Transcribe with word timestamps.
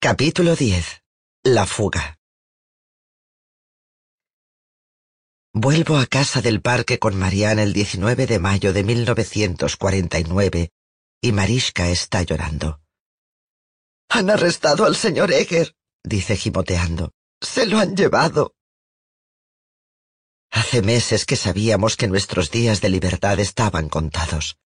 Capítulo 0.00 0.54
10. 0.54 1.02
La 1.42 1.66
fuga. 1.66 2.20
Vuelvo 5.52 5.98
a 5.98 6.06
casa 6.06 6.40
del 6.40 6.62
parque 6.62 7.00
con 7.00 7.18
Mariana 7.18 7.64
el 7.64 7.72
19 7.72 8.28
de 8.28 8.38
mayo 8.38 8.72
de 8.72 8.84
1949 8.84 10.70
y 11.20 11.32
Mariska 11.32 11.88
está 11.88 12.22
llorando. 12.22 12.80
Han 14.08 14.30
arrestado 14.30 14.84
al 14.84 14.94
señor 14.94 15.32
Egger, 15.32 15.74
dice 16.04 16.36
gimoteando. 16.36 17.10
Se 17.40 17.66
lo 17.66 17.80
han 17.80 17.96
llevado. 17.96 18.54
Hace 20.52 20.80
meses 20.80 21.26
que 21.26 21.34
sabíamos 21.34 21.96
que 21.96 22.06
nuestros 22.06 22.52
días 22.52 22.80
de 22.80 22.90
libertad 22.90 23.40
estaban 23.40 23.88
contados. 23.88 24.58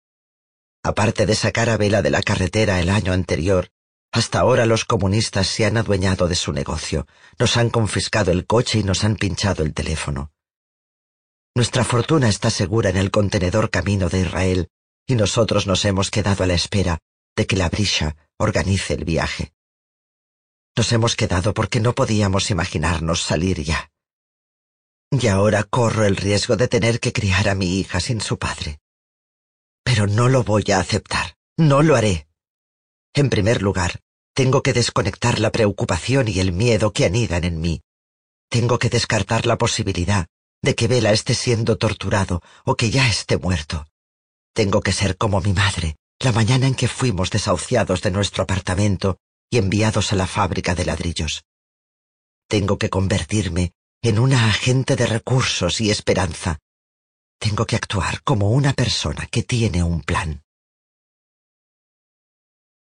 Aparte 0.83 1.25
de 1.25 1.33
sacar 1.33 1.69
a 1.69 1.77
Vela 1.77 2.03
de 2.03 2.11
la 2.11 2.21
carretera 2.21 2.79
el 2.79 2.91
año 2.91 3.13
anterior, 3.13 3.72
hasta 4.13 4.39
ahora 4.39 4.67
los 4.67 4.85
comunistas 4.85 5.47
se 5.47 5.65
han 5.65 5.75
adueñado 5.75 6.27
de 6.27 6.35
su 6.35 6.53
negocio, 6.53 7.07
nos 7.39 7.57
han 7.57 7.71
confiscado 7.71 8.31
el 8.31 8.45
coche 8.45 8.77
y 8.77 8.83
nos 8.83 9.03
han 9.03 9.15
pinchado 9.15 9.63
el 9.63 9.73
teléfono. 9.73 10.31
Nuestra 11.55 11.83
fortuna 11.83 12.29
está 12.29 12.51
segura 12.51 12.91
en 12.91 12.97
el 12.97 13.09
contenedor 13.09 13.71
camino 13.71 14.09
de 14.09 14.21
Israel 14.21 14.69
y 15.07 15.15
nosotros 15.15 15.65
nos 15.65 15.83
hemos 15.85 16.11
quedado 16.11 16.43
a 16.43 16.47
la 16.47 16.53
espera 16.53 16.99
de 17.35 17.47
que 17.47 17.55
la 17.55 17.69
Brisha 17.69 18.15
organice 18.37 18.93
el 18.93 19.03
viaje. 19.03 19.51
Nos 20.77 20.91
hemos 20.91 21.15
quedado 21.15 21.55
porque 21.55 21.79
no 21.79 21.93
podíamos 21.93 22.51
imaginarnos 22.51 23.23
salir 23.23 23.63
ya. 23.63 23.89
Y 25.09 25.25
ahora 25.25 25.63
corro 25.63 26.05
el 26.05 26.17
riesgo 26.17 26.55
de 26.55 26.67
tener 26.67 26.99
que 26.99 27.13
criar 27.13 27.49
a 27.49 27.55
mi 27.55 27.79
hija 27.79 27.99
sin 27.99 28.21
su 28.21 28.37
padre. 28.37 28.79
Pero 29.83 30.05
no 30.05 30.29
lo 30.29 30.43
voy 30.43 30.65
a 30.71 30.79
aceptar, 30.79 31.35
no 31.57 31.81
lo 31.81 31.95
haré. 31.95 32.27
En 33.15 33.29
primer 33.29 33.61
lugar, 33.61 34.02
tengo 34.33 34.63
que 34.63 34.73
desconectar 34.73 35.39
la 35.39 35.51
preocupación 35.51 36.27
y 36.27 36.39
el 36.39 36.51
miedo 36.51 36.91
que 36.91 37.05
anidan 37.05 37.43
en 37.43 37.61
mí. 37.61 37.81
Tengo 38.49 38.79
que 38.79 38.89
descartar 38.89 39.45
la 39.45 39.57
posibilidad 39.57 40.27
de 40.61 40.75
que 40.75 40.87
Vela 40.87 41.11
esté 41.11 41.35
siendo 41.35 41.77
torturado 41.77 42.41
o 42.65 42.75
que 42.75 42.89
ya 42.89 43.07
esté 43.07 43.37
muerto. 43.37 43.87
Tengo 44.53 44.81
que 44.81 44.93
ser 44.93 45.17
como 45.17 45.41
mi 45.41 45.53
madre, 45.53 45.97
la 46.19 46.31
mañana 46.31 46.67
en 46.67 46.75
que 46.75 46.87
fuimos 46.87 47.29
desahuciados 47.29 48.01
de 48.01 48.11
nuestro 48.11 48.43
apartamento 48.43 49.17
y 49.49 49.57
enviados 49.57 50.13
a 50.13 50.15
la 50.15 50.27
fábrica 50.27 50.73
de 50.73 50.85
ladrillos. 50.85 51.43
Tengo 52.47 52.77
que 52.77 52.89
convertirme 52.89 53.73
en 54.01 54.19
una 54.19 54.47
agente 54.47 54.95
de 54.95 55.05
recursos 55.05 55.79
y 55.81 55.91
esperanza. 55.91 56.59
Tengo 57.39 57.65
que 57.65 57.75
actuar 57.75 58.21
como 58.23 58.51
una 58.51 58.73
persona 58.73 59.27
que 59.27 59.43
tiene 59.43 59.83
un 59.83 60.01
plan. 60.01 60.42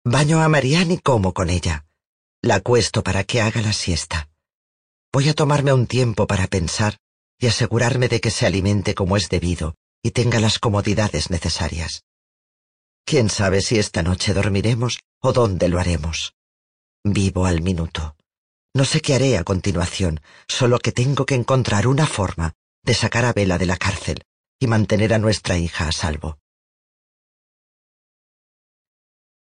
Baño 0.06 0.42
a 0.42 0.50
Marianne 0.50 0.94
y 0.94 0.98
como 0.98 1.32
con 1.32 1.48
ella. 1.48 1.86
La 2.42 2.56
acuesto 2.56 3.02
para 3.02 3.24
que 3.24 3.40
haga 3.40 3.62
la 3.62 3.72
siesta. 3.72 4.28
Voy 5.10 5.30
a 5.30 5.34
tomarme 5.34 5.72
un 5.72 5.86
tiempo 5.86 6.26
para 6.26 6.46
pensar 6.46 6.98
y 7.38 7.46
asegurarme 7.46 8.08
de 8.08 8.20
que 8.20 8.30
se 8.30 8.44
alimente 8.44 8.94
como 8.94 9.16
es 9.16 9.30
debido 9.30 9.76
y 10.02 10.10
tenga 10.10 10.40
las 10.40 10.58
comodidades 10.58 11.30
necesarias. 11.30 12.04
Quién 13.06 13.30
sabe 13.30 13.62
si 13.62 13.78
esta 13.78 14.02
noche 14.02 14.34
dormiremos 14.34 14.98
o 15.22 15.32
dónde 15.32 15.70
lo 15.70 15.80
haremos. 15.80 16.34
Vivo 17.02 17.46
al 17.46 17.62
minuto. 17.62 18.14
No 18.74 18.84
sé 18.84 19.00
qué 19.00 19.14
haré 19.14 19.38
a 19.38 19.44
continuación, 19.44 20.20
solo 20.46 20.80
que 20.80 20.92
tengo 20.92 21.24
que 21.24 21.34
encontrar 21.34 21.86
una 21.86 22.06
forma 22.06 22.52
de 22.82 22.92
sacar 22.92 23.24
a 23.24 23.32
Vela 23.32 23.56
de 23.56 23.66
la 23.66 23.78
cárcel 23.78 24.22
y 24.60 24.66
mantener 24.66 25.14
a 25.14 25.18
nuestra 25.18 25.56
hija 25.56 25.88
a 25.88 25.92
salvo. 25.92 26.40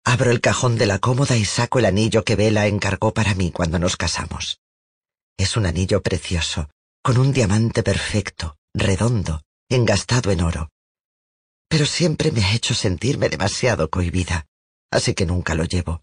Abro 0.06 0.32
el 0.32 0.42
cajón 0.42 0.78
de 0.78 0.86
la 0.86 1.00
cómoda 1.00 1.38
y 1.38 1.46
saco 1.46 1.80
el 1.80 1.86
anillo 1.86 2.24
que 2.26 2.36
Vela 2.36 2.68
encargó 2.68 3.14
para 3.14 3.36
mí 3.36 3.52
cuando 3.52 3.80
nos 3.80 3.96
casamos. 3.96 4.60
Es 5.38 5.56
un 5.56 5.66
anillo 5.66 6.02
precioso, 6.02 6.70
con 7.02 7.18
un 7.18 7.32
diamante 7.32 7.84
perfecto, 7.84 8.58
redondo, 8.74 9.44
engastado 9.70 10.32
en 10.32 10.42
oro. 10.42 10.70
Pero 11.70 11.86
siempre 11.86 12.32
me 12.32 12.44
ha 12.44 12.54
hecho 12.54 12.74
sentirme 12.74 13.30
demasiado 13.30 13.90
cohibida, 13.90 14.46
así 14.92 15.14
que 15.14 15.26
nunca 15.26 15.56
lo 15.56 15.64
llevo. 15.64 16.02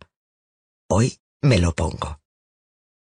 Hoy 0.89 1.19
me 1.43 1.59
lo 1.59 1.75
pongo. 1.75 2.21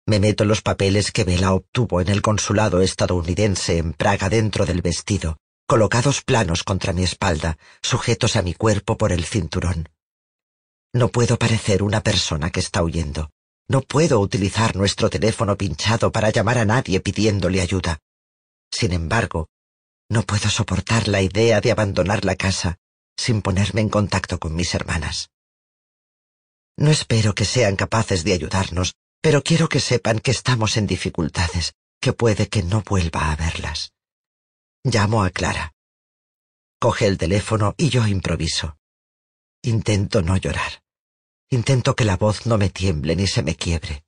Me 0.07 0.19
meto 0.19 0.45
los 0.45 0.61
papeles 0.61 1.11
que 1.11 1.23
Vela 1.23 1.53
obtuvo 1.53 2.01
en 2.01 2.09
el 2.09 2.21
consulado 2.21 2.81
estadounidense 2.81 3.77
en 3.77 3.93
Praga 3.93 4.29
dentro 4.29 4.65
del 4.65 4.81
vestido, 4.81 5.37
colocados 5.67 6.23
planos 6.23 6.63
contra 6.63 6.91
mi 6.91 7.03
espalda, 7.03 7.57
sujetos 7.83 8.35
a 8.35 8.41
mi 8.41 8.55
cuerpo 8.55 8.97
por 8.97 9.11
el 9.11 9.25
cinturón. 9.25 9.89
No 10.97 11.09
puedo 11.09 11.37
parecer 11.37 11.83
una 11.83 12.01
persona 12.01 12.49
que 12.49 12.59
está 12.59 12.81
huyendo. 12.81 13.29
No 13.69 13.81
puedo 13.81 14.19
utilizar 14.19 14.75
nuestro 14.75 15.11
teléfono 15.11 15.55
pinchado 15.55 16.11
para 16.11 16.31
llamar 16.31 16.57
a 16.57 16.65
nadie 16.65 16.99
pidiéndole 17.01 17.61
ayuda. 17.61 17.99
Sin 18.71 18.93
embargo, 18.93 19.47
no 20.09 20.23
puedo 20.23 20.49
soportar 20.49 21.07
la 21.07 21.21
idea 21.21 21.61
de 21.61 21.71
abandonar 21.71 22.25
la 22.25 22.35
casa 22.35 22.79
sin 23.15 23.43
ponerme 23.43 23.81
en 23.81 23.89
contacto 23.89 24.39
con 24.39 24.55
mis 24.55 24.73
hermanas. 24.73 25.29
No 26.77 26.89
espero 26.89 27.35
que 27.35 27.45
sean 27.45 27.75
capaces 27.75 28.23
de 28.23 28.33
ayudarnos, 28.33 28.95
pero 29.21 29.43
quiero 29.43 29.69
que 29.69 29.79
sepan 29.79 30.19
que 30.19 30.31
estamos 30.31 30.77
en 30.77 30.87
dificultades, 30.87 31.75
que 32.01 32.13
puede 32.13 32.49
que 32.49 32.63
no 32.63 32.81
vuelva 32.81 33.31
a 33.31 33.35
verlas. 33.35 33.91
Llamo 34.83 35.23
a 35.23 35.29
Clara. 35.29 35.75
Coge 36.79 37.05
el 37.05 37.19
teléfono 37.19 37.75
y 37.77 37.89
yo 37.89 38.07
improviso. 38.07 38.77
Intento 39.61 40.23
no 40.23 40.37
llorar. 40.37 40.86
Intento 41.49 41.95
que 41.95 42.05
la 42.05 42.17
voz 42.17 42.45
no 42.45 42.57
me 42.57 42.69
tiemble 42.69 43.15
ni 43.15 43.27
se 43.27 43.41
me 43.41 43.55
quiebre. 43.55 44.03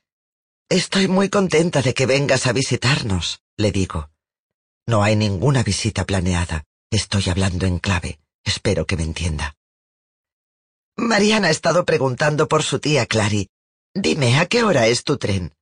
Estoy 0.69 1.07
muy 1.07 1.29
contenta 1.29 1.81
de 1.81 1.94
que 1.94 2.05
vengas 2.05 2.47
a 2.47 2.53
visitarnos, 2.53 3.41
le 3.57 3.72
digo. 3.72 4.11
No 4.88 5.03
hay 5.03 5.16
ninguna 5.16 5.63
visita 5.63 6.05
planeada. 6.05 6.66
Estoy 6.91 7.29
hablando 7.29 7.66
en 7.66 7.79
clave. 7.79 8.19
Espero 8.44 8.85
que 8.85 8.97
me 8.97 9.03
entienda. 9.03 9.55
Mariana 10.97 11.47
ha 11.47 11.51
estado 11.51 11.85
preguntando 11.85 12.47
por 12.47 12.63
su 12.63 12.79
tía 12.79 13.05
Clary. 13.05 13.47
Dime, 13.93 14.37
¿a 14.37 14.46
qué 14.46 14.64
hora 14.64 14.87
es 14.87 15.03
tu 15.03 15.17
tren? 15.17 15.53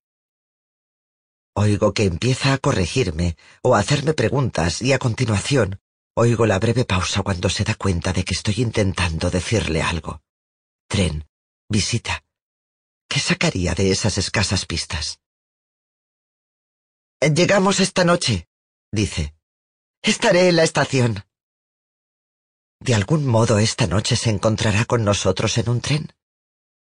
Oigo 1.56 1.94
que 1.94 2.04
empieza 2.04 2.54
a 2.54 2.57
corregirme 2.57 3.38
o 3.62 3.75
a 3.75 3.80
hacerme 3.80 4.13
preguntas 4.13 4.81
y 4.81 4.94
a 4.94 5.00
continuación 5.00 5.80
oigo 6.18 6.48
la 6.48 6.57
breve 6.57 6.84
pausa 6.84 7.22
cuando 7.22 7.48
se 7.48 7.63
da 7.63 7.75
cuenta 7.75 8.12
de 8.12 8.24
que 8.24 8.34
estoy 8.34 8.56
intentando 8.57 9.30
decirle 9.30 9.84
algo. 9.84 10.24
Tren, 10.88 11.27
visita. 11.69 12.24
¿Qué 13.10 13.19
sacaría 13.19 13.74
de 13.74 13.92
esas 13.92 14.18
escasas 14.18 14.66
pistas? 14.66 15.19
Llegamos 17.22 17.80
esta 17.80 18.04
noche, 18.04 18.48
dice. 18.92 19.34
Estaré 20.02 20.50
en 20.50 20.56
la 20.58 20.64
estación. 20.64 21.25
¿De 22.80 22.94
algún 22.94 23.25
modo 23.25 23.58
esta 23.58 23.88
noche 23.88 24.16
se 24.16 24.30
encontrará 24.30 24.86
con 24.86 25.04
nosotros 25.04 25.58
en 25.58 25.69
un 25.69 25.81
tren? 25.81 26.14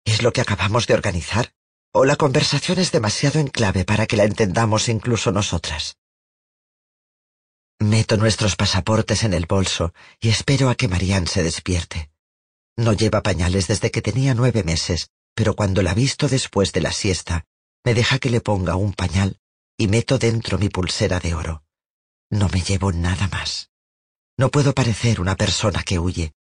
¿Es 0.06 0.22
lo 0.22 0.31
que 0.31 0.42
acabamos 0.42 0.88
de 0.88 0.94
organizar? 0.94 1.54
¿O 1.92 2.06
la 2.06 2.16
conversación 2.16 2.78
es 2.78 2.92
demasiado 2.92 3.40
en 3.40 3.48
clave 3.48 3.86
para 3.86 4.06
que 4.06 4.16
la 4.16 4.24
entendamos 4.26 4.88
incluso 4.88 5.31
nosotras? 5.31 5.98
Meto 7.80 8.18
nuestros 8.18 8.56
pasaportes 8.56 9.24
en 9.24 9.34
el 9.34 9.48
bolso 9.48 9.94
y 10.20 10.30
espero 10.30 10.70
a 10.70 10.76
que 10.76 10.88
Marianne 10.88 11.28
se 11.28 11.44
despierte. 11.44 12.12
No 12.80 12.94
lleva 12.94 13.22
pañales 13.22 13.68
desde 13.68 13.92
que 13.92 14.02
tenía 14.02 14.34
nueve 14.34 14.64
meses, 14.64 15.10
pero 15.36 15.54
cuando 15.54 15.81
la 15.81 15.94
visto 15.94 16.30
después 16.30 16.72
de 16.72 16.80
la 16.80 16.94
siesta, 16.94 17.44
me 17.84 17.94
deja 17.94 18.20
que 18.20 18.30
le 18.30 18.40
ponga 18.40 18.78
un 18.78 18.94
pañal 18.94 19.38
y 19.78 19.90
meto 19.90 20.18
dentro 20.18 20.58
mi 20.58 20.70
pulsera 20.70 21.20
de 21.20 21.34
oro. 21.34 21.66
No 22.30 22.48
me 22.48 22.62
llevo 22.62 22.94
nada 22.94 23.28
más. 23.28 23.70
No 24.38 24.50
puedo 24.50 24.74
parecer 24.74 25.20
una 25.20 25.36
persona 25.36 25.84
que 25.84 26.00
huye. 26.00 26.31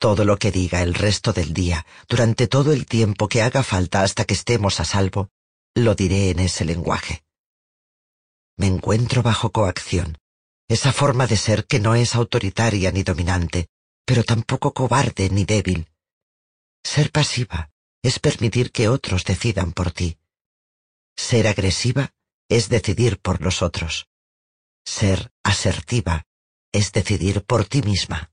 Todo 0.00 0.24
lo 0.24 0.40
que 0.40 0.50
diga 0.50 0.82
el 0.82 0.94
resto 0.94 1.32
del 1.32 1.54
día, 1.54 1.86
durante 2.08 2.48
todo 2.48 2.72
el 2.72 2.86
tiempo 2.86 3.28
que 3.28 3.40
haga 3.40 3.62
falta 3.62 4.02
hasta 4.02 4.24
que 4.24 4.34
estemos 4.34 4.80
a 4.80 4.84
salvo, 4.84 5.30
lo 5.72 5.94
diré 5.94 6.30
en 6.30 6.40
ese 6.40 6.64
lenguaje. 6.64 7.22
Me 8.56 8.66
encuentro 8.66 9.22
bajo 9.22 9.52
coacción, 9.52 10.18
esa 10.66 10.92
forma 10.92 11.28
de 11.28 11.36
ser 11.36 11.64
que 11.64 11.78
no 11.78 11.94
es 11.94 12.16
autoritaria 12.16 12.90
ni 12.90 13.04
dominante, 13.04 13.68
pero 14.08 14.24
tampoco 14.24 14.72
cobarde 14.72 15.28
ni 15.28 15.44
débil. 15.44 15.86
Ser 16.82 17.12
pasiva 17.12 17.70
es 18.02 18.18
permitir 18.18 18.72
que 18.72 18.88
otros 18.88 19.22
decidan 19.22 19.72
por 19.72 19.92
ti. 19.92 20.16
Ser 21.14 21.46
agresiva 21.46 22.14
es 22.48 22.70
decidir 22.70 23.20
por 23.20 23.42
los 23.42 23.60
otros. 23.60 24.08
Ser 24.86 25.30
asertiva 25.44 26.26
es 26.72 26.90
decidir 26.92 27.44
por 27.44 27.66
ti 27.66 27.82
misma. 27.82 28.32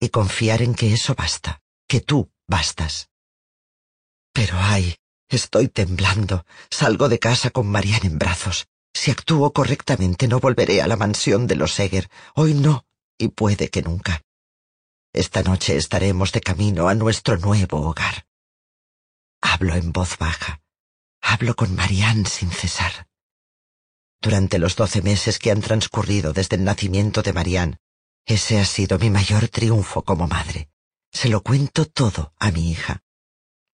Y 0.00 0.10
confiar 0.10 0.62
en 0.62 0.76
que 0.76 0.92
eso 0.92 1.16
basta, 1.16 1.62
que 1.88 2.00
tú 2.00 2.30
bastas. 2.46 3.10
Pero 4.32 4.56
ay, 4.56 4.94
estoy 5.28 5.66
temblando. 5.66 6.46
Salgo 6.70 7.08
de 7.08 7.18
casa 7.18 7.50
con 7.50 7.66
Marian 7.66 8.06
en 8.06 8.18
brazos. 8.20 8.68
Si 8.94 9.10
actúo 9.10 9.52
correctamente 9.52 10.28
no 10.28 10.38
volveré 10.38 10.80
a 10.80 10.86
la 10.86 10.96
mansión 10.96 11.48
de 11.48 11.56
los 11.56 11.76
Eger. 11.80 12.08
Hoy 12.36 12.54
no, 12.54 12.86
y 13.18 13.28
puede 13.28 13.68
que 13.68 13.82
nunca. 13.82 14.22
Esta 15.16 15.42
noche 15.42 15.78
estaremos 15.78 16.30
de 16.32 16.42
camino 16.42 16.88
a 16.88 16.94
nuestro 16.94 17.38
nuevo 17.38 17.80
hogar. 17.80 18.26
Hablo 19.40 19.74
en 19.74 19.90
voz 19.90 20.18
baja. 20.18 20.60
Hablo 21.22 21.56
con 21.56 21.74
Marianne 21.74 22.26
sin 22.26 22.50
cesar. 22.50 23.08
Durante 24.20 24.58
los 24.58 24.76
doce 24.76 25.00
meses 25.00 25.38
que 25.38 25.50
han 25.50 25.62
transcurrido 25.62 26.34
desde 26.34 26.56
el 26.56 26.64
nacimiento 26.64 27.22
de 27.22 27.32
Marianne, 27.32 27.78
ese 28.26 28.60
ha 28.60 28.66
sido 28.66 28.98
mi 28.98 29.08
mayor 29.08 29.48
triunfo 29.48 30.02
como 30.02 30.28
madre. 30.28 30.68
Se 31.10 31.30
lo 31.30 31.40
cuento 31.40 31.86
todo 31.86 32.34
a 32.38 32.50
mi 32.50 32.70
hija. 32.70 33.02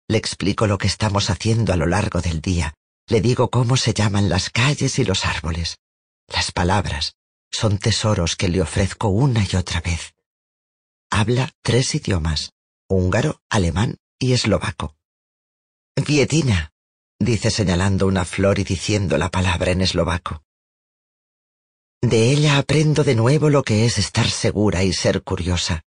Le 0.06 0.18
explico 0.18 0.68
lo 0.68 0.78
que 0.78 0.86
estamos 0.86 1.28
haciendo 1.28 1.72
a 1.72 1.76
lo 1.76 1.86
largo 1.86 2.20
del 2.20 2.40
día, 2.40 2.74
le 3.08 3.20
digo 3.20 3.50
cómo 3.50 3.76
se 3.76 3.94
llaman 3.94 4.28
las 4.28 4.48
calles 4.50 5.00
y 5.00 5.04
los 5.04 5.26
árboles. 5.26 5.80
Las 6.28 6.52
palabras 6.52 7.16
son 7.50 7.78
tesoros 7.78 8.36
que 8.36 8.48
le 8.48 8.62
ofrezco 8.62 9.08
una 9.08 9.44
y 9.44 9.56
otra 9.56 9.80
vez. 9.80 10.11
Habla 11.14 11.50
tres 11.60 11.94
idiomas, 11.94 12.54
húngaro, 12.88 13.42
alemán 13.50 13.98
y 14.18 14.32
eslovaco. 14.32 14.96
Vietina, 15.94 16.72
dice 17.20 17.50
señalando 17.50 18.06
una 18.06 18.24
flor 18.24 18.58
y 18.58 18.64
diciendo 18.64 19.18
la 19.18 19.28
palabra 19.28 19.72
en 19.72 19.82
eslovaco. 19.82 20.42
De 22.00 22.32
ella 22.32 22.56
aprendo 22.56 23.04
de 23.04 23.14
nuevo 23.14 23.50
lo 23.50 23.62
que 23.62 23.84
es 23.84 23.98
estar 23.98 24.26
segura 24.26 24.84
y 24.84 24.94
ser 24.94 25.22
curiosa. 25.22 25.82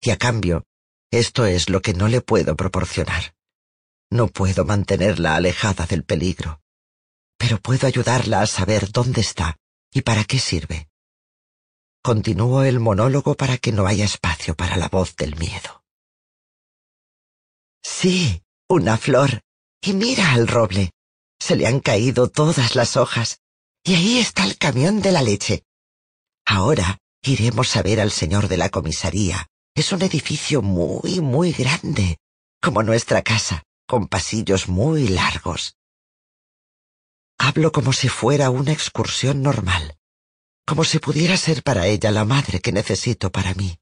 Y 0.00 0.08
a 0.08 0.16
cambio, 0.16 0.64
esto 1.10 1.44
es 1.44 1.68
lo 1.68 1.82
que 1.82 1.92
no 1.92 2.08
le 2.08 2.22
puedo 2.22 2.56
proporcionar. 2.56 3.34
No 4.10 4.28
puedo 4.28 4.64
mantenerla 4.64 5.36
alejada 5.36 5.84
del 5.84 6.02
peligro, 6.02 6.62
pero 7.36 7.60
puedo 7.60 7.86
ayudarla 7.86 8.40
a 8.40 8.46
saber 8.46 8.90
dónde 8.90 9.20
está 9.20 9.58
y 9.92 10.00
para 10.00 10.24
qué 10.24 10.38
sirve. 10.38 10.88
Continúo 12.02 12.64
el 12.64 12.80
monólogo 12.80 13.36
para 13.36 13.58
que 13.58 13.70
no 13.70 13.86
haya 13.86 14.04
espacio 14.04 14.56
para 14.56 14.76
la 14.76 14.88
voz 14.88 15.14
del 15.16 15.36
miedo. 15.36 15.84
Sí, 17.82 18.42
una 18.68 18.98
flor. 18.98 19.42
Y 19.80 19.92
mira 19.92 20.32
al 20.32 20.48
roble. 20.48 20.90
Se 21.40 21.56
le 21.56 21.66
han 21.66 21.80
caído 21.80 22.28
todas 22.28 22.74
las 22.74 22.96
hojas. 22.96 23.40
Y 23.84 23.94
ahí 23.94 24.18
está 24.18 24.44
el 24.44 24.58
camión 24.58 25.00
de 25.00 25.12
la 25.12 25.22
leche. 25.22 25.64
Ahora 26.44 26.98
iremos 27.22 27.76
a 27.76 27.82
ver 27.82 28.00
al 28.00 28.10
señor 28.10 28.48
de 28.48 28.56
la 28.56 28.68
comisaría. 28.68 29.46
Es 29.74 29.92
un 29.92 30.02
edificio 30.02 30.60
muy, 30.60 31.20
muy 31.20 31.52
grande, 31.52 32.18
como 32.60 32.82
nuestra 32.82 33.22
casa 33.22 33.62
con 33.86 34.08
pasillos 34.08 34.68
muy 34.68 35.06
largos. 35.06 35.76
Hablo 37.38 37.72
como 37.72 37.92
si 37.92 38.08
fuera 38.08 38.48
una 38.48 38.72
excursión 38.72 39.42
normal, 39.42 39.98
como 40.66 40.84
si 40.84 40.98
pudiera 40.98 41.36
ser 41.36 41.62
para 41.62 41.86
ella 41.86 42.10
la 42.10 42.24
madre 42.24 42.60
que 42.60 42.72
necesito 42.72 43.30
para 43.30 43.54
mí. 43.54 43.78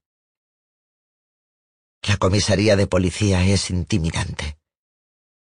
La 2.02 2.16
comisaría 2.16 2.76
de 2.76 2.86
policía 2.86 3.44
es 3.44 3.70
intimidante. 3.70 4.58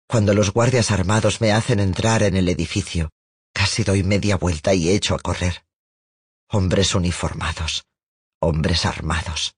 Cuando 0.06 0.34
los 0.34 0.52
guardias 0.52 0.90
armados 0.90 1.40
me 1.40 1.52
hacen 1.52 1.80
entrar 1.80 2.22
en 2.22 2.36
el 2.36 2.48
edificio, 2.48 3.10
casi 3.54 3.82
doy 3.84 4.02
media 4.02 4.36
vuelta 4.36 4.74
y 4.74 4.90
echo 4.90 5.14
a 5.14 5.18
correr. 5.18 5.64
Hombres 6.50 6.94
uniformados, 6.94 7.86
hombres 8.40 8.84
armados. 8.84 9.54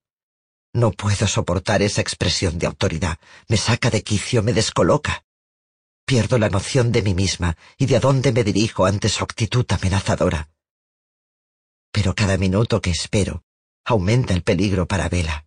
No 0.72 0.92
puedo 0.92 1.26
soportar 1.26 1.82
esa 1.82 2.00
expresión 2.00 2.58
de 2.58 2.66
autoridad. 2.66 3.18
Me 3.48 3.56
saca 3.56 3.90
de 3.90 4.02
quicio, 4.02 4.42
me 4.42 4.52
descoloca. 4.52 5.24
Pierdo 6.04 6.38
la 6.38 6.50
noción 6.50 6.92
de 6.92 7.02
mí 7.02 7.14
misma 7.14 7.56
y 7.76 7.86
de 7.86 7.96
a 7.96 8.00
dónde 8.00 8.30
me 8.30 8.44
dirijo 8.44 8.86
ante 8.86 9.08
su 9.08 9.24
actitud 9.24 9.66
amenazadora. 9.70 10.50
Pero 11.96 12.14
cada 12.14 12.36
minuto 12.36 12.82
que 12.82 12.90
espero 12.90 13.42
aumenta 13.86 14.34
el 14.34 14.42
peligro 14.42 14.86
para 14.86 15.08
Vela. 15.08 15.46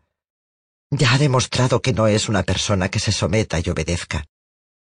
Ya 0.89 1.13
ha 1.13 1.19
demostrado 1.19 1.79
que 1.83 1.93
no 1.93 2.07
es 2.07 2.27
una 2.27 2.41
persona 2.41 2.89
que 2.89 2.97
se 2.97 3.11
someta 3.11 3.59
y 3.59 3.69
obedezca. 3.69 4.25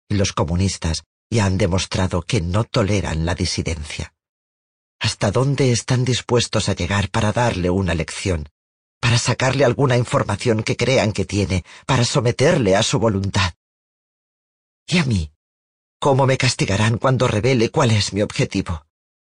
Los 0.07 0.31
comunistas 0.31 1.03
ya 1.29 1.43
han 1.43 1.57
demostrado 1.57 2.21
que 2.21 2.39
no 2.39 2.63
toleran 2.63 3.25
la 3.25 3.35
disidencia. 3.35 4.13
¿Hasta 5.01 5.31
dónde 5.31 5.73
están 5.73 6.05
dispuestos 6.05 6.69
a 6.69 6.75
llegar 6.75 7.09
para 7.09 7.33
darle 7.33 7.69
una 7.69 7.93
lección? 7.93 8.47
para 9.01 9.17
sacarle 9.17 9.63
alguna 9.63 9.95
información 9.97 10.61
que 10.61 10.75
crean 10.75 11.13
que 11.13 11.23
tiene, 11.23 11.63
para 11.85 12.03
someterle 12.03 12.75
a 12.75 12.83
su 12.83 12.99
voluntad. 12.99 13.53
¿Y 14.85 14.97
a 14.97 15.05
mí? 15.05 15.31
¿Cómo 16.01 16.27
me 16.27 16.37
castigarán 16.37 16.97
cuando 16.97 17.25
revele 17.25 17.71
cuál 17.71 17.91
es 17.91 18.11
mi 18.11 18.21
objetivo? 18.21 18.85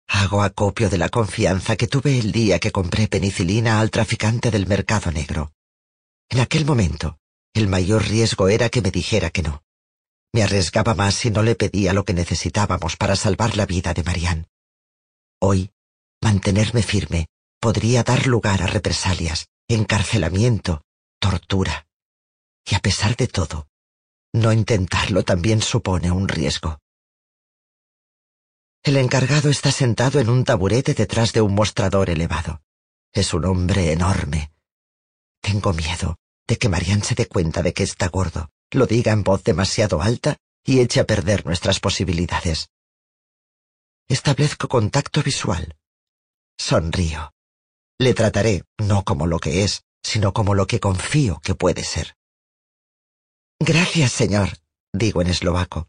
Hago 0.08 0.42
acopio 0.44 0.90
de 0.90 0.98
la 0.98 1.10
confianza 1.10 1.76
que 1.76 1.88
tuve 1.88 2.20
el 2.20 2.32
día 2.32 2.60
que 2.60 2.72
compré 2.72 3.08
penicilina 3.08 3.80
al 3.80 3.92
traficante 3.92 4.52
del 4.52 4.68
mercado 4.68 5.12
negro. 5.12 5.54
En 6.30 6.40
aquel 6.40 6.66
momento, 6.66 7.18
el 7.54 7.68
mayor 7.68 8.08
riesgo 8.08 8.48
era 8.48 8.70
que 8.70 8.82
me 8.82 8.92
dijera 8.92 9.30
que 9.30 9.44
no. 9.44 9.64
Me 10.34 10.44
arriesgaba 10.44 10.96
más 10.96 11.16
si 11.16 11.30
no 11.30 11.44
le 11.44 11.56
pedía 11.56 11.94
lo 11.94 12.06
que 12.06 12.14
necesitábamos 12.14 12.98
para 12.98 13.16
salvar 13.16 13.56
la 13.56 13.66
vida 13.66 13.94
de 13.94 14.04
Marianne. 14.04 14.46
Hoy, 15.40 15.72
mantenerme 16.22 16.82
firme 16.82 17.28
podría 17.60 18.04
dar 18.04 18.28
lugar 18.28 18.64
a 18.64 18.68
represalias, 18.68 19.48
encarcelamiento, 19.68 20.84
tortura. 21.20 21.88
Y 22.66 22.76
a 22.76 22.80
pesar 22.80 23.16
de 23.16 23.28
todo, 23.28 23.68
no 24.34 24.52
intentarlo 24.52 25.24
también 25.24 25.62
supone 25.62 26.12
un 26.12 26.28
riesgo. 26.28 26.80
El 28.84 28.98
encargado 28.98 29.50
está 29.50 29.72
sentado 29.72 30.20
en 30.20 30.30
un 30.30 30.44
taburete 30.44 30.94
detrás 30.94 31.32
de 31.32 31.40
un 31.40 31.56
mostrador 31.56 32.10
elevado. 32.10 32.62
Es 33.14 33.34
un 33.34 33.46
hombre 33.46 33.94
enorme. 33.94 34.52
Tengo 35.42 35.72
miedo 35.72 36.18
de 36.46 36.58
que 36.58 36.68
Marian 36.68 37.02
se 37.02 37.16
dé 37.16 37.28
cuenta 37.28 37.62
de 37.62 37.74
que 37.74 37.84
está 37.84 38.10
gordo, 38.10 38.50
lo 38.72 38.86
diga 38.86 39.14
en 39.14 39.24
voz 39.24 39.42
demasiado 39.46 40.02
alta 40.02 40.36
y 40.66 40.82
eche 40.82 41.00
a 41.00 41.06
perder 41.06 41.46
nuestras 41.46 41.80
posibilidades. 41.80 42.72
Establezco 44.10 44.68
contacto 44.68 45.24
visual. 45.24 45.78
Sonrío. 46.58 47.34
Le 48.00 48.14
trataré 48.14 48.64
no 48.80 49.06
como 49.06 49.28
lo 49.28 49.40
que 49.40 49.64
es, 49.64 49.86
sino 50.04 50.34
como 50.34 50.56
lo 50.56 50.68
que 50.68 50.82
confío 50.82 51.40
que 51.40 51.56
puede 51.56 51.86
ser. 51.86 52.18
Gracias, 53.62 54.12
señor, 54.12 54.58
digo 54.92 55.22
en 55.22 55.28
eslovaco. 55.28 55.88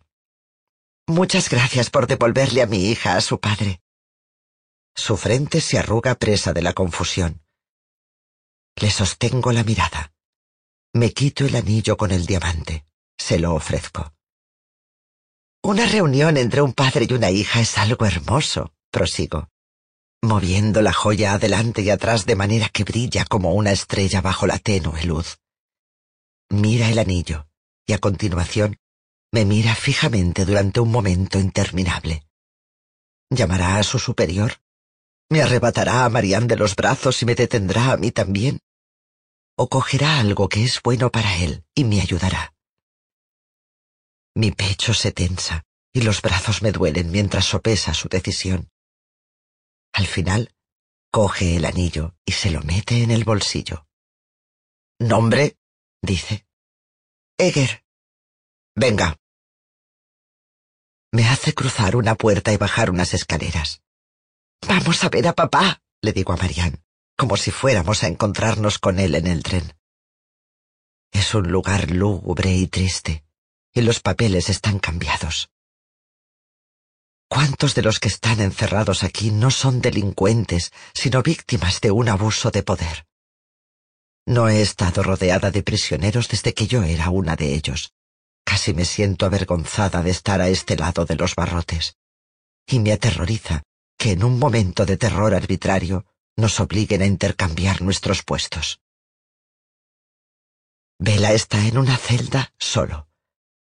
Muchas 1.06 1.50
gracias 1.50 1.90
por 1.90 2.06
devolverle 2.06 2.62
a 2.62 2.66
mi 2.66 2.90
hija 2.90 3.16
a 3.16 3.20
su 3.20 3.38
padre. 3.38 3.80
Su 4.94 5.16
frente 5.16 5.61
se 5.61 5.78
arruga 5.78 6.14
presa 6.14 6.52
de 6.52 6.62
la 6.62 6.73
confusión. 6.73 7.42
Le 8.76 8.90
sostengo 8.90 9.52
la 9.52 9.64
mirada. 9.64 10.12
Me 10.92 11.12
quito 11.12 11.44
el 11.44 11.56
anillo 11.56 11.96
con 11.96 12.11
el 12.11 12.26
diamante. 12.26 12.87
Se 13.18 13.38
lo 13.38 13.54
ofrezco. 13.54 14.14
Una 15.62 15.87
reunión 15.87 16.37
entre 16.37 16.62
un 16.62 16.73
padre 16.73 17.06
y 17.08 17.12
una 17.14 17.30
hija 17.30 17.61
es 17.61 17.78
algo 17.78 18.06
hermoso, 18.06 18.73
prosigo 18.90 19.49
moviendo 20.25 20.82
la 20.82 20.92
joya 20.92 21.34
adelante 21.34 21.82
y 21.82 21.90
atrás 21.90 22.26
de 22.26 22.34
manera 22.34 22.68
que 22.68 22.84
brilla 22.84 23.25
como 23.25 23.52
una 23.52 23.70
estrella 23.70 24.20
bajo 24.20 24.46
la 24.46 24.58
tenue 24.58 25.04
luz. 25.04 25.38
Mira 26.49 26.88
el 26.90 26.99
anillo 26.99 27.46
y 27.87 27.92
a 27.92 27.99
continuación 27.99 28.78
me 29.34 29.44
mira 29.44 29.74
fijamente 29.74 30.44
durante 30.44 30.78
un 30.78 30.92
momento 30.92 31.40
interminable. 31.40 32.24
¿Llamará 33.30 33.78
a 33.78 33.82
su 33.82 33.98
superior? 33.98 34.60
¿Me 35.28 35.42
arrebatará 35.42 36.04
a 36.04 36.08
Marianne 36.08 36.46
de 36.46 36.54
los 36.54 36.76
brazos 36.76 37.20
y 37.20 37.26
me 37.26 37.34
detendrá 37.34 37.90
a 37.90 37.96
mí 37.96 38.12
también? 38.12 38.60
¿O 39.56 39.68
cogerá 39.68 40.20
algo 40.20 40.48
que 40.48 40.62
es 40.62 40.80
bueno 40.84 41.10
para 41.10 41.36
él 41.38 41.64
y 41.74 41.82
me 41.82 42.00
ayudará? 42.00 42.54
Mi 44.36 44.52
pecho 44.52 44.94
se 44.94 45.10
tensa 45.10 45.64
y 45.92 46.02
los 46.02 46.22
brazos 46.22 46.62
me 46.62 46.70
duelen 46.70 47.10
mientras 47.10 47.46
sopesa 47.46 47.92
su 47.92 48.08
decisión. 48.08 48.70
Al 49.92 50.06
final, 50.06 50.54
coge 51.10 51.56
el 51.56 51.64
anillo 51.64 52.14
y 52.24 52.30
se 52.30 52.52
lo 52.52 52.62
mete 52.62 53.02
en 53.02 53.10
el 53.10 53.24
bolsillo. 53.24 53.88
¿Nombre? 55.00 55.56
dice. 56.00 56.46
Eger. 57.36 57.84
Venga. 58.76 59.18
Me 61.14 61.28
hace 61.28 61.54
cruzar 61.54 61.94
una 61.94 62.16
puerta 62.16 62.52
y 62.52 62.56
bajar 62.56 62.90
unas 62.90 63.14
escaleras. 63.14 63.83
Vamos 64.66 65.04
a 65.04 65.09
ver 65.09 65.28
a 65.28 65.33
papá, 65.33 65.80
le 66.02 66.12
digo 66.12 66.33
a 66.33 66.37
Marianne, 66.37 66.83
como 67.16 67.37
si 67.37 67.52
fuéramos 67.52 68.02
a 68.02 68.09
encontrarnos 68.09 68.80
con 68.80 68.99
él 68.99 69.14
en 69.14 69.28
el 69.28 69.44
tren. 69.44 69.75
Es 71.12 71.33
un 71.37 71.52
lugar 71.52 71.92
lúgubre 71.92 72.52
y 72.52 72.66
triste, 72.66 73.25
y 73.73 73.83
los 73.83 74.00
papeles 74.00 74.49
están 74.49 74.80
cambiados. 74.80 75.50
¿Cuántos 77.28 77.76
de 77.76 77.83
los 77.83 78.00
que 78.00 78.09
están 78.09 78.40
encerrados 78.40 79.04
aquí 79.04 79.30
no 79.30 79.52
son 79.52 79.80
delincuentes, 79.80 80.73
sino 80.94 81.23
víctimas 81.23 81.80
de 81.80 81.92
un 81.92 82.09
abuso 82.09 82.50
de 82.50 82.64
poder? 82.64 83.06
No 84.26 84.49
he 84.49 84.62
estado 84.62 85.04
rodeada 85.04 85.52
de 85.52 85.62
prisioneros 85.62 86.26
desde 86.26 86.54
que 86.54 86.66
yo 86.66 86.83
era 86.83 87.11
una 87.11 87.37
de 87.37 87.54
ellos. 87.54 87.94
Casi 88.44 88.74
me 88.74 88.84
siento 88.84 89.26
avergonzada 89.26 90.02
de 90.02 90.10
estar 90.10 90.40
a 90.40 90.48
este 90.48 90.76
lado 90.76 91.04
de 91.04 91.16
los 91.16 91.34
barrotes. 91.34 91.96
Y 92.66 92.78
me 92.78 92.92
aterroriza 92.92 93.62
que 93.98 94.12
en 94.12 94.24
un 94.24 94.38
momento 94.38 94.84
de 94.86 94.96
terror 94.96 95.34
arbitrario 95.34 96.06
nos 96.36 96.60
obliguen 96.60 97.02
a 97.02 97.06
intercambiar 97.06 97.82
nuestros 97.82 98.22
puestos. 98.22 98.80
Vela 100.98 101.32
está 101.32 101.66
en 101.66 101.78
una 101.78 101.96
celda 101.96 102.52
solo. 102.58 103.08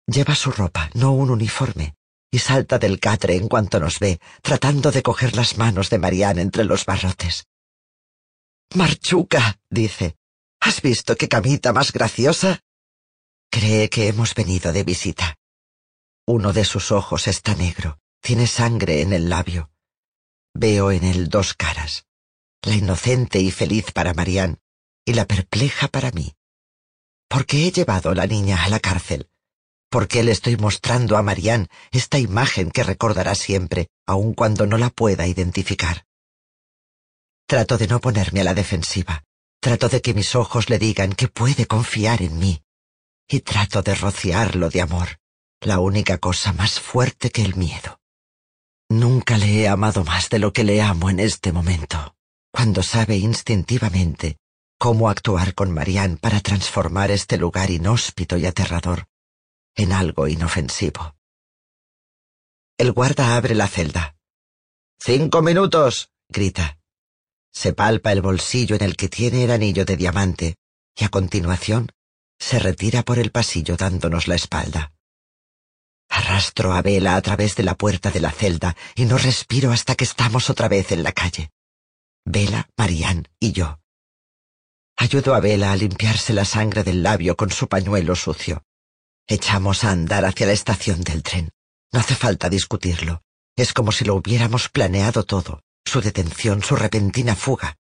Lleva 0.06 0.34
su 0.34 0.50
ropa, 0.50 0.90
no 0.94 1.12
un 1.12 1.30
uniforme, 1.30 1.96
y 2.30 2.38
salta 2.38 2.78
del 2.78 3.00
catre 3.00 3.36
en 3.36 3.48
cuanto 3.48 3.80
nos 3.80 3.98
ve, 3.98 4.20
tratando 4.42 4.90
de 4.90 5.02
coger 5.02 5.36
las 5.36 5.56
manos 5.56 5.88
de 5.88 5.98
Marianne 5.98 6.42
entre 6.42 6.64
los 6.64 6.84
barrotes. 6.84 7.46
Marchuca, 8.74 9.60
dice, 9.70 10.16
¿has 10.60 10.82
visto 10.82 11.16
qué 11.16 11.28
camita 11.28 11.72
más 11.72 11.92
graciosa? 11.92 12.63
Cree 13.50 13.88
que 13.88 14.08
hemos 14.08 14.34
venido 14.34 14.72
de 14.72 14.82
visita. 14.84 15.36
Uno 16.26 16.52
de 16.52 16.64
sus 16.64 16.90
ojos 16.90 17.28
está 17.28 17.54
negro, 17.54 17.98
tiene 18.20 18.46
sangre 18.46 19.02
en 19.02 19.12
el 19.12 19.28
labio. 19.28 19.70
Veo 20.54 20.90
en 20.90 21.04
él 21.04 21.28
dos 21.28 21.54
caras, 21.54 22.06
la 22.62 22.74
inocente 22.74 23.40
y 23.40 23.50
feliz 23.50 23.92
para 23.92 24.14
Marianne 24.14 24.58
y 25.04 25.12
la 25.14 25.26
perpleja 25.26 25.88
para 25.88 26.10
mí. 26.12 26.34
¿Por 27.28 27.46
qué 27.46 27.66
he 27.66 27.72
llevado 27.72 28.10
a 28.10 28.14
la 28.14 28.26
niña 28.26 28.64
a 28.64 28.68
la 28.68 28.80
cárcel? 28.80 29.28
¿Por 29.90 30.08
qué 30.08 30.24
le 30.24 30.32
estoy 30.32 30.56
mostrando 30.56 31.16
a 31.16 31.22
Marianne 31.22 31.68
esta 31.92 32.18
imagen 32.18 32.70
que 32.70 32.82
recordará 32.82 33.34
siempre, 33.34 33.88
aun 34.06 34.34
cuando 34.34 34.66
no 34.66 34.78
la 34.78 34.90
pueda 34.90 35.26
identificar? 35.26 36.06
Trato 37.46 37.76
de 37.76 37.86
no 37.86 38.00
ponerme 38.00 38.40
a 38.40 38.44
la 38.44 38.54
defensiva. 38.54 39.22
Trato 39.60 39.88
de 39.88 40.00
que 40.00 40.14
mis 40.14 40.34
ojos 40.34 40.68
le 40.70 40.78
digan 40.78 41.12
que 41.12 41.28
puede 41.28 41.66
confiar 41.66 42.22
en 42.22 42.38
mí. 42.38 42.63
Y 43.28 43.40
trato 43.40 43.82
de 43.82 43.94
rociarlo 43.94 44.68
de 44.68 44.82
amor, 44.82 45.18
la 45.60 45.80
única 45.80 46.18
cosa 46.18 46.52
más 46.52 46.78
fuerte 46.80 47.30
que 47.30 47.42
el 47.42 47.54
miedo. 47.56 48.00
Nunca 48.90 49.38
le 49.38 49.62
he 49.62 49.68
amado 49.68 50.04
más 50.04 50.28
de 50.28 50.38
lo 50.38 50.52
que 50.52 50.64
le 50.64 50.82
amo 50.82 51.08
en 51.08 51.20
este 51.20 51.52
momento, 51.52 52.16
cuando 52.52 52.82
sabe 52.82 53.16
instintivamente 53.16 54.36
cómo 54.78 55.08
actuar 55.08 55.54
con 55.54 55.72
Marianne 55.72 56.18
para 56.18 56.40
transformar 56.40 57.10
este 57.10 57.38
lugar 57.38 57.70
inhóspito 57.70 58.36
y 58.36 58.46
aterrador 58.46 59.06
en 59.74 59.92
algo 59.92 60.28
inofensivo. 60.28 61.16
El 62.78 62.92
guarda 62.92 63.36
abre 63.36 63.54
la 63.54 63.68
celda. 63.68 64.16
Cinco 64.98 65.42
minutos. 65.42 66.10
grita. 66.28 66.78
Se 67.52 67.72
palpa 67.72 68.12
el 68.12 68.22
bolsillo 68.22 68.76
en 68.76 68.82
el 68.82 68.96
que 68.96 69.08
tiene 69.08 69.44
el 69.44 69.50
anillo 69.50 69.84
de 69.84 69.96
diamante 69.96 70.56
y 70.96 71.04
a 71.04 71.08
continuación 71.08 71.90
se 72.38 72.58
retira 72.58 73.02
por 73.02 73.18
el 73.18 73.30
pasillo 73.30 73.76
dándonos 73.76 74.28
la 74.28 74.34
espalda. 74.34 74.92
Arrastro 76.08 76.72
a 76.72 76.82
Vela 76.82 77.16
a 77.16 77.22
través 77.22 77.56
de 77.56 77.62
la 77.62 77.74
puerta 77.74 78.10
de 78.10 78.20
la 78.20 78.30
celda 78.30 78.76
y 78.94 79.04
no 79.04 79.18
respiro 79.18 79.72
hasta 79.72 79.94
que 79.94 80.04
estamos 80.04 80.50
otra 80.50 80.68
vez 80.68 80.92
en 80.92 81.02
la 81.02 81.12
calle. 81.12 81.50
Vela, 82.24 82.68
Marianne 82.76 83.24
y 83.40 83.52
yo. 83.52 83.80
Ayudo 84.96 85.34
a 85.34 85.40
Vela 85.40 85.72
a 85.72 85.76
limpiarse 85.76 86.32
la 86.32 86.44
sangre 86.44 86.84
del 86.84 87.02
labio 87.02 87.36
con 87.36 87.50
su 87.50 87.68
pañuelo 87.68 88.14
sucio. 88.14 88.62
Echamos 89.26 89.84
a 89.84 89.90
andar 89.90 90.24
hacia 90.24 90.46
la 90.46 90.52
estación 90.52 91.00
del 91.02 91.22
tren. 91.22 91.50
No 91.92 92.00
hace 92.00 92.14
falta 92.14 92.48
discutirlo. 92.48 93.22
Es 93.56 93.72
como 93.72 93.92
si 93.92 94.04
lo 94.04 94.14
hubiéramos 94.14 94.68
planeado 94.68 95.24
todo, 95.24 95.62
su 95.84 96.00
detención, 96.00 96.62
su 96.62 96.76
repentina 96.76 97.34
fuga. 97.34 97.76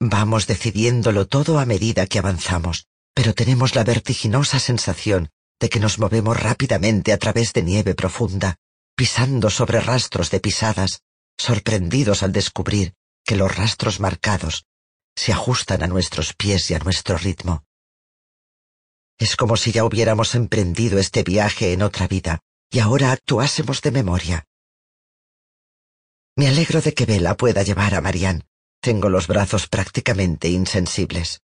Vamos 0.00 0.46
decidiéndolo 0.46 1.26
todo 1.26 1.58
a 1.58 1.66
medida 1.66 2.06
que 2.06 2.18
avanzamos, 2.18 2.86
pero 3.16 3.32
tenemos 3.32 3.74
la 3.74 3.82
vertiginosa 3.82 4.58
sensación 4.58 5.30
de 5.58 5.70
que 5.70 5.80
nos 5.80 5.98
movemos 5.98 6.38
rápidamente 6.38 7.14
a 7.14 7.18
través 7.18 7.54
de 7.54 7.62
nieve 7.62 7.94
profunda, 7.94 8.56
pisando 8.94 9.48
sobre 9.48 9.80
rastros 9.80 10.30
de 10.30 10.38
pisadas, 10.38 11.00
sorprendidos 11.38 12.22
al 12.22 12.32
descubrir 12.32 12.92
que 13.24 13.36
los 13.36 13.56
rastros 13.56 14.00
marcados 14.00 14.66
se 15.16 15.32
ajustan 15.32 15.82
a 15.82 15.86
nuestros 15.86 16.34
pies 16.34 16.70
y 16.70 16.74
a 16.74 16.78
nuestro 16.78 17.16
ritmo. 17.16 17.64
Es 19.18 19.34
como 19.34 19.56
si 19.56 19.72
ya 19.72 19.86
hubiéramos 19.86 20.34
emprendido 20.34 20.98
este 20.98 21.22
viaje 21.22 21.72
en 21.72 21.80
otra 21.80 22.06
vida 22.08 22.40
y 22.70 22.80
ahora 22.80 23.12
actuásemos 23.12 23.80
de 23.80 23.92
memoria. 23.92 24.44
Me 26.36 26.48
alegro 26.48 26.82
de 26.82 26.92
que 26.92 27.06
Vela 27.06 27.34
pueda 27.34 27.62
llevar 27.62 27.94
a 27.94 28.02
Marianne. 28.02 28.44
Tengo 28.82 29.08
los 29.08 29.26
brazos 29.26 29.68
prácticamente 29.68 30.50
insensibles. 30.50 31.40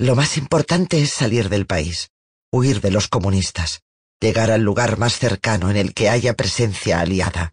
Lo 0.00 0.14
más 0.14 0.36
importante 0.36 1.02
es 1.02 1.10
salir 1.10 1.48
del 1.48 1.66
país, 1.66 2.12
huir 2.52 2.80
de 2.80 2.92
los 2.92 3.08
comunistas, 3.08 3.82
llegar 4.20 4.52
al 4.52 4.62
lugar 4.62 4.96
más 4.96 5.18
cercano 5.18 5.70
en 5.70 5.76
el 5.76 5.92
que 5.92 6.08
haya 6.08 6.34
presencia 6.34 7.00
aliada. 7.00 7.52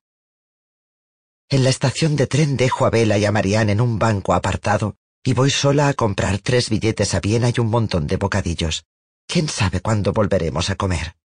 En 1.49 1.63
la 1.63 1.71
estación 1.71 2.15
de 2.15 2.27
tren 2.27 2.55
dejo 2.55 2.85
a 2.85 2.91
Vela 2.91 3.17
y 3.17 3.25
a 3.25 3.31
Marianne 3.31 3.71
en 3.71 3.81
un 3.81 3.97
banco 3.97 4.35
apartado 4.35 4.95
y 5.23 5.33
voy 5.33 5.49
sola 5.49 5.87
a 5.87 5.95
comprar 5.95 6.37
tres 6.37 6.69
billetes 6.69 7.15
a 7.15 7.19
Viena 7.19 7.49
y 7.49 7.59
un 7.59 7.67
montón 7.67 8.05
de 8.05 8.17
bocadillos. 8.17 8.85
¿Quién 9.25 9.49
sabe 9.49 9.81
cuándo 9.81 10.13
volveremos 10.13 10.69
a 10.69 10.75
comer? 10.75 11.15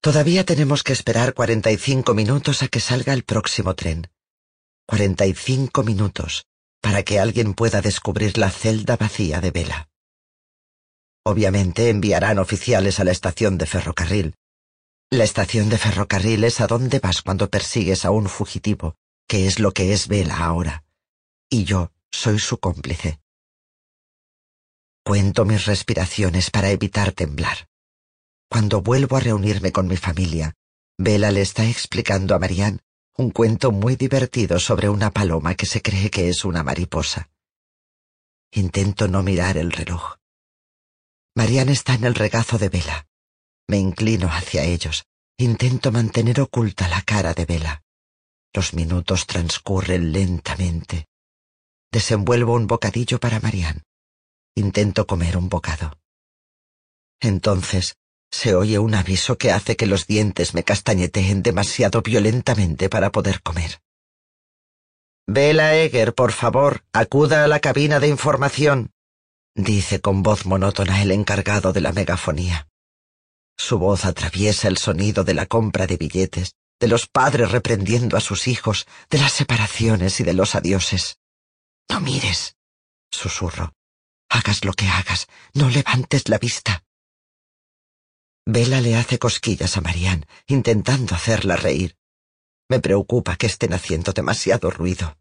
Todavía 0.00 0.44
tenemos 0.44 0.84
que 0.84 0.92
esperar 0.92 1.34
cuarenta 1.34 1.72
y 1.72 1.78
cinco 1.78 2.14
minutos 2.14 2.62
a 2.62 2.68
que 2.68 2.78
salga 2.78 3.12
el 3.12 3.24
próximo 3.24 3.74
tren. 3.74 4.08
Cuarenta 4.86 5.26
y 5.26 5.34
cinco 5.34 5.82
minutos 5.82 6.46
para 6.84 7.02
que 7.02 7.18
alguien 7.18 7.54
pueda 7.54 7.80
descubrir 7.80 8.38
la 8.38 8.50
celda 8.50 8.96
vacía 8.96 9.40
de 9.40 9.50
Vela. 9.50 9.88
Obviamente 11.24 11.88
enviarán 11.88 12.38
oficiales 12.38 13.00
a 13.00 13.04
la 13.04 13.10
estación 13.10 13.58
de 13.58 13.66
ferrocarril. 13.66 14.34
La 15.10 15.24
estación 15.24 15.68
de 15.70 15.78
ferrocarril 15.78 16.44
es 16.44 16.60
a 16.60 16.68
dónde 16.68 17.00
vas 17.00 17.22
cuando 17.22 17.48
persigues 17.48 18.04
a 18.04 18.12
un 18.12 18.28
fugitivo, 18.28 18.94
que 19.26 19.48
es 19.48 19.58
lo 19.58 19.72
que 19.72 19.92
es 19.92 20.06
Vela 20.06 20.36
ahora 20.36 20.84
y 21.54 21.62
yo 21.62 21.92
soy 22.10 22.40
su 22.40 22.58
cómplice. 22.58 23.20
Cuento 25.04 25.44
mis 25.44 25.66
respiraciones 25.66 26.50
para 26.50 26.70
evitar 26.70 27.12
temblar. 27.12 27.68
Cuando 28.50 28.82
vuelvo 28.82 29.16
a 29.16 29.20
reunirme 29.20 29.70
con 29.70 29.86
mi 29.86 29.96
familia, 29.96 30.54
Bella 30.98 31.30
le 31.30 31.42
está 31.42 31.64
explicando 31.64 32.34
a 32.34 32.40
Marianne 32.40 32.80
un 33.16 33.30
cuento 33.30 33.70
muy 33.70 33.94
divertido 33.96 34.58
sobre 34.58 34.88
una 34.88 35.10
paloma 35.10 35.54
que 35.54 35.66
se 35.66 35.80
cree 35.82 36.10
que 36.10 36.28
es 36.28 36.44
una 36.44 36.64
mariposa. 36.64 37.30
Intento 38.52 39.06
no 39.08 39.22
mirar 39.22 39.56
el 39.56 39.70
reloj. 39.70 40.16
Marianne 41.36 41.72
está 41.72 41.94
en 41.94 42.04
el 42.04 42.14
regazo 42.14 42.58
de 42.58 42.68
Vela. 42.68 43.06
Me 43.68 43.78
inclino 43.78 44.28
hacia 44.28 44.64
ellos. 44.64 45.04
Intento 45.36 45.90
mantener 45.90 46.40
oculta 46.40 46.88
la 46.88 47.02
cara 47.02 47.34
de 47.34 47.44
Vela. 47.44 47.82
Los 48.52 48.74
minutos 48.74 49.26
transcurren 49.26 50.12
lentamente. 50.12 51.06
Desenvuelvo 51.90 52.54
un 52.54 52.66
bocadillo 52.66 53.18
para 53.18 53.40
Marianne. 53.40 53.82
Intento 54.56 55.06
comer 55.06 55.36
un 55.36 55.48
bocado. 55.48 55.98
Entonces 57.20 57.96
se 58.34 58.56
oye 58.56 58.80
un 58.80 58.96
aviso 58.96 59.38
que 59.38 59.52
hace 59.52 59.76
que 59.76 59.86
los 59.86 60.08
dientes 60.08 60.54
me 60.54 60.64
castañeteen 60.64 61.42
demasiado 61.42 62.02
violentamente 62.02 62.88
para 62.88 63.12
poder 63.12 63.40
comer. 63.42 63.80
Vela 65.26 65.76
Eger, 65.76 66.14
por 66.14 66.32
favor, 66.32 66.84
acuda 66.92 67.44
a 67.44 67.48
la 67.48 67.60
cabina 67.60 68.00
de 68.00 68.08
información, 68.08 68.90
dice 69.54 70.00
con 70.00 70.24
voz 70.24 70.46
monótona 70.46 71.00
el 71.00 71.12
encargado 71.12 71.72
de 71.72 71.80
la 71.80 71.92
megafonía. 71.92 72.68
Su 73.56 73.78
voz 73.78 74.04
atraviesa 74.04 74.66
el 74.66 74.78
sonido 74.78 75.22
de 75.22 75.34
la 75.34 75.46
compra 75.46 75.86
de 75.86 75.96
billetes, 75.96 76.56
de 76.80 76.88
los 76.88 77.06
padres 77.06 77.52
reprendiendo 77.52 78.16
a 78.16 78.20
sus 78.20 78.48
hijos, 78.48 78.86
de 79.10 79.18
las 79.18 79.32
separaciones 79.32 80.18
y 80.18 80.24
de 80.24 80.34
los 80.34 80.56
adioses. 80.56 81.18
No 81.88 82.00
mires, 82.00 82.56
susurro. 83.12 83.72
Hagas 84.28 84.64
lo 84.64 84.72
que 84.72 84.88
hagas, 84.88 85.28
no 85.54 85.70
levantes 85.70 86.28
la 86.28 86.38
vista. 86.38 86.83
Vela 88.46 88.80
le 88.80 88.96
hace 88.96 89.18
cosquillas 89.18 89.76
a 89.76 89.80
Marianne, 89.80 90.26
intentando 90.46 91.14
hacerla 91.14 91.56
reír. 91.56 91.96
Me 92.68 92.80
preocupa 92.80 93.36
que 93.36 93.46
estén 93.46 93.72
haciendo 93.72 94.12
demasiado 94.12 94.70
ruido. 94.70 95.16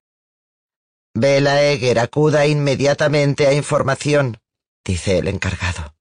Vela 1.14 1.62
Eger 1.64 2.00
acuda 2.00 2.48
inmediatamente 2.48 3.48
a 3.48 3.54
información, 3.54 4.40
dice 4.84 5.20
el 5.20 5.28
encargado. 5.28 5.96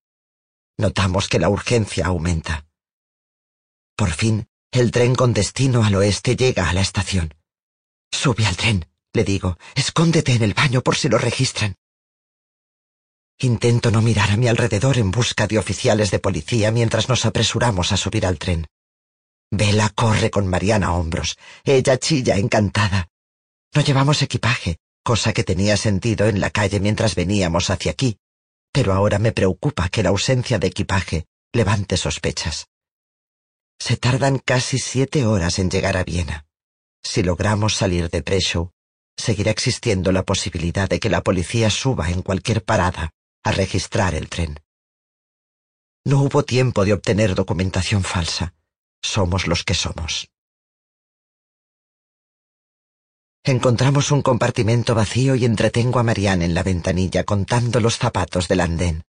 Notamos 0.79 1.29
que 1.29 1.38
la 1.38 1.49
urgencia 1.49 2.07
aumenta. 2.07 2.67
Por 3.95 4.11
fin, 4.11 4.49
el 4.73 4.91
tren 4.91 5.14
con 5.14 5.33
destino 5.33 5.85
al 5.85 5.95
oeste 5.95 6.35
llega 6.35 6.69
a 6.69 6.73
la 6.73 6.81
estación. 6.81 7.35
Sube 8.11 8.47
al 8.47 8.57
tren, 8.57 8.87
le 9.12 9.23
digo. 9.23 9.59
Escóndete 9.75 10.33
en 10.33 10.43
el 10.43 10.55
baño 10.55 10.83
por 10.83 10.97
si 10.97 11.09
lo 11.09 11.19
registran. 11.19 11.76
Intento 13.39 13.91
no 13.91 14.03
mirar 14.03 14.31
a 14.31 14.37
mi 14.37 14.47
alrededor 14.49 14.99
en 14.99 15.11
busca 15.11 15.47
de 15.47 15.59
oficiales 15.59 16.11
de 16.11 16.19
policía 16.19 16.71
mientras 16.71 17.09
nos 17.09 17.27
apresuramos 17.27 17.93
a 17.93 17.97
subir 17.97 18.25
al 18.25 18.39
tren. 18.39 18.67
Vela 19.51 19.91
corre 19.91 20.31
con 20.31 20.47
Mariana 20.47 20.89
a 20.89 20.93
hombros. 20.93 21.37
Ella 21.65 21.99
chilla 21.99 22.37
encantada. 22.37 23.09
No 23.75 23.83
llevamos 23.83 24.23
equipaje, 24.23 24.79
cosa 25.03 25.33
que 25.33 25.45
tenía 25.45 25.77
sentido 25.77 26.27
en 26.27 26.41
la 26.41 26.51
calle 26.51 26.81
mientras 26.81 27.15
veníamos 27.15 27.69
hacia 27.69 27.93
aquí, 27.93 28.17
pero 28.73 28.93
ahora 28.93 29.19
me 29.19 29.33
preocupa 29.33 29.89
que 29.89 30.03
la 30.03 30.11
ausencia 30.11 30.59
de 30.59 30.69
equipaje 30.69 31.27
levante 31.53 31.97
sospechas. 31.97 32.69
Se 33.79 33.97
tardan 33.97 34.39
casi 34.39 34.79
siete 34.79 35.27
horas 35.27 35.59
en 35.59 35.69
llegar 35.69 35.97
a 35.97 36.05
Viena. 36.05 36.47
Si 37.03 37.23
logramos 37.23 37.75
salir 37.75 38.09
de 38.09 38.23
Preshow, 38.23 38.71
seguirá 39.17 39.51
existiendo 39.51 40.12
la 40.12 40.23
posibilidad 40.23 40.89
de 40.89 41.01
que 41.01 41.11
la 41.11 41.23
policía 41.23 41.69
suba 41.69 42.11
en 42.11 42.23
cualquier 42.23 42.62
parada 42.62 43.12
a 43.43 43.53
registrar 43.53 44.15
el 44.15 44.29
tren. 44.29 44.61
No 46.05 46.23
hubo 46.23 46.43
tiempo 46.45 46.85
de 46.85 46.93
obtener 46.93 47.35
documentación 47.35 48.03
falsa. 48.03 48.55
Somos 49.03 49.47
los 49.47 49.65
que 49.65 49.75
somos. 49.75 50.29
Encontramos 53.45 54.13
un 54.13 54.23
compartimento 54.23 54.95
vacío 54.95 55.35
y 55.35 55.45
entretengo 55.45 55.99
a 55.99 56.05
Marianne 56.05 56.45
en 56.45 56.55
la 56.55 56.63
ventanilla 56.63 57.25
contando 57.25 57.81
los 57.81 57.99
zapatos 57.99 58.47
del 58.47 58.61
andén. 58.61 59.03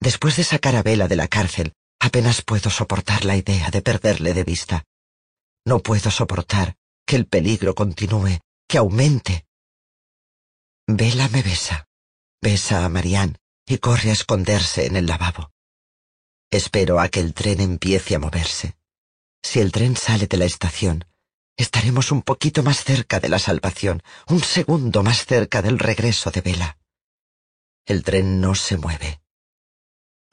Después 0.00 0.36
de 0.36 0.44
sacar 0.44 0.76
a 0.76 0.82
Vela 0.82 1.08
de 1.08 1.16
la 1.16 1.28
cárcel, 1.28 1.74
apenas 2.00 2.42
puedo 2.42 2.70
soportar 2.70 3.24
la 3.24 3.36
idea 3.36 3.70
de 3.70 3.82
perderle 3.82 4.32
de 4.32 4.44
vista. 4.44 4.84
No 5.66 5.80
puedo 5.80 6.10
soportar 6.10 6.76
que 7.06 7.16
el 7.16 7.26
peligro 7.26 7.74
continúe, 7.74 8.40
que 8.66 8.78
aumente. 8.78 9.44
Vela 10.86 11.28
me 11.28 11.42
besa, 11.42 11.86
besa 12.42 12.84
a 12.84 12.88
Marianne 12.88 13.38
y 13.66 13.78
corre 13.78 14.10
a 14.10 14.12
esconderse 14.12 14.86
en 14.86 14.96
el 14.96 15.06
lavabo. 15.06 15.52
Espero 16.50 17.00
a 17.00 17.08
que 17.08 17.20
el 17.20 17.32
tren 17.32 17.60
empiece 17.60 18.16
a 18.16 18.18
moverse. 18.18 18.76
Si 19.42 19.60
el 19.60 19.72
tren 19.72 19.96
sale 19.96 20.26
de 20.26 20.36
la 20.36 20.44
estación, 20.44 21.06
estaremos 21.56 22.10
un 22.12 22.22
poquito 22.22 22.62
más 22.62 22.84
cerca 22.84 23.20
de 23.20 23.28
la 23.28 23.38
salvación, 23.38 24.02
un 24.28 24.42
segundo 24.42 25.02
más 25.02 25.24
cerca 25.24 25.62
del 25.62 25.78
regreso 25.78 26.30
de 26.30 26.40
Vela. 26.42 26.78
El 27.86 28.02
tren 28.02 28.40
no 28.40 28.54
se 28.54 28.76
mueve. 28.76 29.22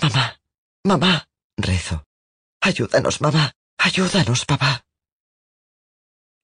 Mamá, 0.01 0.41
mamá, 0.83 1.29
rezo. 1.57 2.05
Ayúdanos, 2.61 3.21
mamá, 3.21 3.53
ayúdanos, 3.77 4.45
papá. 4.45 4.85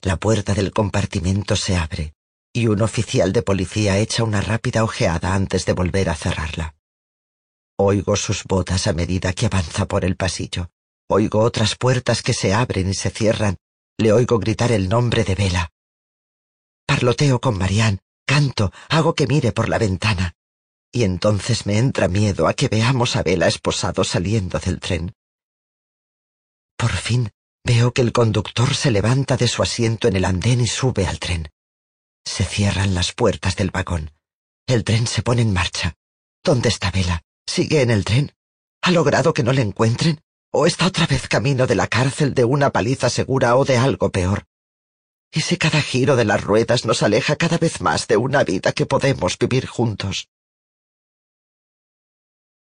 La 0.01 0.17
puerta 0.17 0.53
del 0.53 0.71
compartimento 0.71 1.55
se 1.55 1.75
abre 1.75 2.15
y 2.55 2.67
un 2.67 2.81
oficial 2.81 3.33
de 3.33 3.41
policía 3.41 3.97
echa 3.97 4.23
una 4.23 4.39
rápida 4.39 4.85
ojeada 4.85 5.35
antes 5.35 5.65
de 5.65 5.73
volver 5.73 6.07
a 6.09 6.15
cerrarla. 6.15 6.73
Oigo 7.77 8.15
sus 8.15 8.45
botas 8.45 8.87
a 8.87 8.93
medida 8.93 9.33
que 9.33 9.47
avanza 9.47 9.85
por 9.87 10.05
el 10.05 10.15
pasillo. 10.15 10.69
Oigo 11.09 11.41
otras 11.41 11.75
puertas 11.75 12.21
que 12.21 12.33
se 12.33 12.53
abren 12.53 12.89
y 12.89 12.93
se 12.93 13.09
cierran 13.09 13.57
le 13.97 14.13
oigo 14.13 14.39
gritar 14.39 14.71
el 14.71 14.87
nombre 14.87 15.25
de 15.25 15.35
Vela. 15.35 15.69
Parloteo 16.87 17.41
con 17.41 17.57
Marianne, 17.57 17.99
canto, 18.25 18.71
hago 18.87 19.15
que 19.15 19.27
mire 19.27 19.51
por 19.51 19.67
la 19.67 19.77
ventana. 19.77 20.33
Y 20.93 21.03
entonces 21.03 21.65
me 21.65 21.77
entra 21.77 22.07
miedo 22.07 22.47
a 22.47 22.53
que 22.53 22.69
veamos 22.69 23.17
a 23.17 23.23
Vela 23.23 23.47
esposado 23.47 24.05
saliendo 24.05 24.59
del 24.59 24.79
tren. 24.79 25.13
Por 26.77 26.91
fin 26.91 27.31
veo 27.65 27.93
que 27.93 28.01
el 28.01 28.13
conductor 28.13 28.73
se 28.75 28.91
levanta 28.91 29.35
de 29.35 29.49
su 29.49 29.61
asiento 29.61 30.07
en 30.07 30.15
el 30.15 30.23
andén 30.23 30.61
y 30.61 30.67
sube 30.67 31.05
al 31.05 31.19
tren. 31.19 31.49
Se 32.25 32.43
cierran 32.43 32.93
las 32.93 33.13
puertas 33.13 33.55
del 33.55 33.71
vagón. 33.71 34.11
El 34.67 34.83
tren 34.83 35.07
se 35.07 35.21
pone 35.21 35.43
en 35.43 35.53
marcha. 35.53 35.93
¿Dónde 36.43 36.69
está 36.69 36.91
Vela? 36.91 37.21
¿Sigue 37.47 37.81
en 37.81 37.91
el 37.91 38.03
tren? 38.03 38.33
¿Ha 38.81 38.91
logrado 38.91 39.33
que 39.33 39.43
no 39.43 39.53
le 39.53 39.61
encuentren? 39.61 40.21
¿O 40.51 40.65
está 40.65 40.87
otra 40.87 41.05
vez 41.07 41.27
camino 41.27 41.67
de 41.67 41.75
la 41.75 41.87
cárcel 41.87 42.33
de 42.33 42.45
una 42.45 42.71
paliza 42.71 43.09
segura 43.09 43.55
o 43.55 43.65
de 43.65 43.77
algo 43.77 44.11
peor? 44.11 44.45
¿Y 45.31 45.41
si 45.41 45.57
cada 45.57 45.81
giro 45.81 46.15
de 46.15 46.25
las 46.25 46.41
ruedas 46.43 46.85
nos 46.85 47.03
aleja 47.03 47.35
cada 47.35 47.57
vez 47.57 47.81
más 47.81 48.07
de 48.07 48.17
una 48.17 48.43
vida 48.43 48.71
que 48.71 48.85
podemos 48.85 49.37
vivir 49.37 49.67
juntos? 49.67 50.29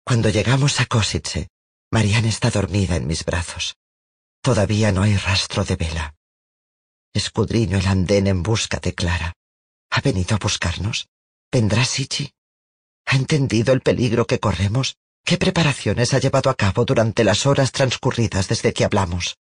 Cuando 0.04 0.28
llegamos 0.30 0.80
a 0.80 0.86
Kosice, 0.86 1.48
Marianne 1.90 2.28
está 2.28 2.50
dormida 2.50 2.96
en 2.96 3.06
mis 3.06 3.24
brazos. 3.24 3.76
Todavía 4.42 4.92
no 4.92 5.02
hay 5.02 5.16
rastro 5.16 5.64
de 5.64 5.76
vela. 5.76 6.14
Escudriño 7.12 7.78
el 7.78 7.86
andén 7.86 8.26
en 8.26 8.42
busca 8.42 8.78
de 8.78 8.94
Clara. 8.94 9.34
¿Ha 9.92 10.00
venido 10.00 10.34
a 10.34 10.38
buscarnos? 10.38 11.08
¿Vendrá 11.52 11.84
Sichi? 11.84 12.32
¿Ha 13.06 13.16
entendido 13.16 13.72
el 13.72 13.82
peligro 13.82 14.26
que 14.26 14.40
corremos 14.40 14.96
¿Qué 15.24 15.38
preparaciones 15.38 16.14
ha 16.14 16.18
llevado 16.18 16.50
a 16.50 16.54
cabo 16.54 16.84
durante 16.84 17.22
las 17.22 17.46
horas 17.46 17.70
transcurridas 17.70 18.48
desde 18.48 18.72
que 18.72 18.84
hablamos? 18.84 19.38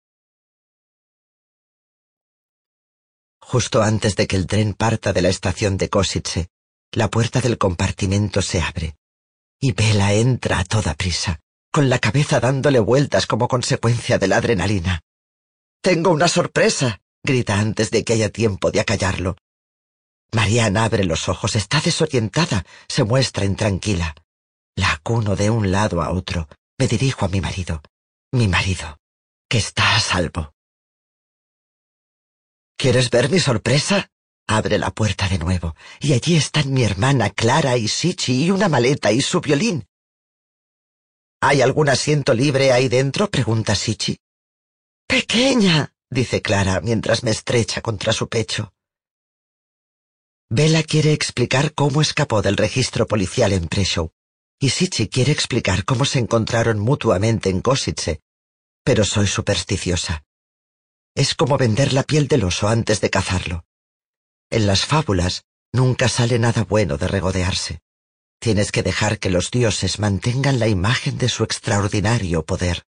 Justo 3.41 3.83
antes 3.83 4.15
de 4.15 4.27
que 4.27 4.37
el 4.37 4.47
tren 4.47 4.75
parta 4.75 5.13
de 5.13 5.23
la 5.23 5.31
estación 5.31 5.79
de 5.79 5.89
Kosice, 5.89 6.49
la 6.93 7.09
puerta 7.09 7.41
del 7.41 7.57
compartimento 7.57 8.43
se 8.43 8.61
abre 8.61 8.97
y 9.63 9.73
Bella 9.73 10.15
entra 10.15 10.59
a 10.59 10.65
toda 10.65 10.95
prisa, 10.95 11.41
con 11.71 11.91
la 11.91 11.99
cabeza 11.99 12.41
dándole 12.41 12.81
vueltas 12.81 13.27
como 13.27 13.47
consecuencia 13.47 14.19
de 14.19 14.29
la 14.29 14.37
adrenalina. 14.37 15.01
Tengo 15.83 16.11
una 16.11 16.29
sorpresa, 16.29 17.01
grita 17.23 17.59
antes 17.59 17.91
de 17.91 18.03
que 18.03 18.15
haya 18.15 18.31
tiempo 18.31 18.71
de 18.71 18.81
acallarlo. 18.81 19.37
Mariana 20.33 20.85
abre 20.85 21.05
los 21.05 21.29
ojos, 21.29 21.57
está 21.57 21.81
desorientada, 21.81 22.65
se 22.89 23.05
muestra 23.05 23.45
intranquila. 23.45 24.15
La 24.77 24.93
acuno 24.93 25.37
de 25.37 25.51
un 25.51 25.73
lado 25.73 26.03
a 26.03 26.11
otro. 26.11 26.49
Me 26.79 26.87
dirijo 26.87 27.25
a 27.25 27.29
mi 27.29 27.41
marido. 27.41 27.83
Mi 28.33 28.47
marido, 28.47 28.99
que 29.49 29.59
está 29.59 29.97
a 29.97 30.01
salvo. 30.01 30.55
¿Quieres 32.77 33.11
ver 33.11 33.29
mi 33.29 33.41
sorpresa? 33.41 34.09
Abre 34.47 34.79
la 34.79 34.91
puerta 34.91 35.29
de 35.29 35.39
nuevo, 35.39 35.77
y 36.01 36.13
allí 36.13 36.37
están 36.37 36.73
mi 36.73 36.83
hermana 36.83 37.31
Clara 37.31 37.77
y 37.77 37.89
Sichi 37.89 38.45
y 38.45 38.51
una 38.51 38.69
maleta 38.69 39.13
y 39.13 39.21
su 39.21 39.41
violín. 39.41 39.87
¿Hay 41.43 41.61
algún 41.61 41.89
asiento 41.89 42.33
libre 42.35 42.73
ahí 42.73 42.89
dentro? 42.89 43.31
pregunta 43.31 43.75
Sichi. 43.75 44.19
Pequeña, 45.07 45.93
dice 46.09 46.41
Clara 46.41 46.81
mientras 46.81 47.23
me 47.23 47.31
estrecha 47.31 47.81
contra 47.81 48.13
su 48.13 48.29
pecho. 48.29 48.73
Bella 50.53 50.83
quiere 50.83 51.13
explicar 51.13 51.75
cómo 51.75 52.03
escapó 52.03 52.43
del 52.43 52.57
registro 52.57 53.07
policial 53.07 53.53
en 53.53 53.69
Preshow 53.69 54.11
y 54.59 54.71
Sichi 54.71 55.09
quiere 55.09 55.31
explicar 55.31 55.85
cómo 55.85 56.05
se 56.05 56.19
encontraron 56.19 56.81
mutuamente 56.81 57.51
en 57.51 57.61
Kosice, 57.61 58.21
pero 58.85 59.05
soy 59.05 59.29
supersticiosa. 59.29 60.25
Es 61.15 61.37
como 61.37 61.57
vender 61.57 61.93
la 61.93 62.03
piel 62.03 62.27
del 62.27 62.43
oso 62.43 62.67
antes 62.67 63.01
de 63.01 63.11
cazarlo. 63.11 63.65
En 64.51 64.67
las 64.67 64.85
fábulas 64.85 65.45
nunca 65.73 66.09
sale 66.09 66.41
nada 66.41 66.65
bueno 66.65 66.99
de 66.99 67.07
regodearse. 67.07 67.81
Tienes 68.41 68.73
que 68.73 68.83
dejar 68.83 69.21
que 69.21 69.31
los 69.31 69.53
dioses 69.53 70.01
mantengan 70.01 70.59
la 70.59 70.67
imagen 70.67 71.17
de 71.17 71.29
su 71.29 71.45
extraordinario 71.45 72.45
poder. 72.45 72.83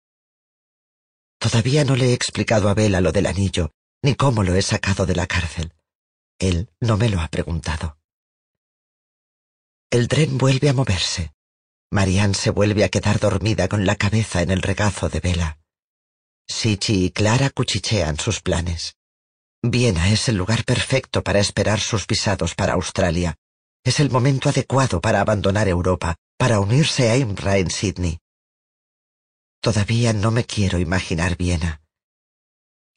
Todavía 1.38 1.85
no 1.85 1.94
le 1.94 2.07
he 2.07 2.12
explicado 2.14 2.70
a 2.70 2.75
Bela 2.75 3.03
lo 3.03 3.12
del 3.12 3.27
anillo, 3.27 3.70
ni 4.03 4.14
cómo 4.14 4.44
lo 4.44 4.55
he 4.55 4.62
sacado 4.62 5.05
de 5.05 5.14
la 5.14 5.27
cárcel. 5.27 5.75
Él 6.40 6.70
no 6.81 6.96
me 6.96 7.11
lo 7.11 7.20
ha 7.20 7.29
preguntado. 7.29 7.98
El 9.90 10.09
tren 10.09 10.38
vuelve 10.38 10.70
a 10.70 10.72
moverse. 10.72 11.33
Marianne 11.90 12.35
se 12.35 12.50
vuelve 12.50 12.83
a 12.83 12.88
quedar 12.88 13.20
dormida 13.20 13.68
con 13.68 13.85
la 13.85 13.94
cabeza 13.94 14.40
en 14.40 14.50
el 14.50 14.62
regazo 14.62 15.11
de 15.11 15.20
Vela. 15.20 15.59
Sichi 16.48 17.05
y 17.05 17.11
Clara 17.11 17.50
cuchichean 17.50 18.18
sus 18.18 18.40
planes. 18.40 18.96
Viena 19.62 20.11
es 20.11 20.31
el 20.31 20.37
lugar 20.37 20.64
perfecto 20.64 21.22
para 21.22 21.40
esperar 21.40 21.79
sus 21.79 22.07
visados 22.07 22.55
para 22.55 22.72
Australia. 22.72 23.37
Es 23.85 24.00
el 24.00 24.11
momento 24.11 24.48
adecuado 24.48 25.03
para 25.03 25.20
abandonar 25.20 25.68
Europa, 25.68 26.16
para 26.38 26.61
unirse 26.61 27.11
a 27.11 27.18
Imra 27.18 27.59
en 27.59 27.70
Sydney. 27.70 28.18
Todavía 29.61 30.14
no 30.14 30.31
me 30.31 30.46
quiero 30.46 30.79
imaginar 30.79 31.37
Viena. 31.37 31.83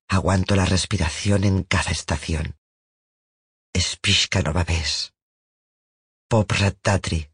Aguanto 0.07 0.55
la 0.55 0.65
respiración 0.65 1.43
en 1.43 1.63
cada 1.63 1.91
estación. 1.91 2.55
Spishka 3.75 4.41
Novabes. 4.41 5.11
Poprat 6.29 6.77
Tatri. 6.81 7.27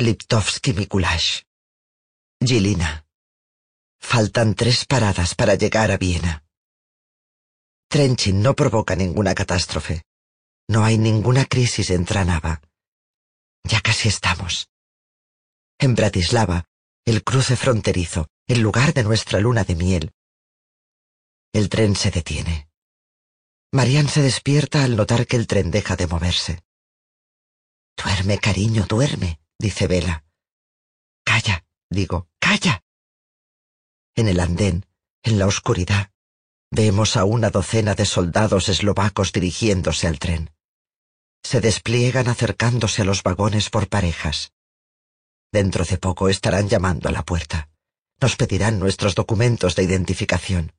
Liptovsky 0.00 0.72
Mikulash. 0.72 1.44
Gilina. 2.44 3.06
Faltan 4.00 4.54
tres 4.54 4.84
paradas 4.84 5.34
para 5.34 5.54
llegar 5.54 5.90
a 5.90 5.96
Viena. 5.96 6.44
Trenchin 7.88 8.42
no 8.42 8.54
provoca 8.54 8.96
ninguna 8.96 9.34
catástrofe. 9.34 10.02
No 10.68 10.84
hay 10.84 10.98
ninguna 10.98 11.44
crisis 11.46 11.90
en 11.90 12.04
Tranava. 12.04 12.60
Ya 13.64 13.80
casi 13.80 14.08
estamos. 14.08 14.68
En 15.78 15.94
Bratislava, 15.94 16.64
el 17.04 17.22
cruce 17.22 17.56
fronterizo, 17.56 18.28
el 18.46 18.60
lugar 18.60 18.92
de 18.92 19.04
nuestra 19.04 19.38
luna 19.40 19.64
de 19.64 19.76
miel. 19.76 20.12
El 21.52 21.68
tren 21.68 21.96
se 21.96 22.10
detiene. 22.10 22.67
Marian 23.70 24.08
se 24.08 24.22
despierta 24.22 24.82
al 24.82 24.96
notar 24.96 25.26
que 25.26 25.36
el 25.36 25.46
tren 25.46 25.70
deja 25.70 25.94
de 25.94 26.06
moverse. 26.06 26.64
Duerme, 28.02 28.38
cariño, 28.38 28.86
duerme, 28.88 29.40
dice 29.58 29.86
Vela. 29.86 30.24
Calla, 31.22 31.66
digo, 31.90 32.28
calla. 32.38 32.82
En 34.16 34.28
el 34.28 34.40
andén, 34.40 34.86
en 35.22 35.38
la 35.38 35.46
oscuridad, 35.46 36.10
vemos 36.70 37.16
a 37.18 37.24
una 37.24 37.50
docena 37.50 37.94
de 37.94 38.06
soldados 38.06 38.70
eslovacos 38.70 39.32
dirigiéndose 39.32 40.06
al 40.06 40.18
tren. 40.18 40.50
Se 41.42 41.60
despliegan 41.60 42.28
acercándose 42.28 43.02
a 43.02 43.04
los 43.04 43.22
vagones 43.22 43.68
por 43.68 43.88
parejas. 43.88 44.52
Dentro 45.52 45.84
de 45.84 45.98
poco 45.98 46.30
estarán 46.30 46.70
llamando 46.70 47.10
a 47.10 47.12
la 47.12 47.22
puerta. 47.22 47.68
Nos 48.20 48.36
pedirán 48.36 48.78
nuestros 48.78 49.14
documentos 49.14 49.76
de 49.76 49.82
identificación. 49.84 50.72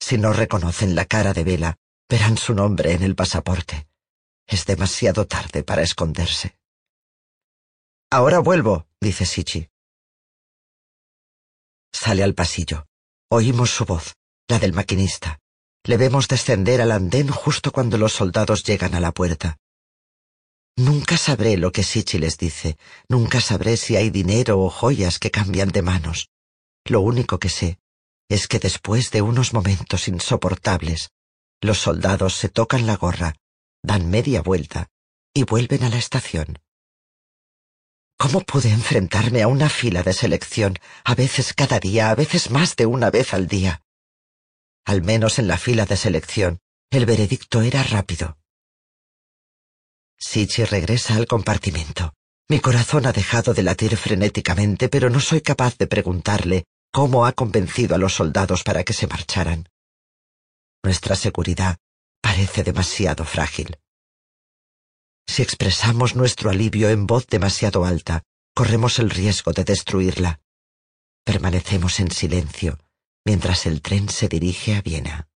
Si 0.00 0.18
no 0.18 0.32
reconocen 0.32 0.94
la 0.96 1.04
cara 1.04 1.32
de 1.32 1.44
Vela, 1.44 1.78
verán 2.10 2.36
su 2.36 2.52
nombre 2.54 2.92
en 2.92 3.04
el 3.04 3.14
pasaporte. 3.14 3.86
Es 4.46 4.66
demasiado 4.66 5.26
tarde 5.28 5.62
para 5.62 5.82
esconderse. 5.82 6.56
Ahora 8.10 8.40
vuelvo, 8.40 8.88
dice 9.00 9.24
Sichi. 9.24 9.68
Sale 11.92 12.24
al 12.24 12.34
pasillo. 12.34 12.88
Oímos 13.30 13.70
su 13.70 13.84
voz, 13.84 14.16
la 14.48 14.58
del 14.58 14.72
maquinista. 14.72 15.38
Le 15.84 15.96
vemos 15.96 16.26
descender 16.26 16.80
al 16.80 16.90
andén 16.90 17.28
justo 17.28 17.70
cuando 17.70 17.96
los 17.96 18.12
soldados 18.12 18.64
llegan 18.64 18.96
a 18.96 19.00
la 19.00 19.12
puerta. 19.12 19.56
Nunca 20.76 21.16
sabré 21.16 21.56
lo 21.56 21.70
que 21.70 21.84
Sichi 21.84 22.18
les 22.18 22.36
dice, 22.38 22.76
nunca 23.08 23.40
sabré 23.40 23.76
si 23.76 23.94
hay 23.94 24.10
dinero 24.10 24.58
o 24.58 24.68
joyas 24.68 25.20
que 25.20 25.30
cambian 25.30 25.68
de 25.68 25.82
manos. 25.82 26.28
Lo 26.84 27.02
único 27.02 27.38
que 27.38 27.48
sé 27.48 27.78
es 28.28 28.48
que 28.48 28.58
después 28.58 29.12
de 29.12 29.22
unos 29.22 29.52
momentos 29.52 30.08
insoportables, 30.08 31.10
los 31.60 31.78
soldados 31.78 32.34
se 32.34 32.48
tocan 32.48 32.86
la 32.86 32.96
gorra, 32.96 33.36
dan 33.82 34.10
media 34.10 34.42
vuelta 34.42 34.88
y 35.34 35.44
vuelven 35.44 35.84
a 35.84 35.88
la 35.88 35.98
estación. 35.98 36.58
¿Cómo 38.18 38.40
pude 38.40 38.70
enfrentarme 38.70 39.42
a 39.42 39.48
una 39.48 39.70
fila 39.70 40.02
de 40.02 40.12
selección, 40.12 40.78
a 41.04 41.14
veces 41.14 41.54
cada 41.54 41.80
día, 41.80 42.10
a 42.10 42.14
veces 42.14 42.50
más 42.50 42.76
de 42.76 42.84
una 42.84 43.10
vez 43.10 43.32
al 43.32 43.46
día? 43.46 43.82
Al 44.84 45.02
menos 45.02 45.38
en 45.38 45.48
la 45.48 45.56
fila 45.56 45.86
de 45.86 45.96
selección, 45.96 46.58
el 46.90 47.06
veredicto 47.06 47.62
era 47.62 47.82
rápido. 47.82 48.36
Sichi 50.18 50.64
regresa 50.64 51.16
al 51.16 51.26
compartimento. 51.26 52.12
Mi 52.48 52.60
corazón 52.60 53.06
ha 53.06 53.12
dejado 53.12 53.54
de 53.54 53.62
latir 53.62 53.96
frenéticamente, 53.96 54.90
pero 54.90 55.08
no 55.08 55.20
soy 55.20 55.40
capaz 55.40 55.78
de 55.78 55.86
preguntarle 55.86 56.64
cómo 56.92 57.24
ha 57.24 57.32
convencido 57.32 57.94
a 57.94 57.98
los 57.98 58.14
soldados 58.14 58.64
para 58.64 58.84
que 58.84 58.92
se 58.92 59.06
marcharan. 59.06 59.69
Nuestra 60.82 61.16
seguridad 61.16 61.78
parece 62.22 62.62
demasiado 62.62 63.24
frágil. 63.24 63.78
Si 65.26 65.42
expresamos 65.42 66.16
nuestro 66.16 66.50
alivio 66.50 66.88
en 66.90 67.06
voz 67.06 67.26
demasiado 67.26 67.84
alta, 67.84 68.22
corremos 68.54 68.98
el 68.98 69.10
riesgo 69.10 69.52
de 69.52 69.64
destruirla. 69.64 70.40
Permanecemos 71.24 72.00
en 72.00 72.10
silencio 72.10 72.78
mientras 73.24 73.66
el 73.66 73.82
tren 73.82 74.08
se 74.08 74.28
dirige 74.28 74.74
a 74.76 74.82
Viena. 74.82 75.28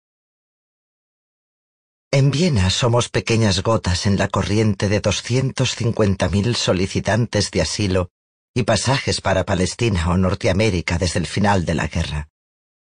En 2.10 2.30
Viena 2.30 2.70
somos 2.70 3.08
pequeñas 3.08 3.62
gotas 3.62 4.06
en 4.06 4.16
la 4.18 4.28
corriente 4.28 4.88
de 4.88 5.02
250.000 5.02 6.54
solicitantes 6.54 7.50
de 7.50 7.60
asilo 7.60 8.10
y 8.54 8.62
pasajes 8.62 9.20
para 9.20 9.44
Palestina 9.44 10.10
o 10.10 10.16
Norteamérica 10.16 10.96
desde 10.96 11.18
el 11.18 11.26
final 11.26 11.64
de 11.64 11.74
la 11.74 11.88
guerra. 11.88 12.28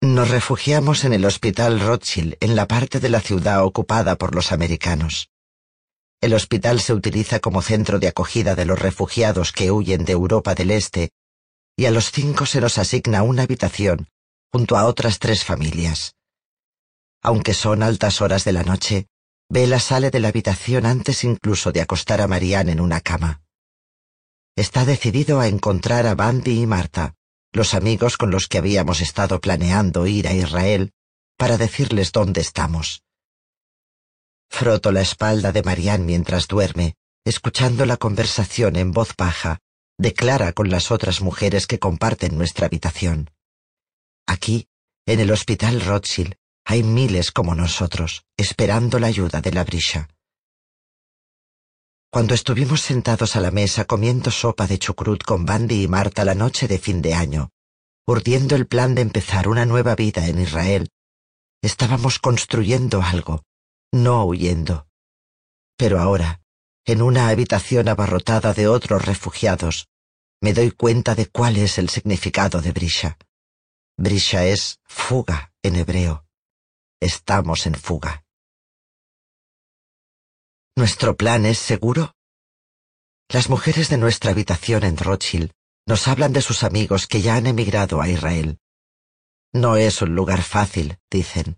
Nos 0.02 0.30
refugiamos 0.30 1.06
en 1.06 1.14
el 1.14 1.26
Hospital 1.26 1.80
Rothschild, 1.80 2.38
en 2.40 2.56
la 2.56 2.68
parte 2.68 3.00
de 3.00 3.10
la 3.10 3.20
ciudad 3.20 3.64
ocupada 3.64 4.16
por 4.16 4.36
los 4.36 4.52
americanos. 4.52 5.32
El 6.22 6.36
hospital 6.36 6.80
se 6.82 6.94
utiliza 6.94 7.40
como 7.40 7.64
centro 7.64 7.98
de 7.98 8.08
acogida 8.08 8.54
de 8.54 8.66
los 8.66 8.78
refugiados 8.78 9.52
que 9.52 9.72
huyen 9.72 10.06
de 10.06 10.14
Europa 10.14 10.54
del 10.54 10.70
Este, 10.70 11.10
y 11.76 11.86
a 11.86 11.92
los 11.92 12.12
cinco 12.12 12.46
se 12.46 12.62
nos 12.62 12.78
asigna 12.78 13.24
una 13.24 13.44
habitación 13.44 14.08
junto 14.52 14.78
a 14.78 14.86
otras 14.86 15.18
tres 15.18 15.44
familias. 15.44 16.14
Aunque 17.24 17.56
son 17.56 17.82
altas 17.82 18.22
horas 18.22 18.44
de 18.44 18.54
la 18.54 18.64
noche, 18.64 19.08
Bella 19.50 19.80
sale 19.80 20.12
de 20.12 20.20
la 20.20 20.28
habitación 20.28 20.86
antes 20.86 21.24
incluso 21.24 21.72
de 21.72 21.82
acostar 21.82 22.22
a 22.22 22.28
Marianne 22.28 22.72
en 22.72 22.82
una 22.82 23.02
cama. 23.02 23.42
Está 24.56 24.86
decidido 24.86 25.40
a 25.40 25.48
encontrar 25.48 26.06
a 26.06 26.16
Bandy 26.16 26.62
y 26.62 26.68
Marta, 26.68 27.16
los 27.54 27.74
amigos 27.74 28.18
con 28.18 28.32
los 28.32 28.48
que 28.48 28.58
habíamos 28.58 29.02
estado 29.02 29.40
planeando 29.40 30.08
ir 30.08 30.28
a 30.28 30.34
Israel, 30.34 30.92
para 31.38 31.58
decirles 31.58 32.12
dónde 32.12 32.42
estamos. 32.42 33.04
Froto 34.50 34.92
la 34.92 35.02
espalda 35.02 35.52
de 35.52 35.64
Marianne 35.64 36.06
mientras 36.06 36.48
duerme, 36.48 36.96
escuchando 37.26 37.86
la 37.86 37.98
conversación 37.98 38.76
en 38.76 38.92
voz 38.92 39.14
baja, 39.18 39.60
declara 39.98 40.54
con 40.54 40.70
las 40.70 40.92
otras 40.92 41.22
mujeres 41.22 41.68
que 41.68 41.80
comparten 41.80 42.38
nuestra 42.38 42.68
habitación. 42.68 43.30
Aquí, 44.28 44.68
en 45.06 45.20
el 45.20 45.32
Hospital 45.32 45.82
Rothschild, 45.82 46.36
hay 46.66 46.84
miles 46.84 47.32
como 47.32 47.56
nosotros, 47.56 48.26
esperando 48.36 49.00
la 49.00 49.08
ayuda 49.08 49.42
de 49.42 49.52
la 49.52 49.64
brisha. 49.64 50.10
Cuando 52.18 52.34
estuvimos 52.34 52.82
sentados 52.82 53.36
a 53.36 53.42
la 53.42 53.52
mesa 53.52 53.86
comiendo 53.86 54.32
sopa 54.32 54.66
de 54.66 54.80
chucrut 54.80 55.24
con 55.24 55.46
Bandy 55.46 55.84
y 55.84 55.88
Marta 55.88 56.26
la 56.26 56.34
noche 56.34 56.68
de 56.68 56.80
fin 56.80 57.00
de 57.00 57.14
año, 57.14 57.52
urdiendo 58.08 58.56
el 58.56 58.66
plan 58.66 58.96
de 58.96 59.04
empezar 59.04 59.48
una 59.48 59.68
nueva 59.68 59.94
vida 59.94 60.26
en 60.26 60.40
Israel, 60.40 60.90
estábamos 61.62 62.18
construyendo 62.18 63.04
algo, 63.04 63.44
no 63.92 64.26
huyendo. 64.26 64.88
Pero 65.78 66.00
ahora, 66.00 66.42
en 66.88 67.04
una 67.04 67.28
habitación 67.28 67.88
abarrotada 67.88 68.52
de 68.56 68.68
otros 68.68 69.06
refugiados, 69.06 69.88
me 70.42 70.54
doy 70.54 70.72
cuenta 70.72 71.14
de 71.14 71.28
cuál 71.28 71.56
es 71.58 71.78
el 71.78 71.88
significado 71.88 72.62
de 72.64 72.72
Brisha. 72.72 73.20
Brisha 73.96 74.44
es 74.44 74.80
fuga 74.86 75.54
en 75.62 75.76
hebreo. 75.76 76.26
Estamos 77.00 77.68
en 77.68 77.76
fuga. 77.76 78.24
¿Nuestro 80.78 81.18
plan 81.18 81.48
es 81.48 81.58
seguro? 81.58 82.14
Las 83.30 83.50
mujeres 83.50 83.90
de 83.90 83.98
nuestra 83.98 84.30
habitación 84.30 84.84
en 84.84 84.96
Rothschild 84.96 85.50
nos 85.88 86.08
hablan 86.08 86.34
de 86.34 86.44
sus 86.44 86.62
amigos 86.62 87.08
que 87.08 87.20
ya 87.20 87.36
han 87.36 87.48
emigrado 87.48 88.00
a 88.00 88.08
Israel. 88.10 88.60
No 89.52 89.76
es 89.76 90.04
un 90.04 90.14
lugar 90.14 90.44
fácil, 90.44 91.00
dicen. 91.10 91.58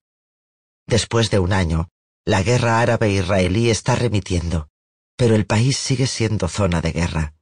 Después 0.88 1.29
de 1.32 1.39
un 1.39 1.51
año, 1.51 1.89
la 2.23 2.43
guerra 2.43 2.79
árabe-israelí 2.79 3.69
está 3.69 3.93
remitiendo, 3.93 4.69
pero 5.17 5.36
el 5.36 5.45
país 5.45 5.75
sigue 5.75 6.08
siendo 6.08 6.47
zona 6.47 6.79
de 6.79 6.93
guerra. 6.93 7.34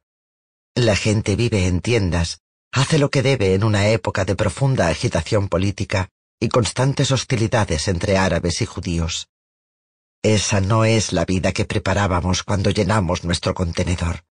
La 0.74 0.96
gente 0.96 1.36
vive 1.36 1.68
en 1.68 1.80
tiendas, 1.80 2.40
hace 2.72 2.98
lo 2.98 3.08
que 3.08 3.22
debe 3.22 3.54
en 3.54 3.62
una 3.62 3.86
época 3.90 4.24
de 4.24 4.34
profunda 4.34 4.88
agitación 4.88 5.48
política 5.48 6.08
y 6.40 6.48
constantes 6.48 7.12
hostilidades 7.12 7.86
entre 7.86 8.18
árabes 8.18 8.62
y 8.62 8.66
judíos. 8.66 9.28
Esa 10.22 10.60
no 10.60 10.84
es 10.84 11.12
la 11.12 11.24
vida 11.24 11.52
que 11.52 11.64
preparábamos 11.64 12.42
cuando 12.42 12.70
llenamos 12.70 13.22
nuestro 13.22 13.54
contenedor. 13.54 14.24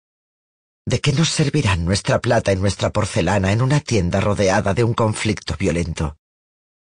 ¿De 0.84 1.00
qué 1.00 1.14
nos 1.14 1.30
servirán 1.30 1.86
nuestra 1.86 2.20
plata 2.20 2.52
y 2.52 2.56
nuestra 2.56 2.90
porcelana 2.90 3.52
en 3.52 3.62
una 3.62 3.80
tienda 3.80 4.20
rodeada 4.20 4.74
de 4.74 4.84
un 4.84 4.96
conflicto 4.96 5.56
violento? 5.58 6.18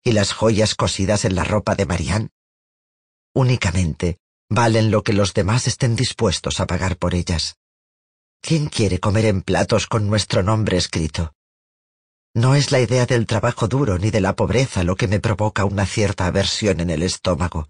¿Y 0.02 0.12
las 0.12 0.32
joyas 0.32 0.74
cosidas 0.74 1.26
en 1.26 1.34
la 1.34 1.44
ropa 1.44 1.74
de 1.74 1.84
Marianne? 1.84 2.30
Únicamente 3.34 4.18
valen 4.48 4.90
lo 4.90 5.02
que 5.02 5.12
los 5.12 5.34
demás 5.34 5.66
estén 5.66 5.94
dispuestos 5.94 6.60
a 6.60 6.66
pagar 6.66 6.96
por 6.96 7.14
ellas. 7.14 7.56
¿Quién 8.40 8.66
quiere 8.66 8.98
comer 8.98 9.26
en 9.26 9.42
platos 9.42 9.86
con 9.86 10.08
nuestro 10.08 10.42
nombre 10.42 10.78
escrito? 10.78 11.34
No 12.34 12.54
es 12.54 12.70
la 12.70 12.80
idea 12.80 13.04
del 13.04 13.26
trabajo 13.26 13.68
duro 13.68 13.98
ni 13.98 14.10
de 14.10 14.20
la 14.20 14.36
pobreza 14.36 14.84
lo 14.84 14.96
que 14.96 15.08
me 15.08 15.20
provoca 15.20 15.64
una 15.64 15.84
cierta 15.84 16.26
aversión 16.26 16.80
en 16.80 16.90
el 16.90 17.02
estómago. 17.02 17.68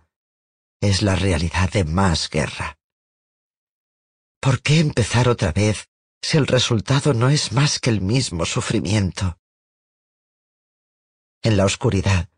Es 0.80 1.02
la 1.02 1.16
realidad 1.16 1.70
de 1.70 1.84
más 1.84 2.28
guerra. 2.28 2.78
¿Por 4.40 4.62
qué 4.62 4.80
empezar 4.80 5.28
otra 5.28 5.52
vez 5.52 5.88
si 6.22 6.36
el 6.36 6.46
resultado 6.46 7.14
no 7.14 7.28
es 7.28 7.52
más 7.52 7.78
que 7.78 7.90
el 7.90 8.00
mismo 8.00 8.44
sufrimiento? 8.44 9.38
En 11.42 11.56
la 11.56 11.64
oscuridad, 11.64 12.28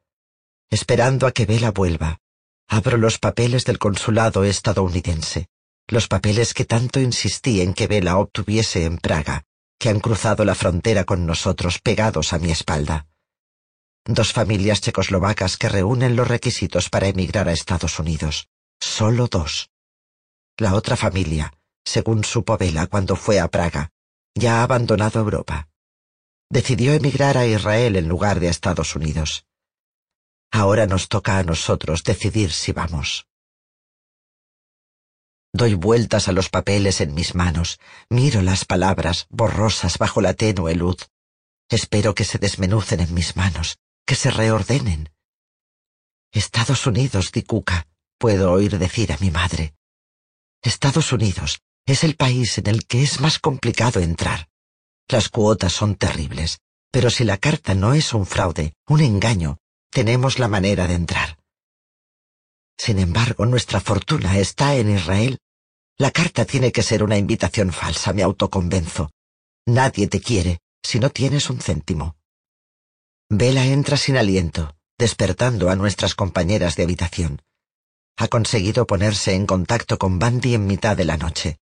esperando 0.71 1.27
a 1.27 1.33
que 1.33 1.47
Vela 1.47 1.71
vuelva, 1.71 2.21
abro 2.69 2.97
los 2.97 3.19
papeles 3.19 3.65
del 3.65 3.79
consulado 3.79 4.45
estadounidense, 4.45 5.49
los 5.89 6.09
papeles 6.09 6.55
que 6.55 6.65
tanto 6.65 7.01
insistí 7.01 7.61
en 7.61 7.75
que 7.75 7.87
Vela 7.87 8.19
obtuviese 8.19 8.85
en 8.85 8.99
Praga 8.99 9.45
que 9.79 9.89
han 9.89 10.01
cruzado 10.01 10.45
la 10.45 10.55
frontera 10.55 11.05
con 11.05 11.25
nosotros 11.25 11.79
pegados 11.79 12.33
a 12.33 12.39
mi 12.39 12.51
espalda. 12.51 13.07
Dos 14.09 14.33
familias 14.33 14.81
checoslovacas 14.81 15.59
que 15.59 15.69
reúnen 15.69 16.17
los 16.17 16.27
requisitos 16.27 16.89
para 16.89 17.09
emigrar 17.09 17.47
a 17.47 17.53
Estados 17.53 17.99
Unidos. 17.99 18.49
Solo 18.81 19.27
dos. 19.27 19.71
La 20.57 20.75
otra 20.75 20.97
familia, 20.97 21.53
según 21.85 22.25
supo 22.25 22.57
Vela 22.57 22.87
cuando 22.87 23.17
fue 23.17 23.39
a 23.39 23.49
Praga, 23.49 23.91
ya 24.35 24.61
ha 24.61 24.63
abandonado 24.63 25.21
Europa. 25.21 25.69
Decidió 26.51 26.95
emigrar 26.95 27.37
a 27.37 27.47
Israel 27.47 27.97
en 27.97 28.09
lugar 28.09 28.41
de 28.41 28.49
a 28.49 28.51
Estados 28.51 28.97
Unidos. 28.97 29.45
Ahora 30.51 30.87
nos 30.87 31.09
toca 31.09 31.37
a 31.37 31.43
nosotros 31.43 32.03
decidir 32.03 32.51
si 32.51 32.73
vamos. 32.73 33.27
Doy 35.53 35.75
vueltas 35.75 36.29
a 36.29 36.33
los 36.33 36.49
papeles 36.49 37.03
en 37.03 37.13
mis 37.15 37.35
manos, 37.35 37.79
miro 38.09 38.41
las 38.41 38.65
palabras 38.65 39.27
borrosas 39.29 39.99
bajo 39.99 40.23
la 40.23 40.33
tenue 40.33 40.75
luz. 40.75 41.11
Espero 41.69 42.15
que 42.15 42.25
se 42.25 42.39
desmenucen 42.39 43.01
en 43.01 43.13
mis 43.13 43.37
manos, 43.37 43.79
que 44.09 44.15
se 44.15 44.31
reordenen. 44.31 45.11
Estados 46.33 46.87
Unidos, 46.87 47.31
Dicuca, 47.31 47.87
puedo 48.17 48.51
oír 48.53 48.79
decir 48.79 49.13
a 49.13 49.19
mi 49.19 49.31
madre. 49.31 49.75
Estados 50.63 51.13
Unidos 51.13 51.61
es 51.85 52.05
el 52.05 52.17
país 52.17 52.57
en 52.57 52.69
el 52.69 52.87
que 52.87 53.03
es 53.03 53.21
más 53.21 53.39
complicado 53.39 54.01
entrar. 54.01 54.49
Las 55.09 55.29
cuotas 55.29 55.75
son 55.75 55.95
terribles, 55.97 56.61
pero 56.91 57.11
si 57.11 57.25
la 57.25 57.37
carta 57.37 57.75
no 57.75 57.93
es 57.93 58.15
un 58.15 58.25
fraude, 58.25 58.73
un 58.87 59.01
engaño, 59.01 59.59
tenemos 59.91 60.39
la 60.39 60.49
manera 60.49 60.87
de 60.87 60.95
entrar. 60.95 61.39
Sin 62.79 62.99
embargo, 62.99 63.45
nuestra 63.45 63.79
fortuna 63.79 64.39
está 64.39 64.75
en 64.77 64.91
Israel. 64.91 65.39
La 65.99 66.13
carta 66.13 66.47
tiene 66.47 66.73
que 66.73 66.83
ser 66.83 67.03
una 67.03 67.19
invitación 67.19 67.73
falsa, 67.73 68.15
me 68.15 68.23
autoconvenzo. 68.23 69.11
Nadie 69.67 70.09
te 70.09 70.23
quiere 70.23 70.61
si 70.83 70.99
no 70.99 71.11
tienes 71.11 71.51
un 71.51 71.61
céntimo. 71.61 72.18
Vela 73.31 73.67
entra 73.67 73.97
sin 73.97 74.17
aliento, 74.17 74.75
despertando 74.99 75.71
a 75.71 75.77
nuestras 75.77 76.15
compañeras 76.15 76.77
de 76.77 76.85
habitación. 76.85 77.43
Ha 78.17 78.29
conseguido 78.29 78.87
ponerse 78.87 79.35
en 79.35 79.47
contacto 79.47 79.99
con 79.99 80.19
Bandy 80.19 80.55
en 80.55 80.67
mitad 80.67 80.97
de 80.97 81.05
la 81.05 81.17
noche. 81.17 81.59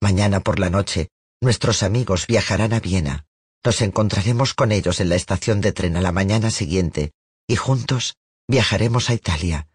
Mañana 0.00 0.40
por 0.40 0.58
la 0.58 0.70
noche 0.70 1.10
Nuestros 1.40 1.82
amigos 1.82 2.26
viajarán 2.26 2.72
a 2.72 2.80
Viena. 2.80 3.26
Nos 3.62 3.82
encontraremos 3.82 4.54
con 4.54 4.72
ellos 4.72 5.00
en 5.00 5.10
la 5.10 5.16
estación 5.16 5.60
de 5.60 5.72
tren 5.72 5.96
a 5.96 6.00
la 6.00 6.12
mañana 6.12 6.50
siguiente 6.50 7.12
y 7.46 7.56
juntos 7.56 8.16
viajaremos 8.48 9.10
a 9.10 9.14
Italia, 9.14 9.68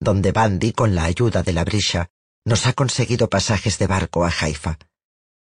donde 0.00 0.32
Bandy, 0.32 0.72
con 0.72 0.94
la 0.94 1.04
ayuda 1.04 1.42
de 1.42 1.52
la 1.52 1.64
Brisha, 1.64 2.08
nos 2.44 2.66
ha 2.66 2.72
conseguido 2.72 3.30
pasajes 3.30 3.78
de 3.78 3.86
barco 3.86 4.24
a 4.24 4.32
Haifa. 4.38 4.78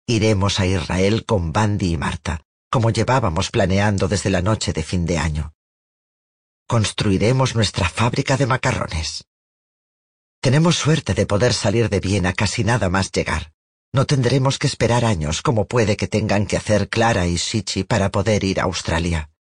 Iremos 0.07 0.61
a 0.61 0.67
Israel 0.67 1.25
con 1.25 1.53
Bandy 1.53 1.95
y 1.95 1.97
Marta, 1.97 2.46
como 2.77 2.91
llevábamos 2.91 3.51
planeando 3.51 4.07
desde 4.07 4.29
la 4.29 4.43
noche 4.43 4.75
de 4.75 4.83
fin 4.83 5.07
de 5.07 5.17
año. 5.17 5.55
Construiremos 6.69 7.55
nuestra 7.55 7.89
fábrica 7.89 8.37
de 8.37 8.45
macarrones. 8.45 9.25
Tenemos 10.43 10.77
suerte 10.77 11.15
de 11.15 11.25
poder 11.25 11.55
salir 11.55 11.89
de 11.89 12.01
Viena 12.01 12.35
casi 12.35 12.65
nada 12.65 12.91
más 12.91 13.11
llegar. 13.13 13.51
No 13.95 14.05
tendremos 14.05 14.59
que 14.59 14.67
esperar 14.67 15.07
años 15.07 15.41
como 15.41 15.67
puede 15.67 15.97
que 15.97 16.07
tengan 16.07 16.45
que 16.45 16.59
hacer 16.59 16.91
Clara 16.91 17.27
y 17.27 17.37
Shichi 17.37 17.85
para 17.85 18.11
poder 18.11 18.45
ir 18.45 18.61
a 18.61 18.65
Australia. 18.65 19.31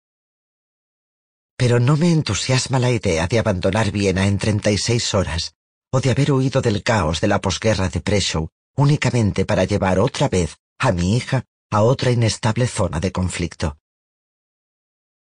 Pero 1.59 1.79
no 1.79 1.99
me 1.99 2.12
entusiasma 2.12 2.79
la 2.79 2.90
idea 2.90 3.27
de 3.27 3.38
abandonar 3.38 3.90
Viena 3.90 4.27
en 4.27 4.38
36 4.38 5.12
horas 5.12 5.55
o 5.92 6.01
de 6.01 6.11
haber 6.11 6.33
huido 6.33 6.62
del 6.62 6.83
caos 6.83 7.20
de 7.20 7.29
la 7.29 7.42
posguerra 7.42 7.90
de 7.90 8.01
Preshow 8.01 8.49
únicamente 8.77 9.44
para 9.44 9.64
llevar 9.64 9.99
otra 9.99 10.31
vez 10.31 10.57
a 10.79 10.90
mi 10.90 11.18
hija 11.18 11.44
a 11.70 11.83
otra 11.83 12.11
inestable 12.11 12.66
zona 12.66 13.00
de 13.00 13.12
conflicto. 13.12 13.79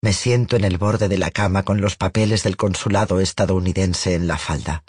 Me 0.01 0.13
siento 0.13 0.56
en 0.58 0.65
el 0.65 0.77
borde 0.77 1.08
de 1.08 1.17
la 1.17 1.32
cama 1.32 1.63
con 1.63 1.79
los 1.79 1.95
papeles 1.95 2.43
del 2.43 2.58
consulado 2.58 3.21
estadounidense 3.21 4.15
en 4.15 4.27
la 4.27 4.38
falda. 4.38 4.84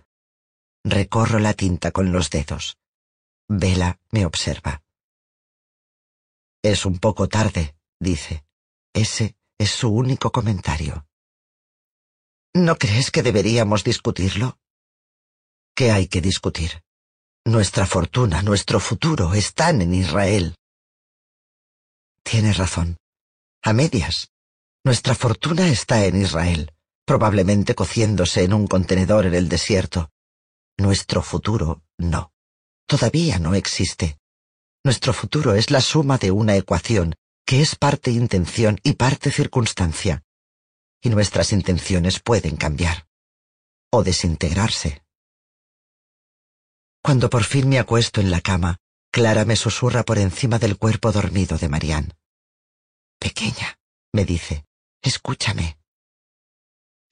Recorro 0.85 1.38
la 1.38 1.55
tinta 1.55 1.93
con 1.93 2.12
los 2.12 2.31
dedos. 2.31 2.79
Vela 3.49 4.01
me 4.11 4.27
observa. 4.27 4.83
Es 6.62 6.85
un 6.85 6.99
poco 6.99 7.29
tarde, 7.29 7.77
dice. 8.01 8.45
Ese 8.93 9.37
es 9.59 9.71
su 9.71 9.88
único 9.88 10.33
comentario. 10.33 11.07
¿No 12.55 12.77
crees 12.77 13.11
que 13.11 13.23
deberíamos 13.23 13.85
discutirlo? 13.85 14.59
¿Qué 15.75 15.90
hay 15.90 16.09
que 16.09 16.21
discutir? 16.21 16.83
Nuestra 17.45 17.87
fortuna, 17.87 18.43
nuestro 18.43 18.81
futuro 18.81 19.35
están 19.35 19.83
en 19.83 19.95
Israel. 19.95 20.57
Tienes 22.25 22.57
razón. 22.57 22.97
A 23.63 23.73
medias. 23.73 24.31
Nuestra 24.85 25.15
fortuna 25.15 25.69
está 25.69 26.05
en 26.05 26.21
Israel, 26.21 26.73
probablemente 27.07 27.75
cociéndose 27.75 28.43
en 28.43 28.53
un 28.53 28.67
contenedor 28.67 29.27
en 29.27 29.35
el 29.35 29.49
desierto. 29.49 30.11
Nuestro 30.77 31.23
futuro 31.23 31.85
no 31.99 32.35
todavía 32.87 33.39
no 33.39 33.55
existe. 33.55 34.19
Nuestro 34.85 35.13
futuro 35.13 35.55
es 35.55 35.71
la 35.71 35.81
suma 35.81 36.19
de 36.19 36.31
una 36.31 36.57
ecuación 36.57 37.15
que 37.47 37.61
es 37.61 37.77
parte 37.77 38.11
intención 38.11 38.79
y 38.83 38.95
parte 38.95 39.31
circunstancia. 39.31 40.23
Y 41.03 41.11
nuestras 41.11 41.53
intenciones 41.53 42.21
pueden 42.21 42.57
cambiar 42.57 43.07
o 43.91 44.03
desintegrarse. 44.03 45.03
Cuando 47.03 47.29
por 47.29 47.45
fin 47.45 47.69
me 47.69 47.79
acuesto 47.79 48.21
en 48.21 48.31
la 48.31 48.41
cama, 48.41 48.79
Clara 49.14 49.44
me 49.44 49.55
susurra 49.55 50.03
por 50.03 50.18
encima 50.18 50.59
del 50.59 50.77
cuerpo 50.77 51.12
dormido 51.12 51.57
de 51.57 51.68
Marianne. 51.68 52.16
Pequeña, 53.20 53.79
me 54.12 54.24
dice, 54.24 54.64
escúchame. 55.03 55.79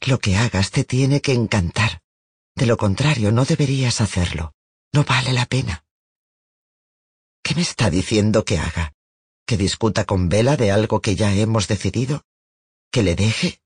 Lo 0.00 0.18
que 0.18 0.36
hagas 0.36 0.72
te 0.72 0.82
tiene 0.82 1.20
que 1.20 1.32
encantar. 1.32 2.02
De 2.56 2.66
lo 2.66 2.76
contrario, 2.76 3.30
no 3.30 3.44
deberías 3.44 4.00
hacerlo. 4.00 4.52
No 4.92 5.04
vale 5.04 5.32
la 5.32 5.46
pena. 5.46 5.84
¿Qué 7.40 7.54
me 7.54 7.62
está 7.62 7.88
diciendo 7.88 8.44
que 8.44 8.58
haga? 8.58 8.94
¿Que 9.46 9.56
discuta 9.56 10.04
con 10.04 10.28
Vela 10.28 10.56
de 10.56 10.72
algo 10.72 11.00
que 11.00 11.14
ya 11.14 11.32
hemos 11.32 11.68
decidido? 11.68 12.24
¿Que 12.90 13.04
le 13.04 13.14
deje? 13.14 13.62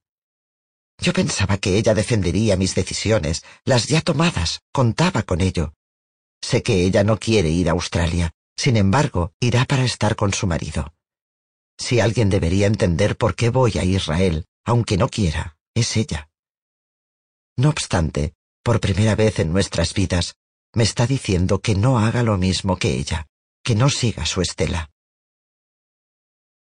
Yo 0.99 1.15
pensaba 1.15 1.57
que 1.57 1.79
ella 1.79 1.95
defendería 1.95 2.59
mis 2.59 2.75
decisiones, 2.75 3.45
las 3.65 3.87
ya 3.87 4.03
tomadas, 4.03 4.61
contaba 4.73 5.23
con 5.23 5.41
ello. 5.41 5.73
Sé 6.43 6.63
que 6.63 6.85
ella 6.85 7.05
no 7.05 7.19
quiere 7.19 7.51
ir 7.51 7.69
a 7.69 7.73
Australia, 7.73 8.33
sin 8.57 8.77
embargo, 8.77 9.33
irá 9.41 9.65
para 9.65 9.85
estar 9.85 10.17
con 10.17 10.33
su 10.33 10.47
marido. 10.47 10.95
Si 11.79 12.01
alguien 12.01 12.31
debería 12.31 12.67
entender 12.67 13.17
por 13.17 13.35
qué 13.35 13.51
voy 13.51 13.79
a 13.79 13.85
Israel, 13.85 14.47
aunque 14.65 14.97
no 14.97 15.09
quiera, 15.09 15.57
es 15.75 15.97
ella. 15.97 16.29
No 17.57 17.69
obstante, 17.69 18.35
por 18.63 18.81
primera 18.81 19.15
vez 19.15 19.39
en 19.39 19.53
nuestras 19.53 19.95
vidas, 19.95 20.37
me 20.75 20.83
está 20.83 21.07
diciendo 21.07 21.61
que 21.61 21.75
no 21.75 21.99
haga 21.99 22.23
lo 22.23 22.37
mismo 22.39 22.77
que 22.77 22.95
ella, 22.95 23.27
que 23.63 23.75
no 23.75 23.89
siga 23.89 24.27
su 24.27 24.41
estela. 24.41 24.91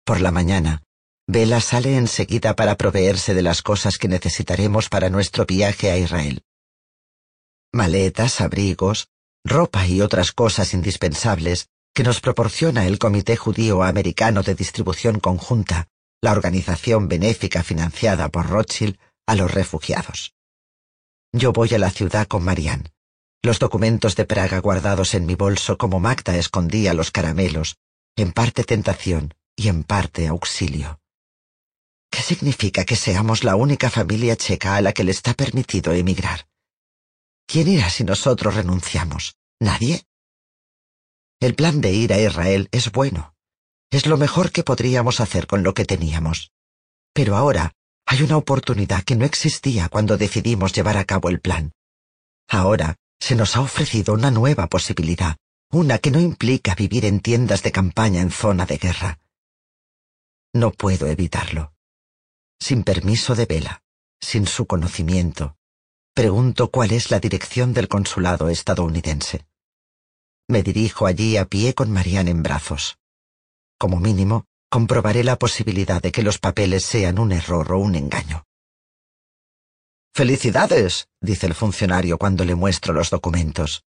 Por 0.06 0.22
la 0.22 0.32
mañana, 0.32 0.84
Vela 1.30 1.60
sale 1.60 1.98
enseguida 1.98 2.56
para 2.56 2.78
proveerse 2.78 3.34
de 3.34 3.42
las 3.42 3.62
cosas 3.62 3.98
que 3.98 4.08
necesitaremos 4.08 4.88
para 4.88 5.10
nuestro 5.10 5.46
viaje 5.46 5.92
a 5.92 5.98
Israel. 5.98 6.42
Maletas, 7.74 8.40
abrigos, 8.40 9.10
ropa 9.48 9.88
y 9.88 10.02
otras 10.02 10.32
cosas 10.32 10.74
indispensables 10.74 11.70
que 11.94 12.04
nos 12.04 12.22
proporciona 12.22 12.86
el 12.86 13.00
Comité 13.00 13.36
Judío 13.36 13.84
Americano 13.84 14.44
de 14.44 14.56
Distribución 14.56 15.20
Conjunta, 15.20 15.88
la 16.22 16.32
organización 16.32 17.08
benéfica 17.08 17.64
financiada 17.64 18.30
por 18.30 18.48
Rothschild 18.48 18.98
a 19.26 19.36
los 19.36 19.52
refugiados. 19.52 20.34
Yo 21.34 21.54
voy 21.54 21.74
a 21.74 21.80
la 21.80 21.90
ciudad 21.90 22.28
con 22.28 22.44
Marianne 22.44 22.92
los 23.48 23.60
documentos 23.60 24.16
de 24.18 24.26
Praga 24.26 24.60
guardados 24.60 25.14
en 25.14 25.26
mi 25.26 25.36
bolso 25.36 25.78
como 25.78 26.02
Magda 26.02 26.36
escondía 26.36 26.94
los 26.94 27.12
caramelos, 27.12 27.78
en 28.18 28.34
parte 28.34 28.64
tentación 28.64 29.34
y 29.56 29.70
en 29.70 29.84
parte 29.84 30.28
auxilio. 30.28 31.00
¿Qué 32.12 32.22
significa 32.22 32.84
que 32.84 32.96
seamos 32.96 33.44
la 33.44 33.56
única 33.56 33.90
familia 33.90 34.36
checa 34.36 34.76
a 34.76 34.82
la 34.82 34.92
que 34.92 35.04
le 35.04 35.12
está 35.12 35.34
permitido 35.34 35.94
emigrar? 35.94 36.48
¿Quién 37.48 37.70
irá 37.70 37.90
si 37.90 38.04
nosotros 38.04 38.56
renunciamos? 38.56 39.36
¿Nadie? 39.60 40.04
El 41.40 41.56
plan 41.56 41.80
de 41.80 41.94
ir 41.94 42.12
a 42.12 42.20
Israel 42.20 42.68
es 42.72 42.92
bueno. 42.92 43.34
Es 43.90 44.06
lo 44.06 44.18
mejor 44.18 44.52
que 44.52 44.64
podríamos 44.64 45.22
hacer 45.22 45.48
con 45.48 45.64
lo 45.64 45.74
que 45.74 45.86
teníamos. 45.86 46.52
Pero 47.14 47.38
ahora 47.38 47.74
hay 48.06 48.22
una 48.22 48.36
oportunidad 48.36 49.04
que 49.04 49.16
no 49.16 49.24
existía 49.24 49.88
cuando 49.88 50.18
decidimos 50.18 50.74
llevar 50.74 50.98
a 50.98 51.06
cabo 51.06 51.30
el 51.30 51.40
plan. 51.40 51.72
Ahora 52.50 52.96
se 53.20 53.36
nos 53.36 53.56
ha 53.56 53.62
ofrecido 53.62 54.14
una 54.14 54.30
nueva 54.30 54.68
posibilidad, 54.68 55.38
una 55.72 56.00
que 56.00 56.12
no 56.12 56.20
implica 56.20 56.76
vivir 56.76 57.06
en 57.06 57.22
tiendas 57.22 57.64
de 57.64 57.72
campaña 57.72 58.22
en 58.22 58.32
zona 58.32 58.66
de 58.66 58.78
guerra. 58.78 59.20
No 60.54 60.72
puedo 60.72 61.08
evitarlo. 61.08 61.74
Sin 62.60 62.84
permiso 62.84 63.36
de 63.36 63.46
Vela, 63.46 63.84
sin 64.20 64.48
su 64.48 64.66
conocimiento, 64.66 65.57
pregunto 66.18 66.72
cuál 66.72 66.94
es 66.94 67.12
la 67.12 67.20
dirección 67.20 67.76
del 67.76 67.88
consulado 67.88 68.50
estadounidense. 68.50 69.46
Me 70.48 70.64
dirijo 70.64 71.06
allí 71.06 71.38
a 71.38 71.46
pie 71.46 71.76
con 71.76 71.92
Marianne 71.92 72.32
en 72.32 72.42
brazos. 72.42 72.98
Como 73.78 74.00
mínimo, 74.00 74.48
comprobaré 74.68 75.24
la 75.24 75.38
posibilidad 75.38 76.02
de 76.02 76.12
que 76.12 76.24
los 76.24 76.40
papeles 76.40 76.84
sean 76.84 77.20
un 77.20 77.32
error 77.32 77.72
o 77.72 77.78
un 77.78 77.94
engaño. 77.94 78.46
Felicidades, 80.12 81.08
dice 81.22 81.46
el 81.46 81.54
funcionario 81.54 82.18
cuando 82.18 82.46
le 82.46 82.56
muestro 82.56 82.96
los 82.96 83.12
documentos. 83.12 83.84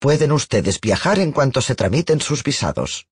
Pueden 0.00 0.32
ustedes 0.32 0.80
viajar 0.80 1.20
en 1.20 1.30
cuanto 1.30 1.60
se 1.60 1.76
tramiten 1.76 2.20
sus 2.20 2.42
visados. 2.42 3.06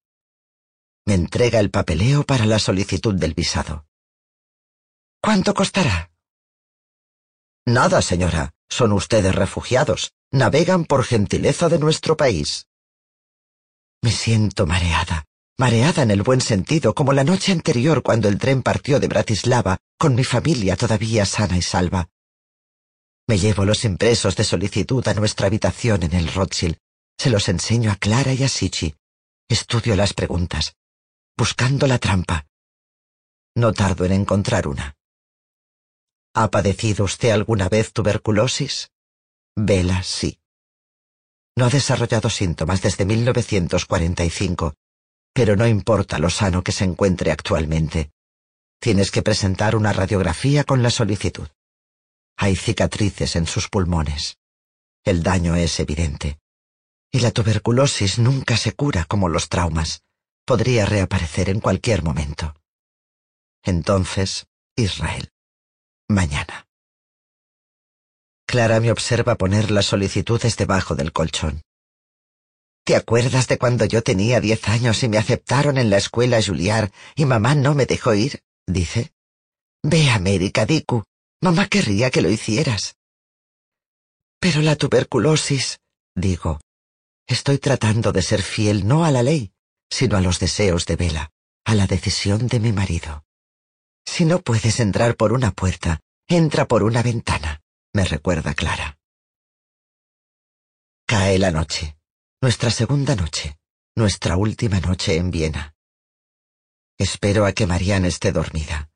Me 1.06 1.14
entrega 1.14 1.60
el 1.60 1.70
papeleo 1.70 2.24
para 2.24 2.44
la 2.44 2.58
solicitud 2.58 3.14
del 3.14 3.34
visado. 3.34 3.86
¿Cuánto 5.22 5.54
costará? 5.54 6.10
Nada, 7.68 8.00
señora. 8.00 8.54
Son 8.70 8.92
ustedes 8.92 9.34
refugiados. 9.34 10.14
Navegan 10.32 10.86
por 10.86 11.04
gentileza 11.04 11.68
de 11.68 11.78
nuestro 11.78 12.16
país. 12.16 12.66
Me 14.02 14.10
siento 14.10 14.66
mareada, 14.66 15.26
mareada 15.58 16.02
en 16.02 16.10
el 16.10 16.22
buen 16.22 16.40
sentido, 16.40 16.94
como 16.94 17.12
la 17.12 17.24
noche 17.24 17.52
anterior 17.52 18.02
cuando 18.02 18.28
el 18.28 18.38
tren 18.38 18.62
partió 18.62 19.00
de 19.00 19.08
Bratislava, 19.08 19.76
con 19.98 20.14
mi 20.14 20.24
familia 20.24 20.76
todavía 20.76 21.26
sana 21.26 21.58
y 21.58 21.62
salva. 21.62 22.08
Me 23.26 23.38
llevo 23.38 23.66
los 23.66 23.84
impresos 23.84 24.34
de 24.34 24.44
solicitud 24.44 25.06
a 25.06 25.12
nuestra 25.12 25.48
habitación 25.48 26.04
en 26.04 26.14
el 26.14 26.32
Rothschild. 26.32 26.78
Se 27.18 27.28
los 27.28 27.50
enseño 27.50 27.90
a 27.90 27.96
Clara 27.96 28.32
y 28.32 28.44
a 28.44 28.48
Sichi. 28.48 28.94
Estudio 29.46 29.94
las 29.94 30.14
preguntas, 30.14 30.74
buscando 31.36 31.86
la 31.86 31.98
trampa. 31.98 32.46
No 33.54 33.74
tardo 33.74 34.06
en 34.06 34.12
encontrar 34.12 34.68
una. 34.68 34.97
¿Ha 36.40 36.52
padecido 36.52 37.04
usted 37.04 37.30
alguna 37.30 37.68
vez 37.68 37.92
tuberculosis? 37.92 38.92
Vela, 39.56 40.04
sí. 40.04 40.38
No 41.56 41.64
ha 41.64 41.68
desarrollado 41.68 42.30
síntomas 42.30 42.80
desde 42.80 43.04
1945, 43.04 44.74
pero 45.32 45.56
no 45.56 45.66
importa 45.66 46.20
lo 46.20 46.30
sano 46.30 46.62
que 46.62 46.70
se 46.70 46.84
encuentre 46.84 47.32
actualmente. 47.32 48.12
Tienes 48.78 49.10
que 49.10 49.22
presentar 49.22 49.74
una 49.74 49.92
radiografía 49.92 50.62
con 50.62 50.80
la 50.80 50.90
solicitud. 50.90 51.48
Hay 52.36 52.54
cicatrices 52.54 53.34
en 53.34 53.48
sus 53.48 53.68
pulmones. 53.68 54.38
El 55.02 55.24
daño 55.24 55.56
es 55.56 55.80
evidente. 55.80 56.38
Y 57.10 57.18
la 57.18 57.32
tuberculosis 57.32 58.20
nunca 58.20 58.56
se 58.56 58.70
cura 58.70 59.04
como 59.06 59.28
los 59.28 59.48
traumas. 59.48 60.04
Podría 60.44 60.86
reaparecer 60.86 61.48
en 61.48 61.58
cualquier 61.58 62.04
momento. 62.04 62.54
Entonces, 63.64 64.46
Israel. 64.76 65.32
Mañana. 66.08 66.66
Clara 68.46 68.80
me 68.80 68.90
observa 68.90 69.34
poner 69.34 69.70
las 69.70 69.84
solicitudes 69.84 70.56
debajo 70.56 70.94
del 70.94 71.12
colchón. 71.12 71.60
¿Te 72.82 72.96
acuerdas 72.96 73.46
de 73.46 73.58
cuando 73.58 73.84
yo 73.84 74.02
tenía 74.02 74.40
diez 74.40 74.66
años 74.68 75.02
y 75.02 75.08
me 75.08 75.18
aceptaron 75.18 75.76
en 75.76 75.90
la 75.90 75.98
escuela 75.98 76.40
Juliar 76.42 76.90
y 77.14 77.26
mamá 77.26 77.54
no 77.54 77.74
me 77.74 77.84
dejó 77.84 78.14
ir? 78.14 78.40
dice. 78.66 79.12
Ve 79.82 80.08
a 80.08 80.14
América, 80.14 80.64
Diku. 80.64 81.04
Mamá 81.42 81.68
querría 81.68 82.10
que 82.10 82.22
lo 82.22 82.30
hicieras. 82.30 82.96
Pero 84.40 84.62
la 84.62 84.76
tuberculosis, 84.76 85.78
digo, 86.16 86.58
estoy 87.26 87.58
tratando 87.58 88.12
de 88.12 88.22
ser 88.22 88.42
fiel 88.42 88.88
no 88.88 89.04
a 89.04 89.10
la 89.10 89.22
ley, 89.22 89.52
sino 89.90 90.16
a 90.16 90.22
los 90.22 90.38
deseos 90.38 90.86
de 90.86 90.96
Vela, 90.96 91.30
a 91.66 91.74
la 91.74 91.86
decisión 91.86 92.46
de 92.46 92.60
mi 92.60 92.72
marido. 92.72 93.24
Si 94.10 94.24
no 94.24 94.40
puedes 94.40 94.80
entrar 94.80 95.16
por 95.16 95.32
una 95.32 95.52
puerta, 95.52 96.00
entra 96.26 96.66
por 96.66 96.82
una 96.82 97.02
ventana, 97.02 97.60
me 97.92 98.04
recuerda 98.04 98.54
Clara. 98.54 98.98
Cae 101.06 101.38
la 101.38 101.52
noche, 101.52 101.96
nuestra 102.40 102.70
segunda 102.70 103.14
noche, 103.14 103.58
nuestra 103.94 104.36
última 104.36 104.80
noche 104.80 105.16
en 105.16 105.30
Viena. 105.30 105.74
Espero 106.98 107.44
a 107.44 107.52
que 107.52 107.66
Marianne 107.66 108.08
esté 108.08 108.32
dormida 108.32 108.90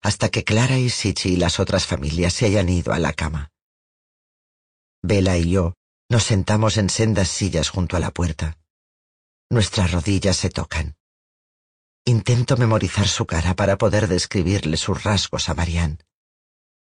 hasta 0.00 0.28
que 0.28 0.44
Clara 0.44 0.78
y 0.78 0.90
Sichi 0.90 1.30
y 1.30 1.36
las 1.36 1.58
otras 1.58 1.86
familias 1.86 2.34
se 2.34 2.46
hayan 2.46 2.68
ido 2.68 2.92
a 2.92 3.00
la 3.00 3.14
cama. 3.14 3.50
Vela 5.02 5.36
y 5.38 5.50
yo 5.50 5.74
nos 6.08 6.22
sentamos 6.24 6.76
en 6.76 6.88
sendas 6.88 7.28
sillas 7.28 7.70
junto 7.70 7.96
a 7.96 8.00
la 8.00 8.12
puerta. 8.12 8.58
Nuestras 9.50 9.90
rodillas 9.90 10.36
se 10.36 10.50
tocan. 10.50 10.94
Intento 12.08 12.56
memorizar 12.56 13.06
su 13.06 13.26
cara 13.26 13.54
para 13.54 13.76
poder 13.76 14.08
describirle 14.08 14.78
sus 14.78 15.04
rasgos 15.04 15.50
a 15.50 15.54
Marianne. 15.54 15.98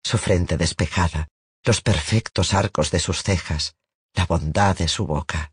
Su 0.04 0.18
frente 0.18 0.56
despejada, 0.56 1.26
los 1.64 1.80
perfectos 1.80 2.54
arcos 2.54 2.92
de 2.92 3.00
sus 3.00 3.24
cejas, 3.24 3.74
la 4.14 4.24
bondad 4.24 4.76
de 4.76 4.86
su 4.86 5.04
boca. 5.04 5.52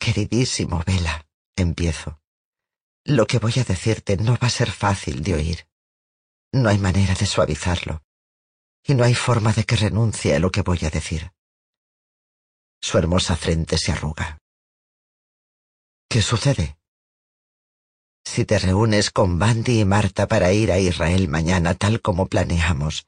Queridísimo 0.00 0.82
Vela, 0.84 1.24
empiezo. 1.54 2.20
Lo 3.04 3.28
que 3.28 3.38
voy 3.38 3.54
a 3.60 3.64
decirte 3.64 4.16
no 4.16 4.32
va 4.32 4.48
a 4.48 4.50
ser 4.50 4.72
fácil 4.72 5.22
de 5.22 5.34
oír. 5.34 5.68
No 6.52 6.68
hay 6.68 6.78
manera 6.78 7.14
de 7.14 7.26
suavizarlo. 7.26 8.02
Y 8.82 8.94
no 8.94 9.04
hay 9.04 9.14
forma 9.14 9.52
de 9.52 9.62
que 9.62 9.76
renuncie 9.76 10.34
a 10.34 10.40
lo 10.40 10.50
que 10.50 10.62
voy 10.62 10.80
a 10.82 10.90
decir. 10.90 11.30
Su 12.82 12.98
hermosa 12.98 13.36
frente 13.36 13.78
se 13.78 13.92
arruga. 13.92 14.38
¿Qué 16.08 16.22
sucede? 16.22 16.76
Si 18.26 18.44
te 18.44 18.58
reúnes 18.58 19.12
con 19.12 19.38
Bandy 19.38 19.80
y 19.80 19.84
Marta 19.84 20.26
para 20.26 20.52
ir 20.52 20.72
a 20.72 20.78
Israel 20.78 21.28
mañana 21.28 21.74
tal 21.74 22.02
como 22.02 22.26
planeamos, 22.26 23.06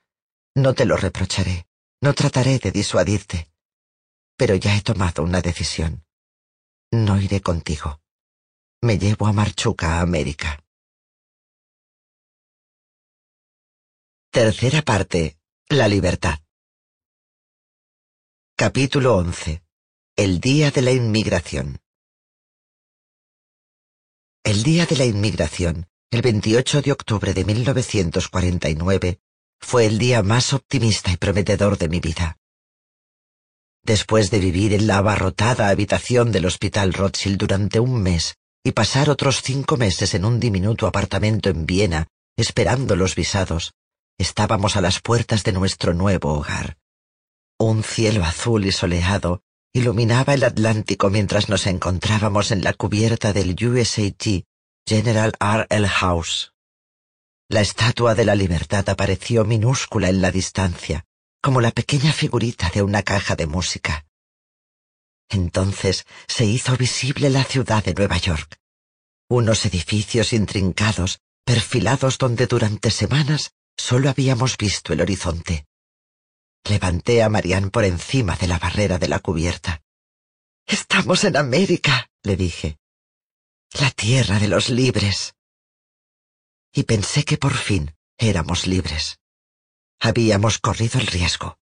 no 0.55 0.75
te 0.75 0.87
lo 0.87 0.97
reprocharé, 0.97 1.67
no 2.01 2.15
trataré 2.15 2.59
de 2.61 2.71
disuadirte. 2.71 3.51
Pero 4.37 4.55
ya 4.55 4.77
he 4.77 4.81
tomado 4.81 5.25
una 5.25 5.43
decisión. 5.43 6.07
No 6.93 7.21
iré 7.21 7.43
contigo. 7.43 8.01
Me 8.81 8.97
llevo 8.97 9.27
a 9.27 9.33
Marchuca 9.33 9.99
a 9.99 10.01
América. 10.03 10.63
Tercera 14.31 14.83
parte. 14.83 15.37
La 15.69 15.89
libertad. 15.89 16.39
Capítulo 18.57 19.17
11. 19.17 19.63
El 20.17 20.41
Día 20.41 20.71
de 20.71 20.83
la 20.83 20.93
Inmigración. 20.93 21.81
El 24.49 24.63
Día 24.63 24.87
de 24.87 24.97
la 24.97 25.05
Inmigración, 25.05 25.89
el 26.11 26.23
28 26.23 26.81
de 26.81 26.91
octubre 26.91 27.35
de 27.35 27.45
1949, 27.45 29.21
fue 29.61 29.85
el 29.85 29.99
día 29.99 30.23
más 30.23 30.55
optimista 30.55 31.13
y 31.13 31.19
prometedor 31.19 31.77
de 31.77 31.91
mi 31.91 32.01
vida. 32.01 32.39
Después 33.83 34.31
de 34.31 34.39
vivir 34.39 34.73
en 34.73 34.87
la 34.87 34.97
abarrotada 34.97 35.69
habitación 35.69 36.33
del 36.33 36.47
Hospital 36.47 36.95
Rothschild 36.95 37.37
durante 37.37 37.79
un 37.79 38.01
mes 38.01 38.37
y 38.65 38.73
pasar 38.73 39.11
otros 39.11 39.43
cinco 39.43 39.77
meses 39.77 40.15
en 40.15 40.25
un 40.25 40.41
diminuto 40.41 40.87
apartamento 40.87 41.51
en 41.51 41.67
Viena, 41.67 42.07
esperando 42.35 42.97
los 42.97 43.17
visados, 43.17 43.75
Estábamos 44.17 44.77
a 44.77 44.81
las 44.81 45.01
puertas 45.01 45.45
de 45.45 45.53
nuestro 45.53 45.93
nuevo 45.93 46.33
hogar. 46.33 46.79
Un 47.59 47.85
cielo 47.85 48.25
azul 48.25 48.65
y 48.65 48.73
soleado 48.73 49.43
iluminaba 49.73 50.35
el 50.35 50.45
Atlántico 50.45 51.11
mientras 51.11 51.49
nos 51.49 51.67
encontrábamos 51.67 52.51
en 52.51 52.63
la 52.63 52.73
cubierta 52.73 53.33
del 53.33 53.55
USAG 53.55 54.45
General 54.87 55.33
R. 55.41 55.67
L. 55.69 55.89
House. 55.89 56.53
La 57.49 57.61
estatua 57.61 58.15
de 58.15 58.25
la 58.25 58.35
libertad 58.35 58.89
apareció 58.89 59.45
minúscula 59.45 60.09
en 60.09 60.21
la 60.21 60.31
distancia, 60.31 61.05
como 61.43 61.61
la 61.61 61.71
pequeña 61.71 62.13
figurita 62.13 62.71
de 62.75 62.83
una 62.83 63.03
caja 63.03 63.37
de 63.37 63.47
música. 63.47 64.07
Entonces 65.31 66.07
se 66.27 66.45
hizo 66.47 66.77
visible 66.77 67.31
la 67.31 67.45
ciudad 67.45 67.85
de 67.85 67.95
Nueva 67.95 68.19
York. 68.19 68.59
Unos 69.29 69.67
edificios 69.67 70.33
intrincados, 70.33 71.21
perfilados 71.45 72.19
donde 72.19 72.47
durante 72.47 72.91
semanas 72.91 73.53
Solo 73.79 74.11
habíamos 74.11 74.59
visto 74.59 74.93
el 74.93 75.01
horizonte. 75.01 75.68
Levanté 76.65 77.23
a 77.23 77.29
Marianne 77.29 77.71
por 77.71 77.85
encima 77.85 78.37
de 78.37 78.47
la 78.47 78.59
barrera 78.59 78.99
de 78.99 79.09
la 79.09 79.19
cubierta. 79.19 79.83
Estamos 80.67 81.25
en 81.25 81.37
América, 81.37 82.11
le 82.23 82.37
dije. 82.37 82.79
La 83.81 83.91
tierra 83.91 84.39
de 84.39 84.49
los 84.49 84.69
libres. 84.69 85.35
Y 86.73 86.83
pensé 86.83 87.25
que 87.25 87.39
por 87.39 87.55
fin 87.55 87.95
éramos 88.19 88.67
libres. 88.67 89.19
Habíamos 90.01 90.59
corrido 90.59 91.01
el 91.01 91.07
riesgo. 91.07 91.59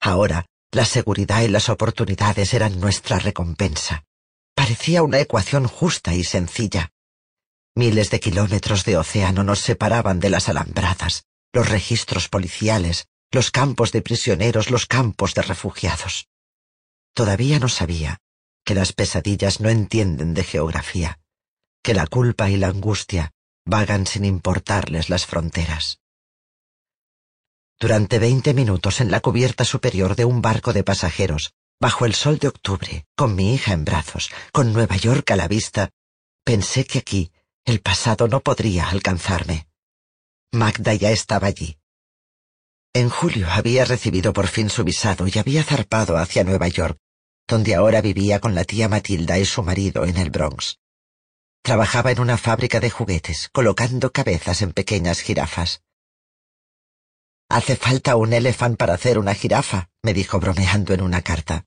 Ahora, 0.00 0.46
la 0.72 0.84
seguridad 0.84 1.42
y 1.42 1.48
las 1.48 1.68
oportunidades 1.68 2.54
eran 2.54 2.80
nuestra 2.80 3.18
recompensa. 3.18 4.04
Parecía 4.54 5.02
una 5.02 5.20
ecuación 5.20 5.68
justa 5.68 6.14
y 6.14 6.24
sencilla. 6.24 6.92
Miles 7.74 8.10
de 8.10 8.20
kilómetros 8.20 8.84
de 8.84 8.96
océano 8.96 9.44
nos 9.44 9.60
separaban 9.60 10.18
de 10.18 10.30
las 10.30 10.48
alambradas, 10.48 11.26
los 11.52 11.68
registros 11.68 12.28
policiales, 12.28 13.06
los 13.32 13.50
campos 13.50 13.92
de 13.92 14.02
prisioneros, 14.02 14.70
los 14.70 14.86
campos 14.86 15.34
de 15.34 15.42
refugiados. 15.42 16.28
Todavía 17.14 17.58
no 17.58 17.68
sabía 17.68 18.18
que 18.64 18.74
las 18.74 18.92
pesadillas 18.92 19.60
no 19.60 19.70
entienden 19.70 20.34
de 20.34 20.44
geografía, 20.44 21.18
que 21.82 21.94
la 21.94 22.06
culpa 22.06 22.50
y 22.50 22.56
la 22.56 22.68
angustia 22.68 23.32
vagan 23.64 24.06
sin 24.06 24.24
importarles 24.24 25.08
las 25.08 25.26
fronteras. 25.26 25.98
Durante 27.80 28.18
veinte 28.18 28.54
minutos 28.54 29.00
en 29.00 29.10
la 29.10 29.20
cubierta 29.20 29.64
superior 29.64 30.14
de 30.14 30.24
un 30.24 30.40
barco 30.40 30.72
de 30.72 30.84
pasajeros, 30.84 31.54
bajo 31.80 32.06
el 32.06 32.14
sol 32.14 32.38
de 32.38 32.48
octubre, 32.48 33.06
con 33.16 33.34
mi 33.34 33.54
hija 33.54 33.72
en 33.72 33.84
brazos, 33.84 34.30
con 34.52 34.72
Nueva 34.72 34.96
York 34.96 35.28
a 35.32 35.36
la 35.36 35.48
vista, 35.48 35.90
pensé 36.44 36.84
que 36.84 36.98
aquí 36.98 37.32
el 37.64 37.80
pasado 37.80 38.28
no 38.28 38.40
podría 38.40 38.88
alcanzarme. 38.88 39.66
Magda 40.52 40.94
ya 40.94 41.10
estaba 41.10 41.48
allí. 41.48 41.78
En 42.94 43.08
julio 43.08 43.48
había 43.50 43.86
recibido 43.86 44.34
por 44.34 44.48
fin 44.48 44.68
su 44.68 44.84
visado 44.84 45.26
y 45.26 45.38
había 45.38 45.64
zarpado 45.64 46.18
hacia 46.18 46.44
Nueva 46.44 46.68
York, 46.68 46.98
donde 47.48 47.74
ahora 47.74 48.02
vivía 48.02 48.38
con 48.38 48.54
la 48.54 48.64
tía 48.64 48.88
Matilda 48.88 49.38
y 49.38 49.46
su 49.46 49.62
marido 49.62 50.04
en 50.04 50.18
el 50.18 50.30
Bronx. 50.30 50.78
Trabajaba 51.62 52.10
en 52.10 52.20
una 52.20 52.36
fábrica 52.36 52.80
de 52.80 52.90
juguetes, 52.90 53.48
colocando 53.50 54.12
cabezas 54.12 54.60
en 54.60 54.72
pequeñas 54.72 55.20
jirafas. 55.20 55.82
Hace 57.48 57.76
falta 57.76 58.16
un 58.16 58.34
elefante 58.34 58.76
para 58.76 58.94
hacer 58.94 59.18
una 59.18 59.34
jirafa, 59.34 59.88
me 60.02 60.12
dijo 60.12 60.38
bromeando 60.38 60.92
en 60.92 61.00
una 61.00 61.22
carta. 61.22 61.64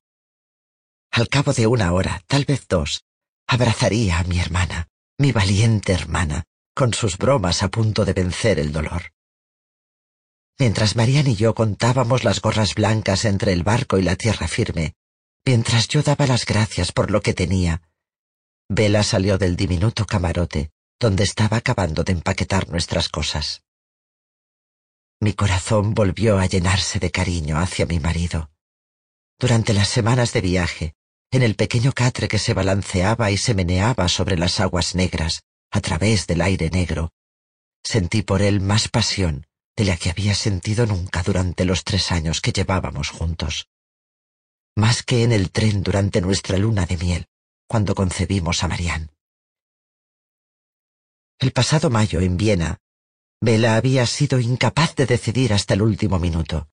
Al 1.09 1.27
cabo 1.29 1.53
de 1.53 1.65
una 1.65 1.91
hora, 1.93 2.21
tal 2.27 2.45
vez 2.45 2.67
dos, 2.67 3.03
abrazaría 3.47 4.19
a 4.19 4.23
mi 4.25 4.39
hermana, 4.39 4.89
mi 5.17 5.31
valiente 5.31 5.93
hermana, 5.93 6.43
con 6.75 6.93
sus 6.93 7.17
bromas 7.17 7.63
a 7.63 7.69
punto 7.69 8.05
de 8.05 8.13
vencer 8.13 8.59
el 8.59 8.71
dolor. 8.71 9.14
Mientras 10.57 10.95
Marian 10.95 11.27
y 11.27 11.35
yo 11.35 11.53
contábamos 11.53 12.23
las 12.23 12.39
gorras 12.39 12.75
blancas 12.75 13.25
entre 13.25 13.51
el 13.51 13.63
barco 13.63 13.97
y 13.97 14.03
la 14.03 14.15
tierra 14.15 14.47
firme, 14.47 14.93
mientras 15.45 15.89
yo 15.89 16.01
daba 16.01 16.27
las 16.27 16.45
gracias 16.45 16.93
por 16.93 17.11
lo 17.11 17.21
que 17.21 17.33
tenía. 17.33 17.81
Vela 18.69 19.03
salió 19.03 19.37
del 19.37 19.57
diminuto 19.57 20.05
camarote, 20.05 20.71
donde 20.97 21.25
estaba 21.25 21.57
acabando 21.57 22.05
de 22.05 22.13
empaquetar 22.13 22.69
nuestras 22.69 23.09
cosas. 23.09 23.63
Mi 25.19 25.33
corazón 25.33 25.93
volvió 25.93 26.39
a 26.39 26.45
llenarse 26.45 26.99
de 26.99 27.11
cariño 27.11 27.59
hacia 27.59 27.85
mi 27.85 27.99
marido. 27.99 28.49
Durante 29.37 29.73
las 29.73 29.89
semanas 29.89 30.31
de 30.31 30.39
viaje, 30.39 30.95
en 31.31 31.43
el 31.43 31.55
pequeño 31.55 31.91
catre 31.91 32.29
que 32.29 32.39
se 32.39 32.53
balanceaba 32.53 33.29
y 33.29 33.35
se 33.35 33.53
meneaba 33.53 34.07
sobre 34.07 34.37
las 34.37 34.61
aguas 34.61 34.95
negras, 34.95 35.43
a 35.69 35.81
través 35.81 36.27
del 36.27 36.39
aire 36.39 36.69
negro, 36.69 37.11
sentí 37.83 38.21
por 38.21 38.41
él 38.41 38.61
más 38.61 38.87
pasión 38.87 39.45
de 39.75 39.85
la 39.85 39.97
que 39.97 40.09
había 40.09 40.35
sentido 40.35 40.85
nunca 40.85 41.23
durante 41.23 41.65
los 41.65 41.83
tres 41.83 42.11
años 42.11 42.41
que 42.41 42.51
llevábamos 42.51 43.09
juntos 43.09 43.67
más 44.75 45.03
que 45.03 45.23
en 45.23 45.31
el 45.31 45.51
tren 45.51 45.83
durante 45.83 46.21
nuestra 46.21 46.57
luna 46.57 46.85
de 46.85 46.97
miel, 46.97 47.27
cuando 47.67 47.95
concebimos 47.95 48.63
a 48.63 48.67
Marianne. 48.67 49.07
El 51.39 51.51
pasado 51.51 51.89
mayo, 51.89 52.19
en 52.19 52.37
Viena, 52.37 52.77
Bella 53.41 53.75
había 53.75 54.05
sido 54.05 54.39
incapaz 54.39 54.95
de 54.95 55.05
decidir 55.05 55.53
hasta 55.53 55.73
el 55.73 55.81
último 55.81 56.19
minuto. 56.19 56.69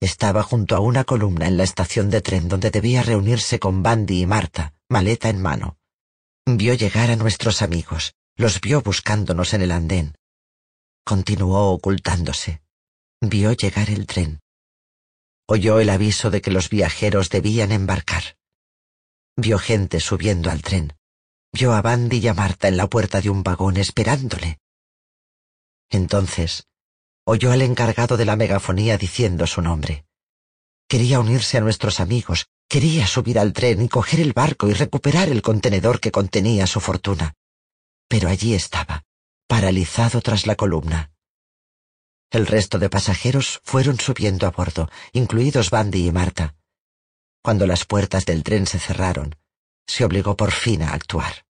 Estaba 0.00 0.42
junto 0.42 0.76
a 0.76 0.80
una 0.80 1.04
columna 1.04 1.46
en 1.46 1.56
la 1.56 1.64
estación 1.64 2.10
de 2.10 2.20
tren 2.20 2.48
donde 2.48 2.70
debía 2.70 3.02
reunirse 3.02 3.58
con 3.58 3.82
Bandy 3.82 4.22
y 4.22 4.26
Marta, 4.26 4.74
maleta 4.88 5.30
en 5.30 5.40
mano. 5.40 5.78
Vio 6.44 6.74
llegar 6.74 7.10
a 7.10 7.16
nuestros 7.16 7.62
amigos, 7.62 8.14
los 8.36 8.60
vio 8.60 8.82
buscándonos 8.82 9.54
en 9.54 9.62
el 9.62 9.72
andén. 9.72 10.16
Continuó 11.06 11.70
ocultándose. 11.70 12.60
Vio 13.22 13.52
llegar 13.52 13.88
el 13.88 14.06
tren 14.06 14.40
oyó 15.46 15.78
el 15.78 15.90
aviso 15.90 16.30
de 16.30 16.42
que 16.42 16.50
los 16.50 16.68
viajeros 16.68 17.30
debían 17.30 17.72
embarcar. 17.72 18.36
Vio 19.36 19.58
gente 19.58 20.00
subiendo 20.00 20.50
al 20.50 20.62
tren. 20.62 20.94
Vio 21.52 21.72
a 21.72 21.82
Bandy 21.82 22.18
y 22.18 22.28
a 22.28 22.34
Marta 22.34 22.68
en 22.68 22.76
la 22.76 22.88
puerta 22.88 23.20
de 23.20 23.30
un 23.30 23.42
vagón 23.42 23.76
esperándole. 23.76 24.58
Entonces, 25.90 26.66
oyó 27.24 27.52
al 27.52 27.62
encargado 27.62 28.16
de 28.16 28.24
la 28.24 28.36
megafonía 28.36 28.98
diciendo 28.98 29.46
su 29.46 29.62
nombre. 29.62 30.04
Quería 30.88 31.20
unirse 31.20 31.58
a 31.58 31.60
nuestros 31.60 32.00
amigos, 32.00 32.48
quería 32.68 33.06
subir 33.06 33.38
al 33.38 33.52
tren 33.52 33.82
y 33.82 33.88
coger 33.88 34.20
el 34.20 34.32
barco 34.32 34.68
y 34.68 34.72
recuperar 34.72 35.28
el 35.28 35.42
contenedor 35.42 36.00
que 36.00 36.10
contenía 36.10 36.66
su 36.66 36.80
fortuna. 36.80 37.34
Pero 38.08 38.28
allí 38.28 38.54
estaba, 38.54 39.04
paralizado 39.46 40.20
tras 40.20 40.46
la 40.46 40.56
columna. 40.56 41.12
El 42.30 42.46
resto 42.46 42.78
de 42.78 42.90
pasajeros 42.90 43.60
fueron 43.64 43.98
subiendo 44.00 44.46
a 44.46 44.50
bordo, 44.50 44.90
incluidos 45.12 45.70
Bandy 45.70 46.08
y 46.08 46.12
Marta. 46.12 46.56
Cuando 47.42 47.66
las 47.66 47.84
puertas 47.84 48.26
del 48.26 48.42
tren 48.42 48.66
se 48.66 48.78
cerraron, 48.78 49.36
se 49.86 50.04
obligó 50.04 50.36
por 50.36 50.50
fin 50.50 50.82
a 50.82 50.92
actuar. 50.92 51.44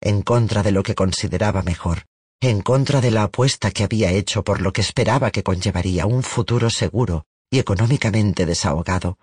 En 0.00 0.22
contra 0.22 0.62
de 0.62 0.72
lo 0.72 0.82
que 0.82 0.94
consideraba 0.94 1.62
mejor, 1.62 2.06
en 2.40 2.62
contra 2.62 3.00
de 3.00 3.10
la 3.10 3.24
apuesta 3.24 3.70
que 3.70 3.84
había 3.84 4.10
hecho 4.10 4.42
por 4.42 4.60
lo 4.60 4.72
que 4.72 4.80
esperaba 4.80 5.30
que 5.30 5.42
conllevaría 5.42 6.06
un 6.06 6.22
futuro 6.22 6.70
seguro 6.70 7.26
y 7.50 7.58
económicamente 7.58 8.46
desahogado, 8.46 9.18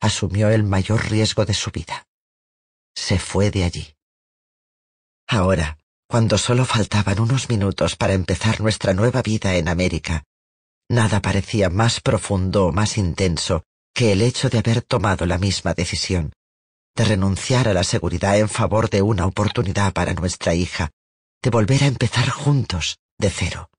asumió 0.00 0.50
el 0.50 0.64
mayor 0.64 1.08
riesgo 1.08 1.46
de 1.46 1.54
su 1.54 1.70
vida. 1.70 2.06
Se 2.94 3.18
fue 3.18 3.50
de 3.50 3.64
allí. 3.64 3.94
Ahora, 5.28 5.78
cuando 6.08 6.38
solo 6.38 6.64
faltaban 6.64 7.20
unos 7.20 7.48
minutos 7.48 7.96
para 7.96 8.14
empezar 8.14 8.60
nuestra 8.60 8.94
nueva 8.94 9.22
vida 9.22 9.56
en 9.56 9.68
América, 9.68 10.24
nada 10.88 11.20
parecía 11.20 11.68
más 11.68 12.00
profundo 12.00 12.66
o 12.66 12.72
más 12.72 12.96
intenso 12.96 13.64
que 13.92 14.12
el 14.12 14.22
hecho 14.22 14.48
de 14.48 14.58
haber 14.58 14.82
tomado 14.82 15.26
la 15.26 15.38
misma 15.38 15.74
decisión, 15.74 16.32
de 16.94 17.04
renunciar 17.04 17.68
a 17.68 17.74
la 17.74 17.82
seguridad 17.82 18.38
en 18.38 18.48
favor 18.48 18.88
de 18.88 19.02
una 19.02 19.26
oportunidad 19.26 19.92
para 19.92 20.14
nuestra 20.14 20.54
hija, 20.54 20.90
de 21.42 21.50
volver 21.50 21.82
a 21.82 21.86
empezar 21.86 22.28
juntos, 22.28 22.98
de 23.18 23.30
cero. 23.30 23.70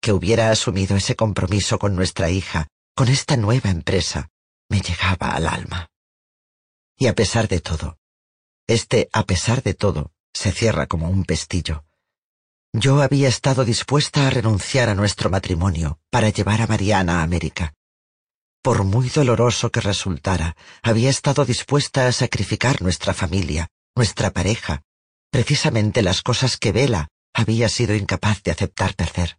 Que 0.00 0.12
hubiera 0.12 0.50
asumido 0.50 0.96
ese 0.96 1.16
compromiso 1.16 1.78
con 1.78 1.94
nuestra 1.94 2.30
hija, 2.30 2.68
con 2.94 3.08
esta 3.08 3.36
nueva 3.36 3.70
empresa, 3.70 4.28
me 4.70 4.80
llegaba 4.80 5.34
al 5.34 5.46
alma. 5.46 5.88
Y 6.98 7.08
a 7.08 7.14
pesar 7.14 7.48
de 7.48 7.60
todo, 7.60 7.98
este 8.66 9.08
a 9.12 9.24
pesar 9.24 9.62
de 9.62 9.74
todo, 9.74 10.12
se 10.36 10.52
cierra 10.52 10.86
como 10.86 11.08
un 11.08 11.24
pestillo. 11.24 11.84
Yo 12.72 13.00
había 13.00 13.28
estado 13.28 13.64
dispuesta 13.64 14.26
a 14.26 14.30
renunciar 14.30 14.90
a 14.90 14.94
nuestro 14.94 15.30
matrimonio 15.30 15.98
para 16.10 16.28
llevar 16.28 16.60
a 16.60 16.66
Mariana 16.66 17.20
a 17.20 17.22
América. 17.22 17.72
Por 18.62 18.84
muy 18.84 19.08
doloroso 19.08 19.70
que 19.70 19.80
resultara, 19.80 20.54
había 20.82 21.08
estado 21.08 21.44
dispuesta 21.46 22.06
a 22.06 22.12
sacrificar 22.12 22.82
nuestra 22.82 23.14
familia, 23.14 23.68
nuestra 23.94 24.30
pareja, 24.30 24.82
precisamente 25.30 26.02
las 26.02 26.20
cosas 26.20 26.58
que 26.58 26.72
Vela 26.72 27.08
había 27.32 27.68
sido 27.70 27.94
incapaz 27.94 28.42
de 28.42 28.50
aceptar 28.50 28.94
perder. 28.94 29.38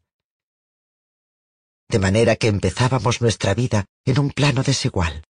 De 1.90 2.00
manera 2.00 2.36
que 2.36 2.48
empezábamos 2.48 3.22
nuestra 3.22 3.54
vida 3.54 3.86
en 4.06 4.20
un 4.20 4.32
plano 4.32 4.64
desigual. 4.64 5.24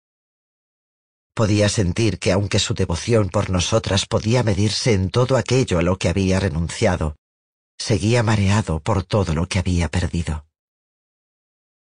Podía 1.37 1.69
sentir 1.69 2.19
que 2.19 2.33
aunque 2.33 2.59
su 2.59 2.73
devoción 2.73 3.29
por 3.29 3.51
nosotras 3.51 4.07
podía 4.07 4.43
medirse 4.43 4.95
en 4.95 5.11
todo 5.11 5.37
aquello 5.37 5.79
a 5.79 5.83
lo 5.83 5.99
que 5.99 6.09
había 6.09 6.41
renunciado, 6.41 7.17
seguía 7.77 8.23
mareado 8.23 8.81
por 8.81 9.05
todo 9.05 9.35
lo 9.35 9.47
que 9.47 9.59
había 9.59 9.91
perdido. 9.91 10.47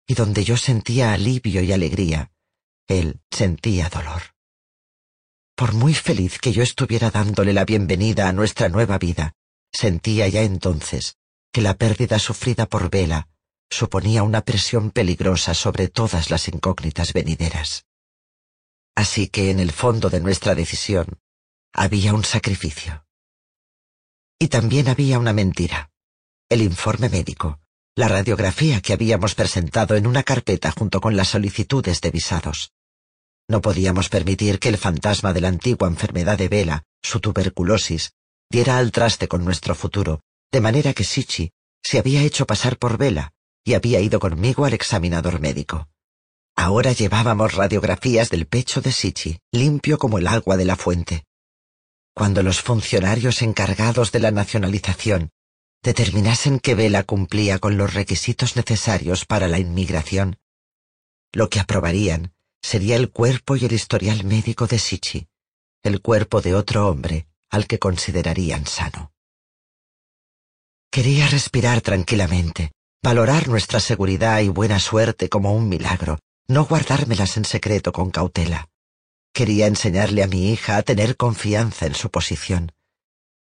Y 0.07 0.15
donde 0.15 0.45
yo 0.45 0.57
sentía 0.57 1.13
alivio 1.13 1.61
y 1.61 1.73
alegría, 1.73 2.33
él 2.89 3.21
sentía 3.31 3.91
dolor. 3.91 4.23
Por 5.55 5.75
muy 5.75 5.93
feliz 5.93 6.39
que 6.39 6.55
yo 6.55 6.63
estuviera 6.63 7.11
dándole 7.11 7.53
la 7.53 7.67
bienvenida 7.67 8.31
a 8.31 8.33
nuestra 8.33 8.71
nueva 8.71 8.97
vida, 8.97 9.35
sentía 9.71 10.27
ya 10.27 10.41
entonces 10.41 11.19
que 11.53 11.61
la 11.61 11.75
pérdida 11.75 12.19
sufrida 12.19 12.65
por 12.65 12.89
Vela 12.89 13.29
suponía 13.69 14.23
una 14.23 14.41
presión 14.41 14.91
peligrosa 14.91 15.53
sobre 15.53 15.89
todas 15.89 16.31
las 16.31 16.49
incógnitas 16.49 17.13
venideras. 17.13 17.85
Así 18.95 19.29
que 19.29 19.51
en 19.51 19.61
el 19.61 19.73
fondo 19.73 20.11
de 20.11 20.21
nuestra 20.21 20.55
decisión 20.55 21.19
había 21.73 22.15
un 22.15 22.25
sacrificio. 22.25 23.05
Y 24.39 24.49
también 24.49 24.89
había 24.89 25.19
una 25.19 25.33
mentira. 25.33 25.91
El 26.49 26.63
informe 26.63 27.09
médico, 27.09 27.61
la 27.97 28.09
radiografía 28.09 28.81
que 28.81 28.93
habíamos 28.93 29.35
presentado 29.35 29.97
en 29.97 30.07
una 30.07 30.23
carpeta 30.23 30.71
junto 30.71 31.01
con 31.01 31.17
las 31.17 31.29
solicitudes 31.29 32.01
de 32.01 32.11
visados. 32.11 32.73
No 33.49 33.61
podíamos 33.61 34.09
permitir 34.09 34.59
que 34.59 34.69
el 34.69 34.79
fantasma 34.79 35.33
de 35.33 35.41
la 35.41 35.49
antigua 35.49 35.89
enfermedad 35.89 36.39
de 36.39 36.49
Vela, 36.49 36.85
su 37.03 37.21
tuberculosis, 37.21 38.13
diera 38.51 38.79
al 38.79 38.93
traste 38.93 39.29
con 39.29 39.45
nuestro 39.45 39.75
futuro, 39.75 40.21
de 40.51 40.61
manera 40.61 40.95
que 40.95 41.05
Sichi 41.05 41.53
se 41.83 41.99
había 41.99 42.23
hecho 42.23 42.47
pasar 42.47 42.79
por 42.79 42.97
Vela 42.97 43.33
y 43.65 43.75
había 43.75 44.01
ido 44.01 44.19
conmigo 44.19 44.65
al 44.65 44.75
examinador 44.75 45.41
médico. 45.41 45.89
Ahora 46.57 46.93
llevábamos 46.93 47.55
radiografías 47.55 48.31
del 48.31 48.47
pecho 48.47 48.81
de 48.81 48.93
Sichi, 48.93 49.39
limpio 49.53 49.99
como 49.99 50.19
el 50.19 50.27
agua 50.27 50.57
de 50.57 50.65
la 50.65 50.77
fuente. 50.77 51.25
Cuando 52.15 52.43
los 52.43 52.61
funcionarios 52.61 53.43
encargados 53.43 54.13
de 54.13 54.21
la 54.21 54.31
nacionalización 54.31 55.31
determinasen 55.83 56.61
que 56.61 56.75
Vela 56.75 57.03
cumplía 57.03 57.59
con 57.59 57.77
los 57.77 57.93
requisitos 57.93 58.57
necesarios 58.57 59.25
para 59.27 59.49
la 59.49 59.59
inmigración, 59.59 60.39
lo 61.33 61.51
que 61.51 61.61
aprobarían 61.61 62.33
sería 62.63 62.97
el 62.97 63.11
cuerpo 63.11 63.57
y 63.57 63.65
el 63.67 63.73
historial 63.73 64.25
médico 64.25 64.67
de 64.67 64.79
Sichi, 64.79 65.27
el 65.83 66.01
cuerpo 66.01 66.41
de 66.41 66.55
otro 66.55 66.89
hombre 66.89 67.27
al 67.51 67.67
que 67.67 67.79
considerarían 67.79 68.67
sano. 68.67 69.13
Quería 70.91 71.29
respirar 71.29 71.81
tranquilamente, 71.83 72.73
valorar 73.03 73.49
nuestra 73.49 73.81
seguridad 73.81 74.41
y 74.41 74.49
buena 74.49 74.81
suerte 74.81 75.29
como 75.29 75.53
un 75.53 75.69
milagro, 75.69 76.19
no 76.49 76.65
guardármelas 76.65 77.37
en 77.37 77.45
secreto 77.45 77.93
con 77.93 78.11
cautela. 78.11 78.69
Quería 79.33 79.67
enseñarle 79.67 80.23
a 80.23 80.27
mi 80.27 80.53
hija 80.53 80.77
a 80.77 80.83
tener 80.83 81.17
confianza 81.17 81.87
en 81.87 81.95
su 81.95 82.11
posición. 82.11 82.73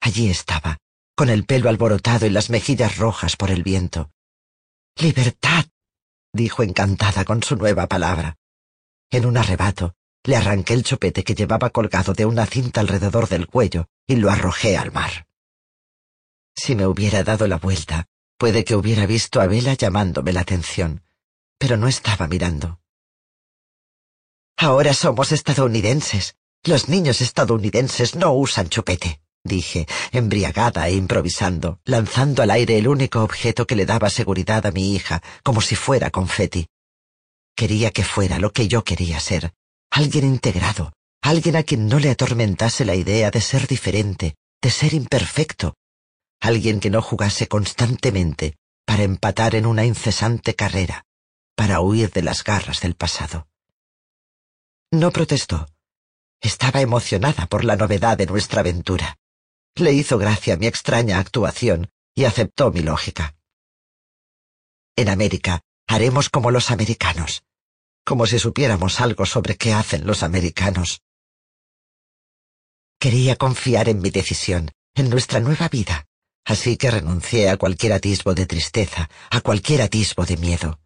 Allí 0.01 0.29
estaba, 0.29 0.79
con 1.17 1.31
el 1.31 1.45
pelo 1.45 1.69
alborotado 1.69 2.27
y 2.27 2.31
las 2.31 2.51
mejillas 2.51 2.99
rojas 2.99 3.37
por 3.37 3.51
el 3.51 3.63
viento. 3.63 4.11
Libertad, 4.97 5.67
dijo 6.33 6.63
encantada 6.63 7.25
con 7.25 7.43
su 7.43 7.57
nueva 7.57 7.87
palabra. 7.87 8.37
En 9.11 9.27
un 9.27 9.37
arrebato, 9.37 9.95
le 10.25 10.37
arranqué 10.37 10.75
el 10.75 10.83
chupete 10.83 11.25
que 11.25 11.35
llevaba 11.35 11.71
colgado 11.71 12.13
de 12.13 12.27
una 12.27 12.45
cinta 12.47 12.81
alrededor 12.81 13.29
del 13.29 13.47
cuello 13.47 13.89
y 14.07 14.17
lo 14.17 14.31
arrojé 14.31 14.77
al 14.77 14.93
mar. 14.93 15.27
Si 16.55 16.75
me 16.75 16.87
hubiera 16.87 17.23
dado 17.23 17.47
la 17.47 17.57
vuelta, 17.57 18.07
puede 18.37 18.65
que 18.65 18.75
hubiera 18.75 19.07
visto 19.07 19.41
a 19.41 19.47
Vela 19.47 19.75
llamándome 19.75 20.33
la 20.33 20.41
atención, 20.41 21.03
pero 21.57 21.77
no 21.77 21.89
estaba 21.89 22.27
mirando. 22.27 22.81
Ahora 24.61 24.93
somos 24.93 25.31
estadounidenses. 25.31 26.35
Los 26.65 26.89
niños 26.89 27.21
estadounidenses 27.21 28.17
no 28.17 28.33
usan 28.33 28.69
chupete, 28.69 29.21
dije, 29.45 29.87
embriagada 30.11 30.89
e 30.89 30.95
improvisando, 30.95 31.79
lanzando 31.85 32.43
al 32.43 32.51
aire 32.51 32.77
el 32.77 32.89
único 32.89 33.23
objeto 33.23 33.69
que 33.69 33.77
le 33.77 33.87
daba 33.87 34.11
seguridad 34.11 34.67
a 34.67 34.73
mi 34.73 34.97
hija, 34.97 35.23
como 35.45 35.61
si 35.61 35.77
fuera 35.77 36.11
confeti. 36.11 36.67
Quería 37.55 37.93
que 37.93 38.03
fuera 38.03 38.41
lo 38.41 38.53
que 38.53 38.67
yo 38.67 38.83
quería 38.83 39.21
ser, 39.21 39.53
alguien 39.93 40.25
integrado, 40.25 40.93
alguien 41.23 41.55
a 41.55 41.63
quien 41.63 41.87
no 41.87 42.01
le 42.01 42.11
atormentase 42.11 42.85
la 42.85 42.97
idea 42.97 43.31
de 43.31 43.41
ser 43.41 43.69
diferente, 43.69 44.35
de 44.61 44.71
ser 44.73 44.93
imperfecto, 44.93 45.77
alguien 46.41 46.81
que 46.81 46.91
no 46.91 47.01
jugase 47.01 47.47
constantemente 47.47 48.57
para 48.85 49.05
empatar 49.05 49.55
en 49.55 49.67
una 49.67 49.85
incesante 49.85 50.57
carrera, 50.57 51.05
para 51.55 51.81
huir 51.81 52.11
de 52.11 52.23
las 52.23 52.43
garras 52.43 52.81
del 52.81 52.97
pasado. 52.97 53.47
No 54.91 55.11
protestó. 55.11 55.69
Estaba 56.41 56.81
emocionada 56.81 57.47
por 57.47 57.65
la 57.65 57.77
novedad 57.77 58.17
de 58.17 58.25
nuestra 58.25 58.61
aventura. 58.61 59.19
Le 59.75 59.93
hizo 59.93 60.17
gracia 60.17 60.57
mi 60.57 60.67
extraña 60.67 61.19
actuación 61.19 61.91
y 62.15 62.25
aceptó 62.25 62.71
mi 62.73 62.81
lógica. 62.81 63.37
En 64.97 65.11
América 65.11 65.61
haremos 65.87 66.31
como 66.31 66.51
los 66.51 66.71
americanos, 66.71 67.43
como 68.05 68.27
si 68.27 68.39
supiéramos 68.39 69.01
algo 69.03 69.27
sobre 69.27 69.57
qué 69.57 69.75
hacen 69.75 70.07
los 70.07 70.23
americanos. 70.23 71.03
Quería 72.99 73.37
confiar 73.37 73.91
en 73.91 74.01
mi 74.01 74.11
decisión, 74.11 74.73
en 74.95 75.11
nuestra 75.11 75.39
nueva 75.39 75.69
vida, 75.69 76.07
así 76.47 76.79
que 76.79 76.91
renuncié 76.91 77.51
a 77.51 77.59
cualquier 77.59 77.93
atisbo 77.93 78.35
de 78.35 78.47
tristeza, 78.47 79.11
a 79.31 79.43
cualquier 79.43 79.83
atisbo 79.83 80.25
de 80.25 80.39
miedo. 80.39 80.81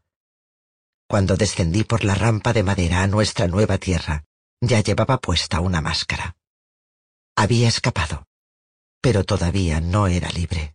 Cuando 1.12 1.36
descendí 1.36 1.84
por 1.84 2.04
la 2.04 2.14
rampa 2.14 2.54
de 2.54 2.62
madera 2.62 3.02
a 3.02 3.06
nuestra 3.06 3.46
nueva 3.46 3.76
tierra, 3.76 4.24
ya 4.62 4.80
llevaba 4.80 5.18
puesta 5.18 5.60
una 5.60 5.82
máscara. 5.82 6.38
Había 7.36 7.68
escapado, 7.68 8.24
pero 9.02 9.22
todavía 9.22 9.82
no 9.82 10.06
era 10.06 10.30
libre. 10.30 10.74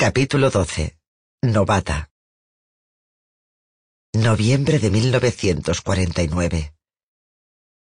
Capítulo 0.00 0.48
12. 0.48 0.96
Novata. 1.42 2.08
Noviembre 4.14 4.78
de 4.78 4.90
1949. 4.90 6.72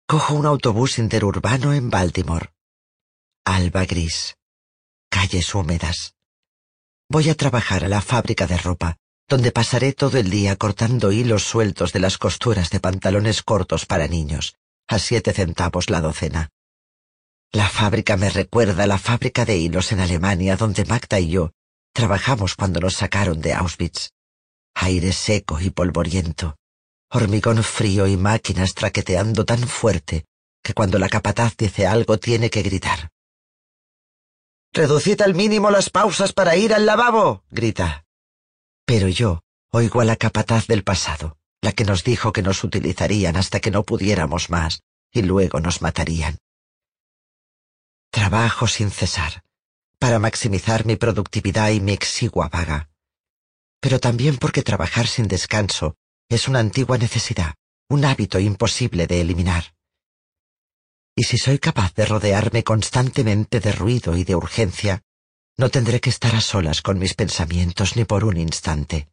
Cojo 0.07 0.33
un 0.35 0.45
autobús 0.45 0.99
interurbano 0.99 1.73
en 1.73 1.89
Baltimore. 1.89 2.53
Alba 3.43 3.83
gris. 3.83 4.37
Calles 5.09 5.53
húmedas. 5.53 6.15
Voy 7.09 7.29
a 7.29 7.35
trabajar 7.35 7.83
a 7.83 7.89
la 7.89 7.99
fábrica 7.99 8.47
de 8.47 8.57
ropa, 8.57 8.95
donde 9.27 9.51
pasaré 9.51 9.91
todo 9.91 10.17
el 10.17 10.29
día 10.29 10.55
cortando 10.55 11.11
hilos 11.11 11.43
sueltos 11.43 11.91
de 11.91 11.99
las 11.99 12.17
costuras 12.17 12.69
de 12.69 12.79
pantalones 12.79 13.43
cortos 13.43 13.85
para 13.85 14.07
niños, 14.07 14.55
a 14.87 14.99
siete 14.99 15.33
centavos 15.33 15.89
la 15.89 15.99
docena. 15.99 16.51
La 17.51 17.67
fábrica 17.67 18.15
me 18.15 18.29
recuerda 18.29 18.85
a 18.85 18.87
la 18.87 18.97
fábrica 18.97 19.43
de 19.43 19.57
hilos 19.57 19.91
en 19.91 19.99
Alemania 19.99 20.55
donde 20.55 20.85
Magda 20.85 21.19
y 21.19 21.31
yo 21.31 21.51
Trabajamos 21.93 22.55
cuando 22.55 22.79
nos 22.79 22.95
sacaron 22.95 23.41
de 23.41 23.53
Auschwitz. 23.53 24.11
Aire 24.75 25.11
seco 25.11 25.59
y 25.59 25.71
polvoriento, 25.71 26.57
hormigón 27.09 27.63
frío 27.63 28.05
y 28.05 28.15
máquinas 28.17 28.75
traqueteando 28.75 29.45
tan 29.45 29.67
fuerte 29.67 30.25
que 30.63 30.73
cuando 30.73 30.99
la 30.99 31.09
capataz 31.09 31.55
dice 31.57 31.87
algo 31.87 32.19
tiene 32.19 32.49
que 32.49 32.61
gritar. 32.61 33.09
Reducid 34.73 35.21
al 35.21 35.33
mínimo 35.33 35.71
las 35.71 35.89
pausas 35.89 36.33
para 36.33 36.55
ir 36.55 36.73
al 36.73 36.85
lavabo, 36.85 37.43
grita. 37.49 38.05
Pero 38.85 39.07
yo 39.07 39.41
oigo 39.71 40.01
a 40.01 40.05
la 40.05 40.15
capataz 40.15 40.67
del 40.67 40.83
pasado, 40.83 41.37
la 41.61 41.71
que 41.71 41.85
nos 41.85 42.03
dijo 42.03 42.31
que 42.31 42.41
nos 42.41 42.63
utilizarían 42.63 43.35
hasta 43.35 43.59
que 43.59 43.71
no 43.71 43.83
pudiéramos 43.83 44.49
más 44.49 44.81
y 45.11 45.21
luego 45.23 45.59
nos 45.59 45.81
matarían. 45.81 46.37
Trabajo 48.11 48.67
sin 48.67 48.91
cesar, 48.91 49.43
para 49.99 50.19
maximizar 50.19 50.85
mi 50.85 50.95
productividad 50.95 51.71
y 51.71 51.79
mi 51.79 51.93
exigua 51.93 52.49
paga. 52.49 52.89
Pero 53.79 53.99
también 53.99 54.37
porque 54.37 54.63
trabajar 54.63 55.07
sin 55.07 55.27
descanso 55.27 55.95
es 56.29 56.47
una 56.47 56.59
antigua 56.59 56.97
necesidad, 56.97 57.55
un 57.89 58.05
hábito 58.05 58.39
imposible 58.39 59.07
de 59.07 59.21
eliminar. 59.21 59.73
Y 61.15 61.23
si 61.23 61.37
soy 61.37 61.57
capaz 61.57 61.93
de 61.95 62.05
rodearme 62.05 62.63
constantemente 62.63 63.59
de 63.59 63.71
ruido 63.71 64.15
y 64.15 64.23
de 64.23 64.35
urgencia, 64.35 65.01
no 65.57 65.69
tendré 65.69 65.99
que 65.99 66.11
estar 66.11 66.35
a 66.35 66.41
solas 66.41 66.81
con 66.81 66.99
mis 66.99 67.15
pensamientos 67.15 67.95
ni 67.95 68.05
por 68.05 68.23
un 68.23 68.37
instante. 68.37 69.09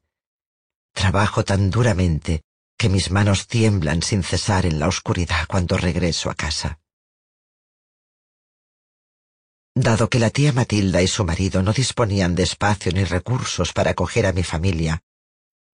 Trabajo 0.92 1.44
tan 1.44 1.70
duramente 1.70 2.42
que 2.76 2.90
mis 2.90 3.10
manos 3.10 3.46
tiemblan 3.46 4.02
sin 4.02 4.22
cesar 4.22 4.66
en 4.66 4.78
la 4.78 4.88
oscuridad 4.88 5.46
cuando 5.48 5.78
regreso 5.78 6.28
a 6.28 6.34
casa. 6.34 6.80
Dado 9.74 10.08
que 10.08 10.18
la 10.18 10.30
tía 10.30 10.52
Matilda 10.52 11.02
y 11.02 11.08
su 11.08 11.24
marido 11.24 11.62
no 11.62 11.72
disponían 11.72 12.34
de 12.34 12.44
espacio 12.44 12.92
ni 12.92 13.04
recursos 13.04 13.72
para 13.72 13.90
acoger 13.90 14.26
a 14.26 14.32
mi 14.32 14.42
familia, 14.42 15.02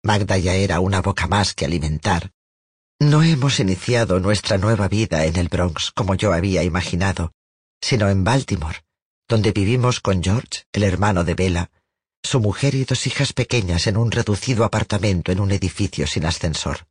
Magda 0.01 0.37
ya 0.37 0.55
era 0.55 0.79
una 0.79 1.01
boca 1.01 1.27
más 1.27 1.53
que 1.53 1.65
alimentar. 1.65 2.31
No 2.99 3.21
hemos 3.21 3.59
iniciado 3.59 4.21
nuestra 4.21 4.57
nueva 4.57 4.87
vida 4.87 5.25
en 5.25 5.35
el 5.35 5.49
Bronx 5.49 5.91
como 5.91 6.15
yo 6.15 6.31
había 6.31 6.63
imaginado, 6.63 7.33
sino 7.81 8.09
en 8.09 8.23
Baltimore, 8.23 8.85
donde 9.27 9.51
vivimos 9.51 9.99
con 9.99 10.23
George, 10.23 10.63
el 10.71 10.83
hermano 10.83 11.25
de 11.25 11.35
Bella, 11.35 11.71
su 12.23 12.39
mujer 12.39 12.75
y 12.75 12.85
dos 12.85 13.07
hijas 13.07 13.33
pequeñas 13.33 13.87
en 13.87 13.97
un 13.97 14.11
reducido 14.11 14.63
apartamento 14.63 15.33
en 15.33 15.41
un 15.41 15.51
edificio 15.51 16.07
sin 16.07 16.25
ascensor. 16.25 16.87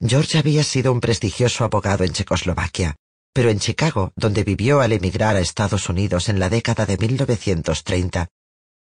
George 0.00 0.38
había 0.38 0.64
sido 0.64 0.90
un 0.90 1.00
prestigioso 1.00 1.64
abogado 1.64 2.04
en 2.04 2.12
Checoslovaquia, 2.12 2.96
pero 3.32 3.50
en 3.50 3.58
Chicago, 3.58 4.12
donde 4.16 4.44
vivió 4.44 4.80
al 4.80 4.92
emigrar 4.92 5.36
a 5.36 5.40
Estados 5.40 5.88
Unidos 5.88 6.28
en 6.28 6.38
la 6.38 6.50
década 6.50 6.86
de 6.86 6.98
1930, 6.98 8.28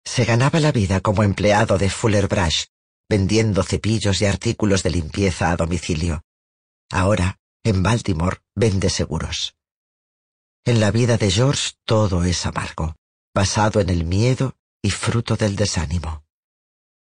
se 0.06 0.26
ganaba 0.26 0.60
la 0.60 0.72
vida 0.72 1.02
como 1.02 1.24
empleado 1.24 1.78
de 1.78 1.90
Fuller 1.90 2.28
Brush, 2.28 2.66
vendiendo 3.10 3.64
cepillos 3.64 4.22
y 4.22 4.26
artículos 4.26 4.84
de 4.84 4.92
limpieza 4.92 5.52
a 5.52 5.56
domicilio. 5.56 6.24
Ahora, 6.92 7.40
en 7.64 7.82
Baltimore, 7.82 8.38
vende 8.56 8.90
seguros. 8.90 9.56
En 10.64 10.80
la 10.80 10.92
vida 10.92 11.18
de 11.18 11.32
George 11.32 11.74
todo 11.84 12.24
es 12.24 12.46
amargo, 12.46 12.96
basado 13.34 13.80
en 13.80 13.90
el 13.90 14.06
miedo 14.06 14.56
y 14.82 14.92
fruto 14.92 15.36
del 15.36 15.56
desánimo. 15.56 16.24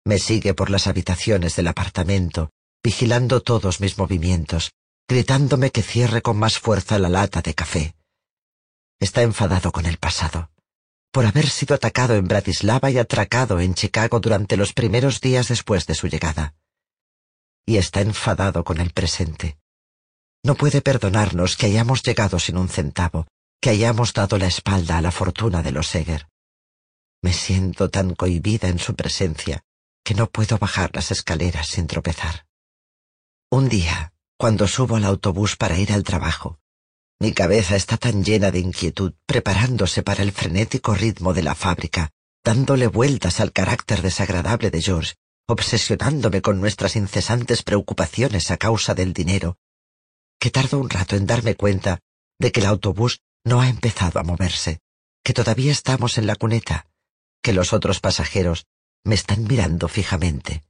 Me 0.05 0.19
sigue 0.19 0.55
por 0.55 0.71
las 0.71 0.87
habitaciones 0.87 1.57
del 1.57 1.69
apartamento, 1.69 2.51
vigilando 2.83 3.43
todos 3.43 3.81
mis 3.81 3.99
movimientos, 3.99 4.73
gritándome 5.09 5.71
que 5.71 5.83
cierre 5.83 6.21
con 6.21 6.37
más 6.37 6.59
fuerza 6.59 6.99
la 6.99 7.09
lata 7.09 7.41
de 7.41 7.55
café. 7.55 7.97
Está 9.01 9.23
enfadado 9.23 9.73
con 9.73 9.87
el 9.87 9.97
pasado. 9.97 10.51
por 11.11 11.25
haber 11.25 11.49
sido 11.49 11.75
atacado 11.75 12.15
en 12.15 12.29
Bratislava 12.29 12.91
y 12.91 12.99
atracado 12.99 13.59
en 13.61 13.75
Chicago 13.75 14.21
durante 14.21 14.57
los 14.59 14.75
primeros 14.75 15.21
días 15.21 15.49
después 15.49 15.87
de 15.87 15.95
su 15.95 16.07
llegada. 16.07 16.55
Y 17.67 17.79
está 17.79 18.03
enfadado 18.03 18.63
con 18.63 18.79
el 18.79 18.91
presente. 18.91 19.59
No 20.45 20.55
puede 20.55 20.83
perdonarnos 20.83 21.57
que 21.57 21.67
hayamos 21.67 22.03
llegado 22.03 22.39
sin 22.39 22.59
un 22.59 22.69
centavo, 22.69 23.27
que 23.61 23.71
hayamos 23.71 24.13
dado 24.13 24.39
la 24.39 24.47
espalda 24.47 24.99
a 24.99 25.01
la 25.01 25.11
fortuna 25.11 25.63
de 25.63 25.73
los 25.73 25.89
Seger. 25.89 26.29
Me 27.23 27.33
siento 27.33 27.89
tan 27.89 28.15
cohibida 28.15 28.69
en 28.69 28.79
su 28.79 28.95
presencia 28.95 29.63
que 30.05 30.15
no 30.15 30.29
puedo 30.29 30.59
bajar 30.59 30.91
las 30.95 31.11
escaleras 31.11 31.69
sin 31.69 31.87
tropezar. 31.87 32.47
Un 33.51 33.69
día, 33.69 34.13
cuando 34.39 34.69
subo 34.69 34.95
al 34.95 35.05
autobús 35.05 35.57
para 35.57 35.77
ir 35.79 35.93
al 35.93 36.05
trabajo, 36.05 36.61
mi 37.19 37.33
cabeza 37.33 37.75
está 37.75 37.97
tan 37.97 38.23
llena 38.23 38.53
de 38.53 38.61
inquietud, 38.61 39.15
preparándose 39.27 40.05
para 40.05 40.23
el 40.23 40.31
frenético 40.31 40.95
ritmo 40.95 41.35
de 41.35 41.43
la 41.43 41.57
fábrica, 41.57 42.11
dándole 42.45 42.87
vueltas 42.87 43.41
al 43.41 43.51
carácter 43.53 44.01
desagradable 44.01 44.71
de 44.71 44.81
George, 44.81 45.17
obsesionándome 45.49 46.41
con 46.41 46.61
nuestras 46.61 46.95
incesantes 46.95 47.65
preocupaciones 47.65 48.53
a 48.53 48.59
causa 48.59 48.95
del 48.95 49.13
dinero, 49.13 49.59
que 50.39 50.53
tardo 50.53 50.79
un 50.79 50.89
rato 50.89 51.17
en 51.17 51.27
darme 51.27 51.57
cuenta 51.57 51.99
de 52.39 52.53
que 52.53 52.61
el 52.61 52.67
autobús 52.67 53.23
no 53.45 53.61
ha 53.61 53.69
empezado 53.69 54.21
a 54.21 54.23
moverse, 54.23 54.79
que 55.25 55.35
todavía 55.35 55.73
estamos 55.73 56.17
en 56.17 56.29
la 56.29 56.37
cuneta, 56.37 56.87
que 57.43 57.53
los 57.53 57.73
otros 57.73 57.99
pasajeros 57.99 58.67
me 59.03 59.17
están 59.17 59.43
mirando 59.49 59.89
fijamente, 59.89 60.65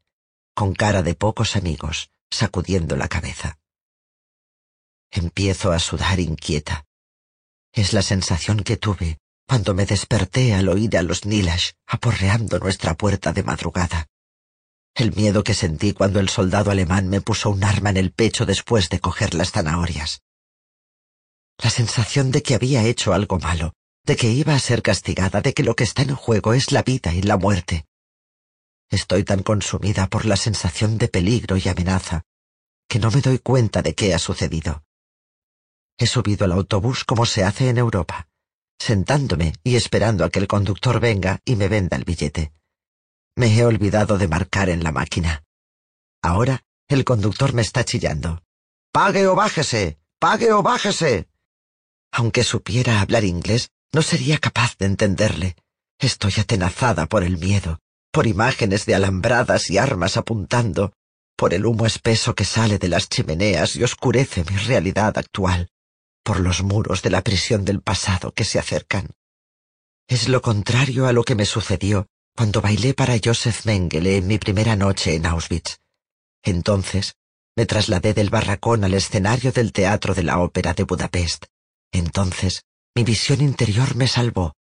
con 0.55 0.73
cara 0.75 1.03
de 1.03 1.15
pocos 1.15 1.55
amigos, 1.55 2.11
sacudiendo 2.31 2.97
la 2.97 3.09
cabeza. 3.09 3.58
Empiezo 5.11 5.73
a 5.73 5.79
sudar 5.79 6.21
inquieta. 6.21 6.85
Es 7.73 7.93
la 7.93 8.03
sensación 8.03 8.63
que 8.63 8.77
tuve 8.77 9.19
cuando 9.47 9.73
me 9.73 9.87
desperté 9.87 10.53
al 10.53 10.69
oír 10.69 10.97
a 10.99 11.03
los 11.03 11.25
Nilash 11.25 11.71
aporreando 11.87 12.59
nuestra 12.59 12.95
puerta 12.95 13.33
de 13.33 13.43
madrugada. 13.43 14.07
El 14.95 15.15
miedo 15.15 15.43
que 15.43 15.55
sentí 15.55 15.93
cuando 15.93 16.21
el 16.21 16.29
soldado 16.29 16.71
alemán 16.71 17.09
me 17.09 17.23
puso 17.23 17.49
un 17.49 17.65
arma 17.65 17.89
en 17.91 17.97
el 17.97 18.13
pecho 18.13 18.45
después 18.45 18.91
de 18.91 19.01
coger 19.01 19.35
las 19.35 19.53
zanahorias. 19.53 20.21
La 21.57 21.71
sensación 21.71 22.31
de 22.31 22.43
que 22.43 22.55
había 22.55 22.85
hecho 22.85 23.15
algo 23.15 23.39
malo, 23.39 23.73
de 24.05 24.17
que 24.17 24.31
iba 24.31 24.55
a 24.55 24.59
ser 24.59 24.83
castigada, 24.83 25.41
de 25.41 25.55
que 25.55 25.63
lo 25.63 25.75
que 25.77 25.85
está 25.85 26.03
en 26.03 26.15
juego 26.15 26.53
es 26.53 26.71
la 26.71 26.83
vida 26.83 27.15
y 27.15 27.23
la 27.23 27.37
muerte. 27.37 27.87
Estoy 28.91 29.25
tan 29.25 29.43
consumida 29.43 30.09
por 30.09 30.27
la 30.27 30.37
sensación 30.37 30.99
de 30.99 31.09
peligro 31.09 31.57
y 31.57 31.69
amenaza 31.69 32.23
que 32.89 32.99
no 32.99 33.11
me 33.11 33.21
doy 33.21 33.39
cuenta 33.39 33.83
de 33.83 33.95
qué 33.95 34.15
ha 34.15 34.19
sucedido. 34.19 34.83
He 35.99 36.07
subido 36.07 36.45
al 36.45 36.53
autobús 36.53 37.05
como 37.05 37.27
se 37.27 37.45
hace 37.45 37.69
en 37.69 37.77
Europa, 37.77 38.29
sentándome 38.79 39.55
y 39.65 39.77
esperando 39.77 40.25
a 40.25 40.31
que 40.31 40.39
el 40.39 40.47
conductor 40.47 41.01
venga 41.01 41.41
y 41.45 41.57
me 41.57 41.69
venda 41.69 41.97
el 41.97 42.05
billete. 42.05 42.53
Me 43.37 43.55
he 43.55 43.65
olvidado 43.65 44.17
de 44.17 44.29
marcar 44.29 44.71
en 44.71 44.85
la 44.85 44.93
máquina. 44.93 45.45
Ahora 46.23 46.65
el 46.89 47.05
conductor 47.05 47.53
me 47.53 47.63
está 47.63 47.85
chillando. 47.85 48.43
Pague 48.93 49.27
o 49.27 49.35
bájese. 49.35 49.99
Pague 50.19 50.53
o 50.53 50.63
bájese. 50.63 51.29
Aunque 52.11 52.43
supiera 52.43 53.01
hablar 53.01 53.25
inglés, 53.25 53.71
no 53.93 54.03
sería 54.03 54.39
capaz 54.39 54.77
de 54.79 54.87
entenderle. 54.87 55.57
Estoy 55.99 56.33
atenazada 56.39 57.07
por 57.07 57.23
el 57.25 57.39
miedo, 57.39 57.81
por 58.11 58.27
imágenes 58.27 58.87
de 58.87 58.95
alambradas 58.95 59.71
y 59.71 59.79
armas 59.79 60.17
apuntando, 60.17 60.93
por 61.37 61.55
el 61.55 61.67
humo 61.67 61.87
espeso 61.87 62.35
que 62.35 62.45
sale 62.45 62.79
de 62.79 62.89
las 62.89 63.09
chimeneas 63.09 63.77
y 63.77 63.85
oscurece 63.85 64.45
mi 64.51 64.57
realidad 64.57 65.17
actual, 65.19 65.71
por 66.29 66.41
los 66.41 66.63
muros 66.63 67.01
de 67.01 67.09
la 67.09 67.23
prisión 67.23 67.65
del 67.65 67.81
pasado 67.81 68.35
que 68.35 68.45
se 68.45 68.59
acercan. 68.59 69.15
Es 70.07 70.29
lo 70.29 70.43
contrario 70.43 71.07
a 71.07 71.15
lo 71.15 71.25
que 71.25 71.35
me 71.35 71.47
sucedió 71.47 72.07
cuando 72.37 72.61
bailé 72.61 72.93
para 72.93 73.15
Joseph 73.19 73.65
Mengele 73.65 74.19
en 74.19 74.27
mi 74.27 74.37
primera 74.37 74.77
noche 74.77 75.15
en 75.15 75.25
Auschwitz. 75.25 75.79
Entonces 76.43 77.17
me 77.57 77.65
trasladé 77.65 78.13
del 78.13 78.29
barracón 78.29 78.85
al 78.85 78.93
escenario 78.93 79.53
del 79.53 79.73
Teatro 79.73 80.13
de 80.13 80.23
la 80.23 80.39
Ópera 80.41 80.75
de 80.75 80.85
Budapest. 80.85 81.47
Entonces, 81.93 82.63
mi 82.95 83.05
visión 83.05 83.41
interior 83.41 83.97
me 83.97 84.07
salvó. 84.07 84.55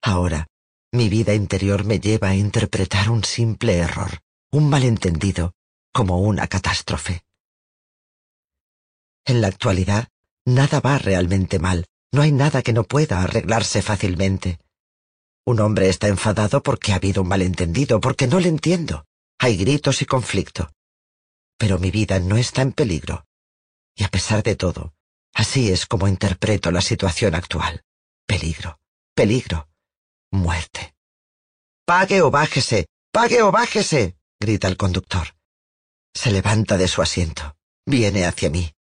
Ahora, 0.00 0.46
mi 0.92 1.10
vida 1.10 1.34
interior 1.34 1.84
me 1.84 2.00
lleva 2.00 2.30
a 2.30 2.36
interpretar 2.36 3.10
un 3.10 3.22
simple 3.22 3.76
error, 3.76 4.20
un 4.50 4.70
malentendido, 4.70 5.52
como 5.92 6.20
una 6.20 6.46
catástrofe. 6.46 7.20
En 9.26 9.42
la 9.42 9.48
actualidad, 9.48 10.08
nada 10.46 10.80
va 10.80 10.98
realmente 10.98 11.58
mal, 11.58 11.86
no 12.12 12.22
hay 12.22 12.32
nada 12.32 12.62
que 12.62 12.72
no 12.72 12.84
pueda 12.84 13.22
arreglarse 13.22 13.82
fácilmente. 13.82 14.58
Un 15.46 15.60
hombre 15.60 15.88
está 15.88 16.08
enfadado 16.08 16.62
porque 16.62 16.92
ha 16.92 16.96
habido 16.96 17.22
un 17.22 17.28
malentendido, 17.28 18.00
porque 18.00 18.26
no 18.26 18.40
le 18.40 18.48
entiendo. 18.48 19.06
Hay 19.38 19.56
gritos 19.56 20.02
y 20.02 20.06
conflicto. 20.06 20.70
Pero 21.58 21.78
mi 21.78 21.90
vida 21.90 22.18
no 22.20 22.36
está 22.36 22.62
en 22.62 22.72
peligro. 22.72 23.24
Y 23.96 24.04
a 24.04 24.08
pesar 24.08 24.42
de 24.42 24.54
todo, 24.54 24.92
Así 25.34 25.70
es 25.70 25.86
como 25.86 26.08
interpreto 26.08 26.70
la 26.70 26.80
situación 26.80 27.34
actual. 27.34 27.84
Peligro, 28.26 28.78
peligro, 29.14 29.68
muerte. 30.30 30.94
Pague 31.84 32.22
o 32.22 32.30
bájese, 32.30 32.86
pague 33.12 33.42
o 33.42 33.50
bájese, 33.50 34.16
grita 34.40 34.68
el 34.68 34.76
conductor. 34.76 35.34
Se 36.14 36.30
levanta 36.30 36.76
de 36.76 36.88
su 36.88 37.02
asiento. 37.02 37.56
Viene 37.86 38.26
hacia 38.26 38.50
mí. 38.50 38.72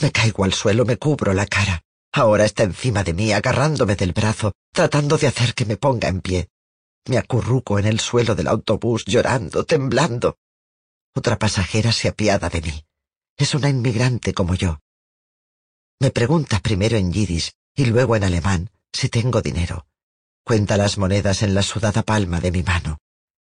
Me 0.00 0.10
caigo 0.10 0.44
al 0.44 0.52
suelo, 0.52 0.84
me 0.84 0.96
cubro 0.96 1.32
la 1.32 1.46
cara. 1.46 1.82
Ahora 2.12 2.44
está 2.44 2.62
encima 2.62 3.02
de 3.02 3.12
mí, 3.12 3.32
agarrándome 3.32 3.96
del 3.96 4.12
brazo, 4.12 4.52
tratando 4.72 5.18
de 5.18 5.26
hacer 5.26 5.54
que 5.54 5.64
me 5.64 5.76
ponga 5.76 6.08
en 6.08 6.20
pie. 6.20 6.48
Me 7.06 7.18
acurruco 7.18 7.78
en 7.78 7.86
el 7.86 8.00
suelo 8.00 8.34
del 8.34 8.48
autobús, 8.48 9.04
llorando, 9.04 9.64
temblando. 9.64 10.38
Otra 11.14 11.38
pasajera 11.38 11.92
se 11.92 12.08
apiada 12.08 12.48
de 12.48 12.62
mí. 12.62 12.84
Es 13.36 13.54
una 13.54 13.68
inmigrante 13.68 14.32
como 14.32 14.54
yo. 14.54 14.80
Me 16.00 16.10
pregunta 16.10 16.60
primero 16.60 16.96
en 16.96 17.12
yiddish 17.12 17.52
y 17.74 17.86
luego 17.86 18.16
en 18.16 18.24
alemán 18.24 18.70
si 18.92 19.08
tengo 19.08 19.42
dinero. 19.42 19.86
Cuenta 20.44 20.76
las 20.76 20.98
monedas 20.98 21.42
en 21.42 21.54
la 21.54 21.62
sudada 21.62 22.02
palma 22.02 22.40
de 22.40 22.52
mi 22.52 22.62
mano. 22.62 22.98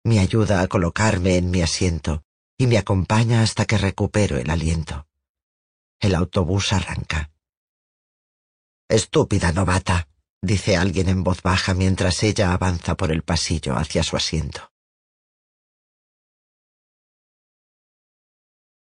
Me 0.03 0.19
ayuda 0.19 0.61
a 0.61 0.67
colocarme 0.67 1.37
en 1.37 1.51
mi 1.51 1.61
asiento 1.61 2.23
y 2.57 2.67
me 2.67 2.77
acompaña 2.77 3.41
hasta 3.41 3.65
que 3.65 3.77
recupero 3.77 4.37
el 4.37 4.49
aliento. 4.49 5.06
El 5.99 6.15
autobús 6.15 6.73
arranca. 6.73 7.31
Estúpida 8.87 9.51
novata, 9.51 10.07
dice 10.41 10.77
alguien 10.77 11.09
en 11.09 11.23
voz 11.23 11.41
baja 11.41 11.73
mientras 11.73 12.23
ella 12.23 12.53
avanza 12.53 12.95
por 12.95 13.11
el 13.11 13.23
pasillo 13.23 13.75
hacia 13.75 14.03
su 14.03 14.15
asiento. 14.15 14.71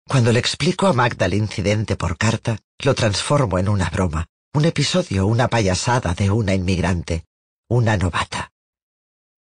Cuando 0.09 0.33
le 0.33 0.41
explico 0.41 0.87
a 0.87 0.93
Magda 0.93 1.27
el 1.27 1.35
incidente 1.35 1.97
por 1.97 2.17
carta, 2.17 2.59
lo 2.79 2.95
transformo 2.95 3.59
en 3.59 3.69
una 3.69 3.91
broma, 3.91 4.27
un 4.55 4.65
episodio, 4.65 5.27
una 5.27 5.49
payasada 5.49 6.15
de 6.15 6.31
una 6.31 6.55
inmigrante, 6.55 7.27
una 7.69 7.97
novata. 7.97 8.53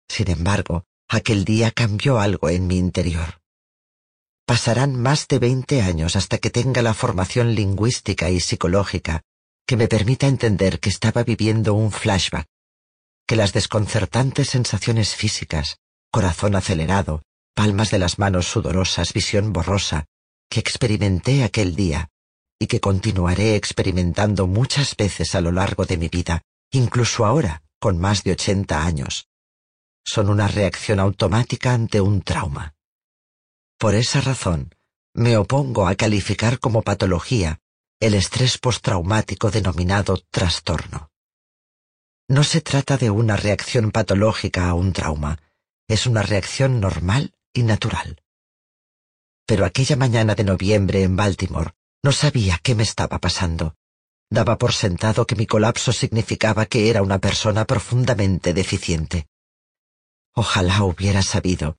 Sin 0.07 0.29
embargo, 0.29 0.85
aquel 1.07 1.45
día 1.45 1.71
cambió 1.71 2.19
algo 2.19 2.49
en 2.49 2.67
mi 2.67 2.77
interior. 2.77 3.38
Pasarán 4.49 4.99
más 4.99 5.27
de 5.27 5.37
veinte 5.37 5.83
años 5.83 6.15
hasta 6.15 6.39
que 6.39 6.49
tenga 6.49 6.81
la 6.81 6.95
formación 6.95 7.53
lingüística 7.53 8.31
y 8.31 8.39
psicológica 8.39 9.21
que 9.67 9.77
me 9.77 9.87
permita 9.87 10.25
entender 10.25 10.79
que 10.79 10.89
estaba 10.89 11.21
viviendo 11.21 11.75
un 11.75 11.91
flashback, 11.91 12.47
que 13.27 13.35
las 13.35 13.53
desconcertantes 13.53 14.49
sensaciones 14.49 15.13
físicas, 15.13 15.77
corazón 16.11 16.55
acelerado, 16.55 17.21
palmas 17.53 17.91
de 17.91 17.99
las 17.99 18.17
manos 18.17 18.47
sudorosas, 18.47 19.13
visión 19.13 19.53
borrosa, 19.53 20.05
que 20.49 20.59
experimenté 20.59 21.43
aquel 21.43 21.75
día 21.75 22.09
y 22.57 22.65
que 22.65 22.79
continuaré 22.79 23.55
experimentando 23.55 24.47
muchas 24.47 24.95
veces 24.95 25.35
a 25.35 25.41
lo 25.41 25.51
largo 25.51 25.85
de 25.85 25.97
mi 25.97 26.07
vida, 26.07 26.41
incluso 26.71 27.23
ahora, 27.23 27.61
con 27.79 27.99
más 27.99 28.23
de 28.23 28.31
ochenta 28.31 28.83
años. 28.83 29.27
Son 30.03 30.27
una 30.27 30.47
reacción 30.47 30.99
automática 30.99 31.71
ante 31.71 32.01
un 32.01 32.23
trauma. 32.23 32.73
Por 33.79 33.95
esa 33.95 34.21
razón, 34.21 34.75
me 35.15 35.37
opongo 35.37 35.87
a 35.87 35.95
calificar 35.95 36.59
como 36.59 36.83
patología 36.83 37.59
el 37.99 38.13
estrés 38.13 38.59
postraumático 38.59 39.49
denominado 39.49 40.21
trastorno. 40.29 41.09
No 42.27 42.43
se 42.43 42.61
trata 42.61 42.97
de 42.97 43.09
una 43.09 43.35
reacción 43.35 43.91
patológica 43.91 44.69
a 44.69 44.75
un 44.75 44.93
trauma, 44.93 45.41
es 45.87 46.05
una 46.05 46.21
reacción 46.21 46.79
normal 46.79 47.33
y 47.53 47.63
natural 47.63 48.21
pero 49.49 49.65
aquella 49.65 49.95
mañana 49.95 50.35
de 50.35 50.43
noviembre 50.43 51.01
en 51.01 51.15
Baltimore 51.15 51.71
no 52.03 52.11
sabía 52.11 52.59
qué 52.61 52.75
me 52.75 52.83
estaba 52.83 53.17
pasando. 53.17 53.73
Daba 54.29 54.59
por 54.59 54.73
sentado 54.73 55.25
que 55.25 55.35
mi 55.35 55.47
colapso 55.47 55.91
significaba 55.91 56.67
que 56.67 56.91
era 56.91 57.01
una 57.01 57.17
persona 57.17 57.65
profundamente 57.65 58.53
deficiente. 58.53 59.27
Ojalá 60.35 60.83
hubiera 60.83 61.23
sabido 61.23 61.77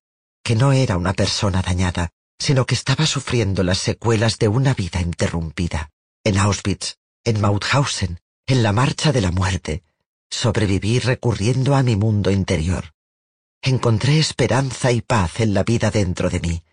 que 0.51 0.57
no 0.57 0.73
era 0.73 0.97
una 0.97 1.13
persona 1.13 1.63
dañada, 1.63 2.11
sino 2.37 2.67
que 2.67 2.75
estaba 2.75 3.07
sufriendo 3.07 3.63
las 3.63 3.79
secuelas 3.79 4.37
de 4.41 4.49
una 4.49 4.75
vida 4.75 5.01
interrumpida. 5.01 5.93
En 6.25 6.39
Auschwitz, 6.39 6.97
en 7.23 7.41
Mauthausen, 7.41 8.19
en 8.49 8.65
la 8.65 8.73
marcha 8.73 9.13
de 9.13 9.21
la 9.21 9.31
muerte, 9.31 9.85
Sobreviví 10.29 10.99
recurriendo 10.99 11.77
a 11.77 11.85
mi 11.85 11.95
mundo 11.95 12.33
interior. 12.33 12.95
Encontré 13.63 14.19
esperanza 14.19 14.91
y 14.91 15.03
paz 15.03 15.39
en 15.39 15.55
la 15.55 15.63
vida 15.63 15.93
dentro 15.93 16.29
de 16.29 16.41
mí, 16.41 16.65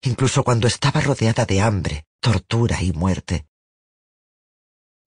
incluso 0.00 0.42
cuando 0.42 0.66
estaba 0.66 1.02
rodeada 1.02 1.44
de 1.44 1.60
hambre, 1.60 2.06
tortura 2.20 2.82
y 2.82 2.94
muerte. 2.94 3.44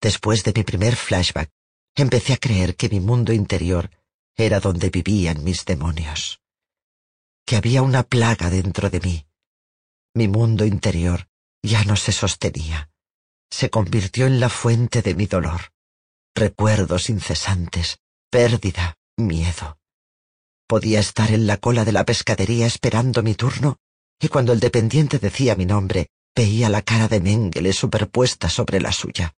Después 0.00 0.44
de 0.44 0.52
mi 0.54 0.62
primer 0.62 0.94
flashback, 0.94 1.50
empecé 1.96 2.34
a 2.34 2.36
creer 2.36 2.76
que 2.76 2.88
mi 2.88 3.00
mundo 3.00 3.32
interior 3.32 3.90
era 4.36 4.60
donde 4.60 4.88
vivían 4.88 5.42
mis 5.42 5.64
demonios, 5.64 6.39
que 7.50 7.56
había 7.56 7.82
una 7.82 8.04
plaga 8.04 8.48
dentro 8.48 8.90
de 8.90 9.00
mí. 9.00 9.26
Mi 10.14 10.28
mundo 10.28 10.64
interior 10.64 11.26
ya 11.64 11.82
no 11.82 11.96
se 11.96 12.12
sostenía, 12.12 12.90
se 13.50 13.70
convirtió 13.70 14.28
en 14.28 14.38
la 14.38 14.48
fuente 14.48 15.02
de 15.02 15.16
mi 15.16 15.26
dolor, 15.26 15.72
recuerdos 16.32 17.10
incesantes, 17.10 17.98
pérdida, 18.30 18.94
miedo. 19.16 19.80
Podía 20.68 21.00
estar 21.00 21.32
en 21.32 21.48
la 21.48 21.56
cola 21.56 21.84
de 21.84 21.90
la 21.90 22.04
pescadería 22.04 22.66
esperando 22.66 23.20
mi 23.24 23.34
turno, 23.34 23.78
y 24.20 24.28
cuando 24.28 24.52
el 24.52 24.60
dependiente 24.60 25.18
decía 25.18 25.56
mi 25.56 25.66
nombre, 25.66 26.06
veía 26.36 26.68
la 26.68 26.82
cara 26.82 27.08
de 27.08 27.18
Mengele 27.18 27.72
superpuesta 27.72 28.48
sobre 28.48 28.80
la 28.80 28.92
suya. 28.92 29.34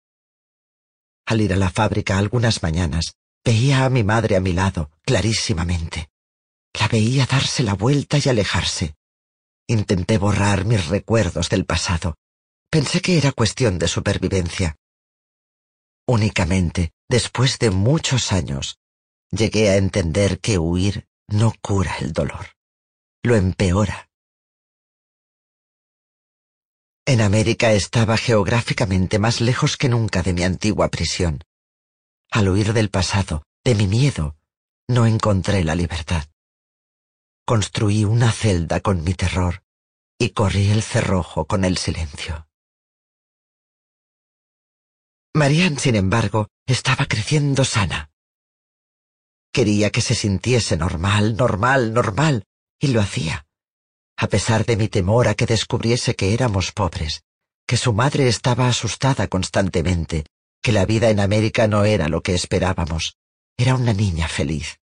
Al 1.26 1.42
ir 1.42 1.52
a 1.52 1.56
la 1.56 1.70
fábrica 1.70 2.18
algunas 2.18 2.64
mañanas, 2.64 3.14
veía 3.44 3.84
a 3.84 3.88
mi 3.88 4.02
madre 4.02 4.34
a 4.34 4.40
mi 4.40 4.52
lado, 4.52 4.90
clarísimamente. 5.02 6.09
La 6.74 6.88
veía 6.88 7.26
darse 7.26 7.62
la 7.62 7.74
vuelta 7.74 8.18
y 8.18 8.28
alejarse. 8.28 8.94
Intenté 9.66 10.18
borrar 10.18 10.64
mis 10.64 10.86
recuerdos 10.86 11.48
del 11.48 11.64
pasado. 11.64 12.16
Pensé 12.70 13.00
que 13.00 13.18
era 13.18 13.32
cuestión 13.32 13.78
de 13.78 13.88
supervivencia. 13.88 14.76
Únicamente, 16.06 16.92
después 17.08 17.58
de 17.58 17.70
muchos 17.70 18.32
años, 18.32 18.78
llegué 19.30 19.70
a 19.70 19.76
entender 19.76 20.40
que 20.40 20.58
huir 20.58 21.06
no 21.28 21.54
cura 21.60 21.96
el 21.98 22.12
dolor, 22.12 22.56
lo 23.22 23.36
empeora. 23.36 24.08
En 27.06 27.20
América 27.20 27.72
estaba 27.72 28.16
geográficamente 28.16 29.18
más 29.18 29.40
lejos 29.40 29.76
que 29.76 29.88
nunca 29.88 30.22
de 30.22 30.32
mi 30.32 30.44
antigua 30.44 30.88
prisión. 30.88 31.42
Al 32.30 32.48
huir 32.48 32.72
del 32.72 32.90
pasado, 32.90 33.44
de 33.64 33.74
mi 33.74 33.88
miedo, 33.88 34.36
no 34.88 35.06
encontré 35.06 35.64
la 35.64 35.74
libertad. 35.74 36.29
Construí 37.50 38.04
una 38.04 38.30
celda 38.30 38.78
con 38.78 39.02
mi 39.02 39.12
terror 39.12 39.64
y 40.20 40.30
corrí 40.30 40.70
el 40.70 40.84
cerrojo 40.84 41.46
con 41.46 41.64
el 41.64 41.78
silencio. 41.78 42.46
Marianne, 45.34 45.80
sin 45.80 45.96
embargo, 45.96 46.46
estaba 46.64 47.06
creciendo 47.06 47.64
sana. 47.64 48.12
Quería 49.52 49.90
que 49.90 50.00
se 50.00 50.14
sintiese 50.14 50.76
normal, 50.76 51.36
normal, 51.36 51.92
normal, 51.92 52.44
y 52.78 52.86
lo 52.92 53.00
hacía. 53.00 53.48
A 54.16 54.28
pesar 54.28 54.64
de 54.64 54.76
mi 54.76 54.86
temor 54.86 55.26
a 55.26 55.34
que 55.34 55.46
descubriese 55.46 56.14
que 56.14 56.32
éramos 56.32 56.70
pobres, 56.70 57.24
que 57.66 57.76
su 57.76 57.92
madre 57.92 58.28
estaba 58.28 58.68
asustada 58.68 59.26
constantemente, 59.26 60.24
que 60.62 60.70
la 60.70 60.86
vida 60.86 61.10
en 61.10 61.18
América 61.18 61.66
no 61.66 61.84
era 61.84 62.08
lo 62.08 62.22
que 62.22 62.36
esperábamos, 62.36 63.16
era 63.56 63.74
una 63.74 63.92
niña 63.92 64.28
feliz. 64.28 64.78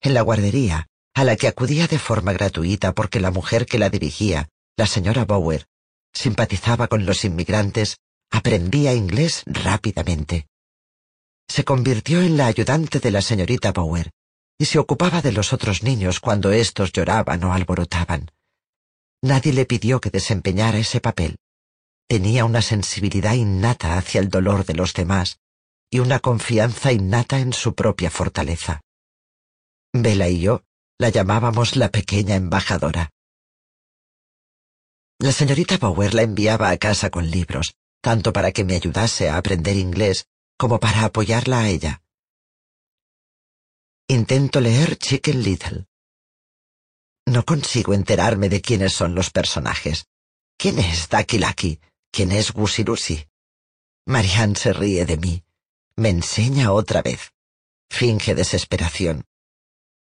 En 0.00 0.14
la 0.14 0.22
guardería, 0.22 0.88
a 1.14 1.24
la 1.24 1.36
que 1.36 1.48
acudía 1.48 1.86
de 1.86 1.98
forma 1.98 2.32
gratuita 2.32 2.92
porque 2.92 3.20
la 3.20 3.30
mujer 3.30 3.66
que 3.66 3.78
la 3.78 3.90
dirigía, 3.90 4.48
la 4.76 4.86
señora 4.86 5.24
Bower, 5.24 5.66
simpatizaba 6.12 6.88
con 6.88 7.06
los 7.06 7.24
inmigrantes, 7.24 7.98
aprendía 8.30 8.94
inglés 8.94 9.42
rápidamente 9.46 10.46
se 11.48 11.64
convirtió 11.64 12.20
en 12.22 12.36
la 12.36 12.46
ayudante 12.46 13.00
de 13.00 13.10
la 13.10 13.22
señorita 13.22 13.72
Bower 13.72 14.10
y 14.58 14.66
se 14.66 14.78
ocupaba 14.78 15.20
de 15.20 15.32
los 15.32 15.52
otros 15.52 15.82
niños 15.82 16.20
cuando 16.20 16.52
éstos 16.52 16.92
lloraban 16.92 17.42
o 17.44 17.52
alborotaban. 17.52 18.30
Nadie 19.22 19.52
le 19.52 19.66
pidió 19.66 20.00
que 20.00 20.10
desempeñara 20.10 20.78
ese 20.78 21.00
papel. 21.00 21.36
Tenía 22.08 22.44
una 22.44 22.62
sensibilidad 22.62 23.34
innata 23.34 23.96
hacia 23.96 24.20
el 24.20 24.28
dolor 24.28 24.64
de 24.64 24.74
los 24.74 24.94
demás 24.94 25.38
y 25.90 26.00
una 26.00 26.18
confianza 26.18 26.92
innata 26.92 27.38
en 27.38 27.52
su 27.52 27.74
propia 27.74 28.10
fortaleza. 28.10 28.80
Bella 29.92 30.28
y 30.28 30.40
yo 30.40 30.62
la 30.98 31.08
llamábamos 31.08 31.76
la 31.76 31.90
pequeña 31.90 32.36
embajadora. 32.36 33.10
La 35.18 35.32
señorita 35.32 35.78
Bower 35.78 36.14
la 36.14 36.22
enviaba 36.22 36.70
a 36.70 36.76
casa 36.76 37.10
con 37.10 37.30
libros, 37.30 37.74
tanto 38.00 38.32
para 38.32 38.52
que 38.52 38.64
me 38.64 38.74
ayudase 38.74 39.28
a 39.28 39.36
aprender 39.36 39.76
inglés 39.76 40.26
como 40.56 40.78
para 40.78 41.04
apoyarla 41.04 41.60
a 41.60 41.68
ella. 41.68 42.02
Intento 44.08 44.60
leer 44.60 44.96
Chicken 44.96 45.42
Little. 45.42 45.86
No 47.26 47.44
consigo 47.44 47.94
enterarme 47.94 48.48
de 48.48 48.60
quiénes 48.60 48.92
son 48.92 49.14
los 49.14 49.30
personajes. 49.30 50.06
¿Quién 50.58 50.78
es 50.78 51.08
Dakilaki? 51.08 51.80
¿Quién 52.12 52.30
es 52.30 52.52
Gusirusi? 52.52 53.26
Marianne 54.06 54.56
se 54.56 54.72
ríe 54.72 55.06
de 55.06 55.16
mí. 55.16 55.44
Me 55.96 56.10
enseña 56.10 56.72
otra 56.72 57.02
vez. 57.02 57.32
Finge 57.90 58.34
desesperación. 58.34 59.24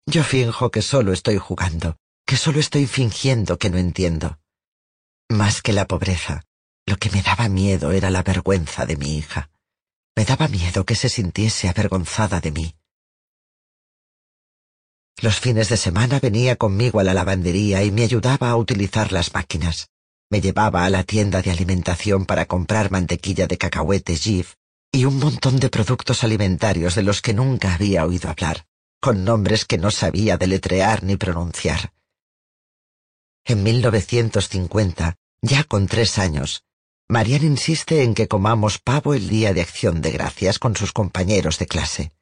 Yo 0.07 0.23
finjo 0.23 0.69
que 0.69 0.81
solo 0.81 1.13
estoy 1.13 1.37
jugando, 1.37 1.97
que 2.25 2.37
solo 2.37 2.59
estoy 2.59 2.85
fingiendo 2.85 3.57
que 3.57 3.69
no 3.69 3.77
entiendo. 3.77 4.37
Más 5.29 5.61
que 5.61 5.73
la 5.73 5.85
pobreza, 5.85 6.43
lo 6.85 6.97
que 6.97 7.09
me 7.09 7.23
daba 7.23 7.49
miedo 7.49 7.91
era 7.91 8.11
la 8.11 8.21
vergüenza 8.21 8.85
de 8.85 8.97
mi 8.97 9.17
hija. 9.17 9.49
Me 10.15 10.23
daba 10.23 10.47
miedo 10.47 10.85
que 10.85 10.95
se 10.95 11.09
sintiese 11.09 11.67
avergonzada 11.67 12.39
de 12.39 12.51
mí. 12.51 12.75
Los 15.21 15.39
fines 15.39 15.69
de 15.69 15.77
semana 15.77 16.19
venía 16.19 16.55
conmigo 16.55 16.99
a 16.99 17.03
la 17.03 17.13
lavandería 17.13 17.83
y 17.83 17.91
me 17.91 18.03
ayudaba 18.03 18.49
a 18.49 18.57
utilizar 18.57 19.11
las 19.11 19.33
máquinas. 19.33 19.89
Me 20.29 20.39
llevaba 20.39 20.85
a 20.85 20.89
la 20.89 21.03
tienda 21.03 21.41
de 21.41 21.51
alimentación 21.51 22.25
para 22.25 22.45
comprar 22.45 22.91
mantequilla 22.91 23.47
de 23.47 23.57
cacahuete 23.57 24.15
Jif 24.15 24.53
y 24.91 25.05
un 25.05 25.17
montón 25.17 25.59
de 25.59 25.69
productos 25.69 26.23
alimentarios 26.23 26.95
de 26.95 27.03
los 27.03 27.21
que 27.21 27.33
nunca 27.33 27.73
había 27.73 28.05
oído 28.05 28.29
hablar, 28.29 28.65
con 29.05 29.23
nombres 29.23 29.65
que 29.65 29.77
no 29.77 29.91
sabía 29.91 30.35
deletrear 30.35 31.03
ni 31.03 31.15
pronunciar. 31.15 31.93
En 33.45 33.61
1950, 33.61 35.13
ya 35.43 35.63
con 35.63 35.85
tres 35.85 36.17
años, 36.17 36.63
Marian 37.07 37.43
insiste 37.43 38.01
en 38.01 38.15
que 38.15 38.27
comamos 38.27 38.79
pavo 38.79 39.13
el 39.13 39.29
día 39.29 39.53
de 39.53 39.61
acción 39.61 40.01
de 40.01 40.09
gracias 40.09 40.57
con 40.57 40.75
sus 40.75 40.91
compañeros 40.91 41.59
de 41.59 41.67
clase. 41.67 42.13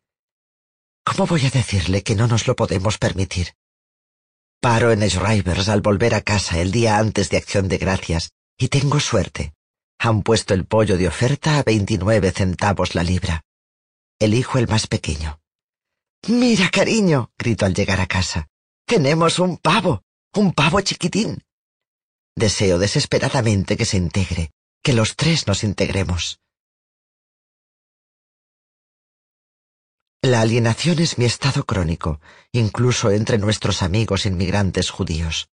¿Cómo 1.05 1.25
voy 1.25 1.45
a 1.45 1.49
decirle 1.51 2.03
que 2.03 2.15
no 2.15 2.27
nos 2.27 2.47
lo 2.47 2.55
podemos 2.57 2.97
permitir? 2.97 3.53
Paro 4.59 4.91
en 4.91 5.09
Schreibers 5.09 5.69
al 5.69 5.79
volver 5.79 6.13
a 6.13 6.19
casa 6.19 6.59
el 6.59 6.73
día 6.73 6.97
antes 6.97 7.29
de 7.29 7.37
acción 7.37 7.69
de 7.69 7.77
gracias 7.77 8.33
y 8.57 8.67
tengo 8.67 8.99
suerte. 8.99 9.53
Han 9.99 10.21
puesto 10.21 10.53
el 10.53 10.65
pollo 10.65 10.97
de 10.97 11.07
oferta 11.07 11.59
a 11.59 11.63
29 11.63 12.31
centavos 12.31 12.93
la 12.93 13.03
libra. 13.03 13.41
Elijo 14.19 14.57
el 14.57 14.67
más 14.67 14.87
pequeño. 14.87 15.39
Mira, 16.27 16.69
cariño, 16.69 17.31
grito 17.37 17.65
al 17.65 17.73
llegar 17.73 17.99
a 17.99 18.07
casa. 18.07 18.47
Tenemos 18.85 19.39
un 19.39 19.57
pavo, 19.57 20.03
un 20.33 20.53
pavo 20.53 20.79
chiquitín. 20.79 21.43
Deseo 22.33 22.79
desesperadamente 22.79 23.75
que 23.75 23.83
se 23.85 23.97
integre, 23.97 24.51
que 24.81 24.93
los 24.93 25.17
tres 25.17 25.47
nos 25.47 25.65
integremos. 25.65 26.39
La 30.21 30.39
alienación 30.39 30.99
es 30.99 31.17
mi 31.17 31.25
estado 31.25 31.65
crónico, 31.65 32.21
incluso 32.53 33.11
entre 33.11 33.37
nuestros 33.37 33.83
amigos 33.83 34.25
inmigrantes 34.25 34.89
judíos. 34.89 35.49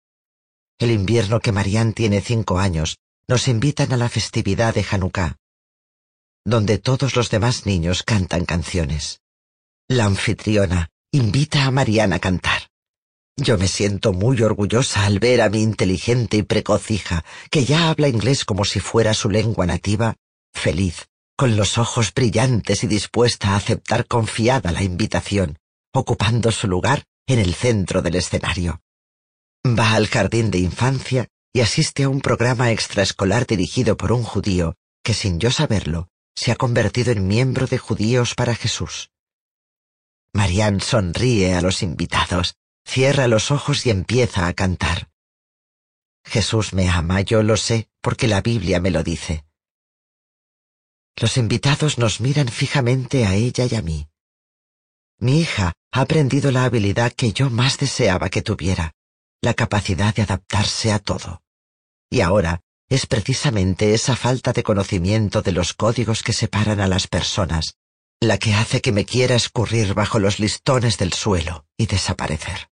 El 0.79 0.93
invierno 0.93 1.41
que 1.41 1.51
Marianne 1.51 1.95
tiene 1.95 2.21
cinco 2.21 2.61
años 2.61 2.97
nos 3.27 3.49
invitan 3.49 3.93
a 3.93 3.97
la 3.97 4.09
festividad 4.09 4.73
de 4.75 4.87
Hanukkah, 4.89 5.37
donde 6.45 6.79
todos 6.79 7.17
los 7.17 7.29
demás 7.29 7.67
niños 7.67 8.05
cantan 8.05 8.45
canciones. 8.45 9.21
La 9.93 10.05
anfitriona 10.05 10.89
invita 11.11 11.65
a 11.65 11.73
Marianne 11.73 12.15
a 12.15 12.21
cantar. 12.21 12.71
Yo 13.37 13.59
me 13.59 13.67
siento 13.67 14.13
muy 14.13 14.41
orgullosa 14.41 15.05
al 15.05 15.19
ver 15.19 15.41
a 15.41 15.49
mi 15.49 15.63
inteligente 15.63 16.37
y 16.37 16.45
precoz 16.45 16.93
hija, 16.93 17.25
que 17.51 17.65
ya 17.65 17.91
habla 17.91 18.07
inglés 18.07 18.45
como 18.45 18.65
si 18.65 18.79
fuera 18.79 19.15
su 19.15 19.29
lengua 19.31 19.67
nativa, 19.67 20.15
feliz, 20.55 21.09
con 21.37 21.57
los 21.57 21.77
ojos 21.77 22.15
brillantes 22.15 22.85
y 22.85 22.87
dispuesta 22.87 23.49
a 23.49 23.57
aceptar 23.57 24.07
confiada 24.07 24.71
la 24.71 24.85
invitación, 24.85 25.59
ocupando 25.93 26.53
su 26.53 26.69
lugar 26.69 27.03
en 27.27 27.41
el 27.41 27.53
centro 27.53 28.01
del 28.01 28.15
escenario. 28.15 28.83
Va 29.67 29.95
al 29.95 30.07
jardín 30.07 30.53
de 30.53 30.59
infancia 30.59 31.27
y 31.53 31.63
asiste 31.63 32.05
a 32.05 32.09
un 32.09 32.21
programa 32.21 32.71
extraescolar 32.71 33.45
dirigido 33.45 33.97
por 33.97 34.13
un 34.13 34.23
judío 34.23 34.77
que, 35.03 35.15
sin 35.15 35.41
yo 35.41 35.51
saberlo, 35.51 36.07
se 36.37 36.53
ha 36.53 36.55
convertido 36.55 37.11
en 37.11 37.27
miembro 37.27 37.67
de 37.67 37.79
Judíos 37.79 38.37
para 38.37 38.55
Jesús. 38.55 39.11
Marianne 40.33 40.81
sonríe 40.81 41.55
a 41.55 41.61
los 41.61 41.83
invitados 41.83 42.55
cierra 42.85 43.29
los 43.29 43.51
ojos 43.51 43.87
y 43.87 43.91
empieza 43.91 44.49
a 44.49 44.53
cantar. 44.53 45.11
Jesús 46.25 46.73
me 46.73 46.89
ama, 46.89 47.21
yo 47.21 47.43
lo 47.43 47.57
sé, 47.57 47.89
porque 48.01 48.27
la 48.27 48.41
Biblia 48.41 48.81
me 48.81 48.91
lo 48.91 49.03
dice. 49.03 49.45
Los 51.17 51.37
invitados 51.37 51.99
nos 51.99 52.21
miran 52.21 52.49
fijamente 52.49 53.27
a 53.27 53.35
ella 53.35 53.67
y 53.71 53.75
a 53.75 53.83
mí. 53.83 54.09
Mi 55.19 55.41
hija 55.41 55.73
ha 55.93 56.01
aprendido 56.01 56.51
la 56.51 56.65
habilidad 56.65 57.13
que 57.13 57.33
yo 57.33 57.49
más 57.49 57.79
deseaba 57.79 58.29
que 58.29 58.43
tuviera, 58.43 58.95
la 59.41 59.55
capacidad 59.55 60.15
de 60.15 60.23
adaptarse 60.23 60.93
a 60.93 60.99
todo. 60.99 61.43
Y 62.11 62.23
ahora 62.23 62.61
es 62.89 63.07
precisamente 63.07 63.95
esa 63.95 64.17
falta 64.17 64.53
de 64.53 64.63
conocimiento 64.63 65.43
de 65.43 65.53
los 65.53 65.75
códigos 65.75 66.23
que 66.23 66.33
separan 66.33 66.81
a 66.81 66.89
las 66.89 67.07
personas 67.07 67.77
la 68.23 68.37
que 68.37 68.53
hace 68.53 68.83
que 68.83 68.93
me 68.93 69.07
quiera 69.07 69.35
escurrir 69.35 69.95
bajo 69.95 70.19
los 70.19 70.39
listones 70.39 70.99
del 70.99 71.15
suelo 71.15 71.65
y 71.79 71.87
desaparecer. 71.87 72.69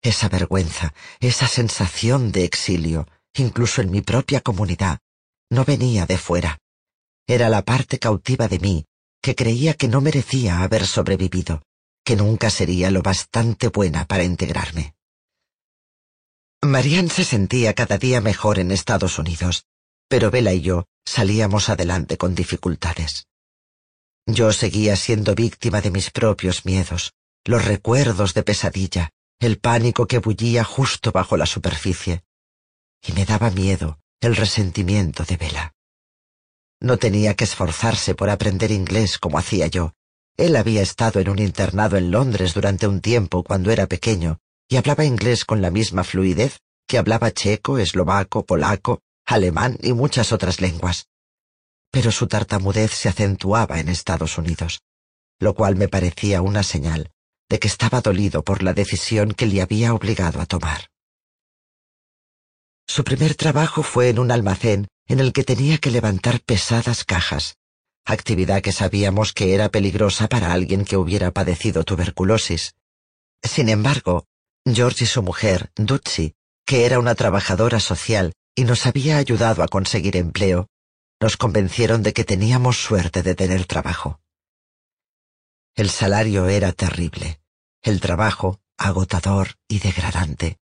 Esa 0.00 0.28
vergüenza, 0.28 0.94
esa 1.18 1.48
sensación 1.48 2.30
de 2.30 2.44
exilio, 2.44 3.08
incluso 3.34 3.82
en 3.82 3.90
mi 3.90 4.00
propia 4.00 4.40
comunidad, 4.40 5.00
no 5.50 5.64
venía 5.64 6.06
de 6.06 6.18
fuera. 6.18 6.58
Era 7.26 7.48
la 7.48 7.62
parte 7.62 7.98
cautiva 7.98 8.46
de 8.46 8.60
mí 8.60 8.86
que 9.20 9.34
creía 9.34 9.74
que 9.74 9.88
no 9.88 10.00
merecía 10.00 10.60
haber 10.60 10.86
sobrevivido, 10.86 11.62
que 12.04 12.14
nunca 12.14 12.50
sería 12.50 12.90
lo 12.90 13.02
bastante 13.02 13.68
buena 13.68 14.04
para 14.04 14.22
integrarme. 14.22 14.94
Marianne 16.62 17.10
se 17.10 17.24
sentía 17.24 17.74
cada 17.74 17.98
día 17.98 18.20
mejor 18.20 18.58
en 18.58 18.70
Estados 18.70 19.18
Unidos, 19.18 19.64
pero 20.08 20.30
Bella 20.30 20.52
y 20.52 20.60
yo 20.60 20.86
salíamos 21.04 21.70
adelante 21.70 22.18
con 22.18 22.34
dificultades. 22.34 23.26
Yo 24.26 24.52
seguía 24.52 24.96
siendo 24.96 25.34
víctima 25.34 25.82
de 25.82 25.90
mis 25.90 26.10
propios 26.10 26.64
miedos, 26.64 27.12
los 27.44 27.64
recuerdos 27.64 28.32
de 28.32 28.42
pesadilla, 28.42 29.10
el 29.38 29.58
pánico 29.58 30.06
que 30.06 30.18
bullía 30.18 30.64
justo 30.64 31.12
bajo 31.12 31.36
la 31.36 31.44
superficie. 31.44 32.22
Y 33.06 33.12
me 33.12 33.26
daba 33.26 33.50
miedo 33.50 33.98
el 34.20 34.34
resentimiento 34.34 35.24
de 35.24 35.36
Vela. 35.36 35.74
No 36.80 36.96
tenía 36.96 37.34
que 37.34 37.44
esforzarse 37.44 38.14
por 38.14 38.30
aprender 38.30 38.70
inglés 38.70 39.18
como 39.18 39.38
hacía 39.38 39.66
yo. 39.66 39.92
Él 40.38 40.56
había 40.56 40.80
estado 40.80 41.20
en 41.20 41.28
un 41.28 41.38
internado 41.38 41.98
en 41.98 42.10
Londres 42.10 42.54
durante 42.54 42.86
un 42.86 43.02
tiempo 43.02 43.44
cuando 43.44 43.70
era 43.70 43.86
pequeño 43.86 44.38
y 44.68 44.76
hablaba 44.76 45.04
inglés 45.04 45.44
con 45.44 45.60
la 45.60 45.70
misma 45.70 46.02
fluidez 46.02 46.60
que 46.86 46.96
hablaba 46.96 47.30
checo, 47.30 47.78
eslovaco, 47.78 48.46
polaco, 48.46 49.02
alemán 49.26 49.76
y 49.82 49.92
muchas 49.92 50.32
otras 50.32 50.62
lenguas 50.62 51.08
pero 51.94 52.10
su 52.10 52.26
tartamudez 52.26 52.90
se 52.90 53.08
acentuaba 53.08 53.78
en 53.78 53.88
Estados 53.88 54.36
Unidos, 54.36 54.82
lo 55.38 55.54
cual 55.54 55.76
me 55.76 55.86
parecía 55.86 56.42
una 56.42 56.64
señal 56.64 57.12
de 57.48 57.60
que 57.60 57.68
estaba 57.68 58.00
dolido 58.00 58.42
por 58.42 58.64
la 58.64 58.74
decisión 58.74 59.30
que 59.30 59.46
le 59.46 59.62
había 59.62 59.94
obligado 59.94 60.40
a 60.40 60.46
tomar. 60.46 60.88
Su 62.88 63.04
primer 63.04 63.36
trabajo 63.36 63.84
fue 63.84 64.08
en 64.08 64.18
un 64.18 64.32
almacén 64.32 64.88
en 65.06 65.20
el 65.20 65.32
que 65.32 65.44
tenía 65.44 65.78
que 65.78 65.92
levantar 65.92 66.40
pesadas 66.40 67.04
cajas, 67.04 67.58
actividad 68.04 68.60
que 68.60 68.72
sabíamos 68.72 69.32
que 69.32 69.54
era 69.54 69.68
peligrosa 69.68 70.26
para 70.26 70.52
alguien 70.52 70.84
que 70.84 70.96
hubiera 70.96 71.30
padecido 71.30 71.84
tuberculosis. 71.84 72.74
Sin 73.40 73.68
embargo, 73.68 74.26
George 74.66 75.04
y 75.04 75.06
su 75.06 75.22
mujer, 75.22 75.70
Dutsi, 75.76 76.34
que 76.66 76.86
era 76.86 76.98
una 76.98 77.14
trabajadora 77.14 77.78
social 77.78 78.32
y 78.56 78.64
nos 78.64 78.84
había 78.84 79.18
ayudado 79.18 79.62
a 79.62 79.68
conseguir 79.68 80.16
empleo, 80.16 80.66
nos 81.20 81.36
convencieron 81.36 82.02
de 82.02 82.12
que 82.12 82.24
teníamos 82.24 82.82
suerte 82.82 83.22
de 83.22 83.34
tener 83.34 83.66
trabajo. 83.66 84.20
El 85.74 85.90
salario 85.90 86.48
era 86.48 86.72
terrible, 86.72 87.40
el 87.82 88.00
trabajo 88.00 88.60
agotador 88.76 89.56
y 89.68 89.78
degradante. 89.78 90.58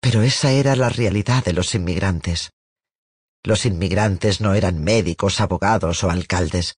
Pero 0.00 0.22
esa 0.22 0.52
era 0.52 0.76
la 0.76 0.88
realidad 0.88 1.44
de 1.44 1.52
los 1.52 1.74
inmigrantes. 1.74 2.52
Los 3.42 3.66
inmigrantes 3.66 4.40
no 4.40 4.54
eran 4.54 4.82
médicos, 4.82 5.40
abogados 5.40 6.04
o 6.04 6.10
alcaldes. 6.10 6.76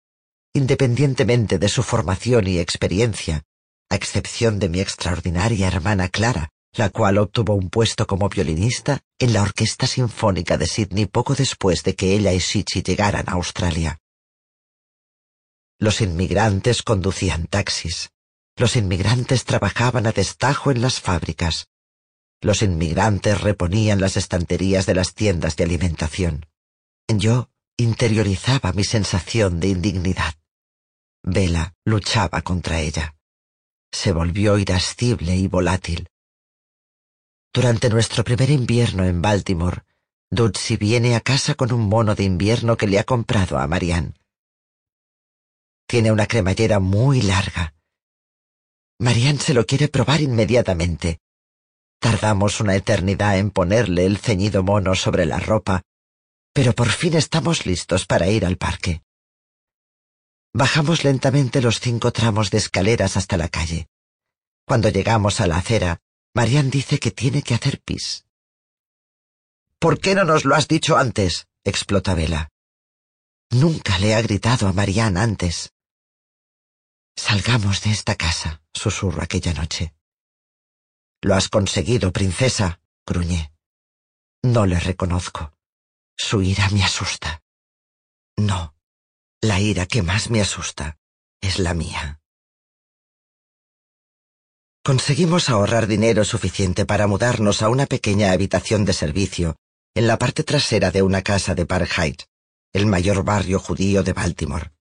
Independientemente 0.52 1.58
de 1.58 1.68
su 1.68 1.82
formación 1.82 2.46
y 2.46 2.58
experiencia, 2.58 3.44
a 3.88 3.94
excepción 3.94 4.58
de 4.58 4.68
mi 4.68 4.80
extraordinaria 4.80 5.68
hermana 5.68 6.08
Clara, 6.08 6.50
la 6.74 6.90
cual 6.90 7.18
obtuvo 7.18 7.54
un 7.54 7.68
puesto 7.68 8.06
como 8.06 8.28
violinista 8.28 9.00
en 9.18 9.32
la 9.32 9.42
Orquesta 9.42 9.86
Sinfónica 9.86 10.56
de 10.56 10.66
Sydney 10.66 11.06
poco 11.06 11.34
después 11.34 11.82
de 11.82 11.94
que 11.96 12.14
ella 12.14 12.32
y 12.32 12.38
Shichi 12.38 12.82
llegaran 12.82 13.28
a 13.28 13.32
Australia. 13.32 13.98
Los 15.78 16.00
inmigrantes 16.00 16.82
conducían 16.82 17.46
taxis. 17.46 18.10
Los 18.56 18.76
inmigrantes 18.76 19.44
trabajaban 19.44 20.06
a 20.06 20.12
destajo 20.12 20.70
en 20.70 20.82
las 20.82 21.00
fábricas. 21.00 21.68
Los 22.42 22.62
inmigrantes 22.62 23.40
reponían 23.40 24.00
las 24.00 24.16
estanterías 24.16 24.86
de 24.86 24.94
las 24.94 25.14
tiendas 25.14 25.56
de 25.56 25.64
alimentación. 25.64 26.46
Yo 27.08 27.50
interiorizaba 27.76 28.72
mi 28.72 28.84
sensación 28.84 29.58
de 29.58 29.68
indignidad. 29.68 30.34
Vela 31.22 31.74
luchaba 31.84 32.42
contra 32.42 32.80
ella. 32.80 33.16
Se 33.90 34.12
volvió 34.12 34.58
irascible 34.58 35.34
y 35.34 35.48
volátil 35.48 36.08
durante 37.52 37.90
nuestro 37.90 38.22
primer 38.22 38.50
invierno 38.50 39.04
en 39.04 39.20
Baltimore, 39.20 39.82
Dudsi 40.30 40.76
viene 40.76 41.16
a 41.16 41.20
casa 41.20 41.54
con 41.56 41.72
un 41.72 41.88
mono 41.88 42.14
de 42.14 42.22
invierno 42.22 42.76
que 42.76 42.86
le 42.86 42.98
ha 43.00 43.04
comprado 43.04 43.58
a 43.58 43.66
Marianne. 43.66 44.14
Tiene 45.86 46.12
una 46.12 46.26
cremallera 46.26 46.78
muy 46.78 47.20
larga. 47.20 47.74
Marianne 49.00 49.40
se 49.40 49.54
lo 49.54 49.66
quiere 49.66 49.88
probar 49.88 50.20
inmediatamente. 50.20 51.18
Tardamos 51.98 52.60
una 52.60 52.76
eternidad 52.76 53.38
en 53.38 53.50
ponerle 53.50 54.06
el 54.06 54.18
ceñido 54.18 54.62
mono 54.62 54.94
sobre 54.94 55.26
la 55.26 55.40
ropa, 55.40 55.82
pero 56.52 56.74
por 56.74 56.88
fin 56.88 57.14
estamos 57.14 57.66
listos 57.66 58.06
para 58.06 58.28
ir 58.28 58.46
al 58.46 58.56
parque. 58.56 59.02
Bajamos 60.52 61.02
lentamente 61.02 61.60
los 61.60 61.80
cinco 61.80 62.12
tramos 62.12 62.50
de 62.50 62.58
escaleras 62.58 63.16
hasta 63.16 63.36
la 63.36 63.48
calle. 63.48 63.88
Cuando 64.66 64.88
llegamos 64.88 65.40
a 65.40 65.46
la 65.46 65.56
acera, 65.56 66.00
Marian 66.34 66.70
dice 66.70 66.98
que 66.98 67.10
tiene 67.10 67.42
que 67.42 67.54
hacer 67.54 67.80
pis. 67.80 68.26
¿Por 69.78 69.98
qué 70.00 70.14
no 70.14 70.24
nos 70.24 70.44
lo 70.44 70.54
has 70.54 70.68
dicho 70.68 70.96
antes? 70.96 71.48
explota 71.64 72.14
Vela. 72.14 72.50
Nunca 73.50 73.98
le 73.98 74.14
ha 74.14 74.22
gritado 74.22 74.68
a 74.68 74.72
Marian 74.72 75.16
antes. 75.16 75.72
Salgamos 77.16 77.82
de 77.82 77.90
esta 77.90 78.14
casa, 78.14 78.62
susurro 78.72 79.22
aquella 79.22 79.52
noche. 79.54 79.94
Lo 81.20 81.34
has 81.34 81.48
conseguido, 81.48 82.12
princesa, 82.12 82.80
gruñé. 83.04 83.52
No 84.42 84.66
le 84.66 84.78
reconozco. 84.78 85.52
Su 86.16 86.42
ira 86.42 86.70
me 86.70 86.84
asusta. 86.84 87.42
No, 88.36 88.74
la 89.40 89.58
ira 89.60 89.86
que 89.86 90.02
más 90.02 90.30
me 90.30 90.40
asusta 90.40 90.98
es 91.40 91.58
la 91.58 91.74
mía. 91.74 92.19
Conseguimos 94.82 95.50
ahorrar 95.50 95.86
dinero 95.86 96.24
suficiente 96.24 96.86
para 96.86 97.06
mudarnos 97.06 97.60
a 97.60 97.68
una 97.68 97.84
pequeña 97.84 98.32
habitación 98.32 98.86
de 98.86 98.94
servicio 98.94 99.56
en 99.94 100.06
la 100.06 100.18
parte 100.18 100.42
trasera 100.42 100.90
de 100.90 101.02
una 101.02 101.20
casa 101.20 101.54
de 101.54 101.66
Park 101.66 101.90
Heights, 101.98 102.28
el 102.72 102.86
mayor 102.86 103.22
barrio 103.22 103.58
judío 103.58 104.02
de 104.02 104.14
Baltimore. 104.14 104.72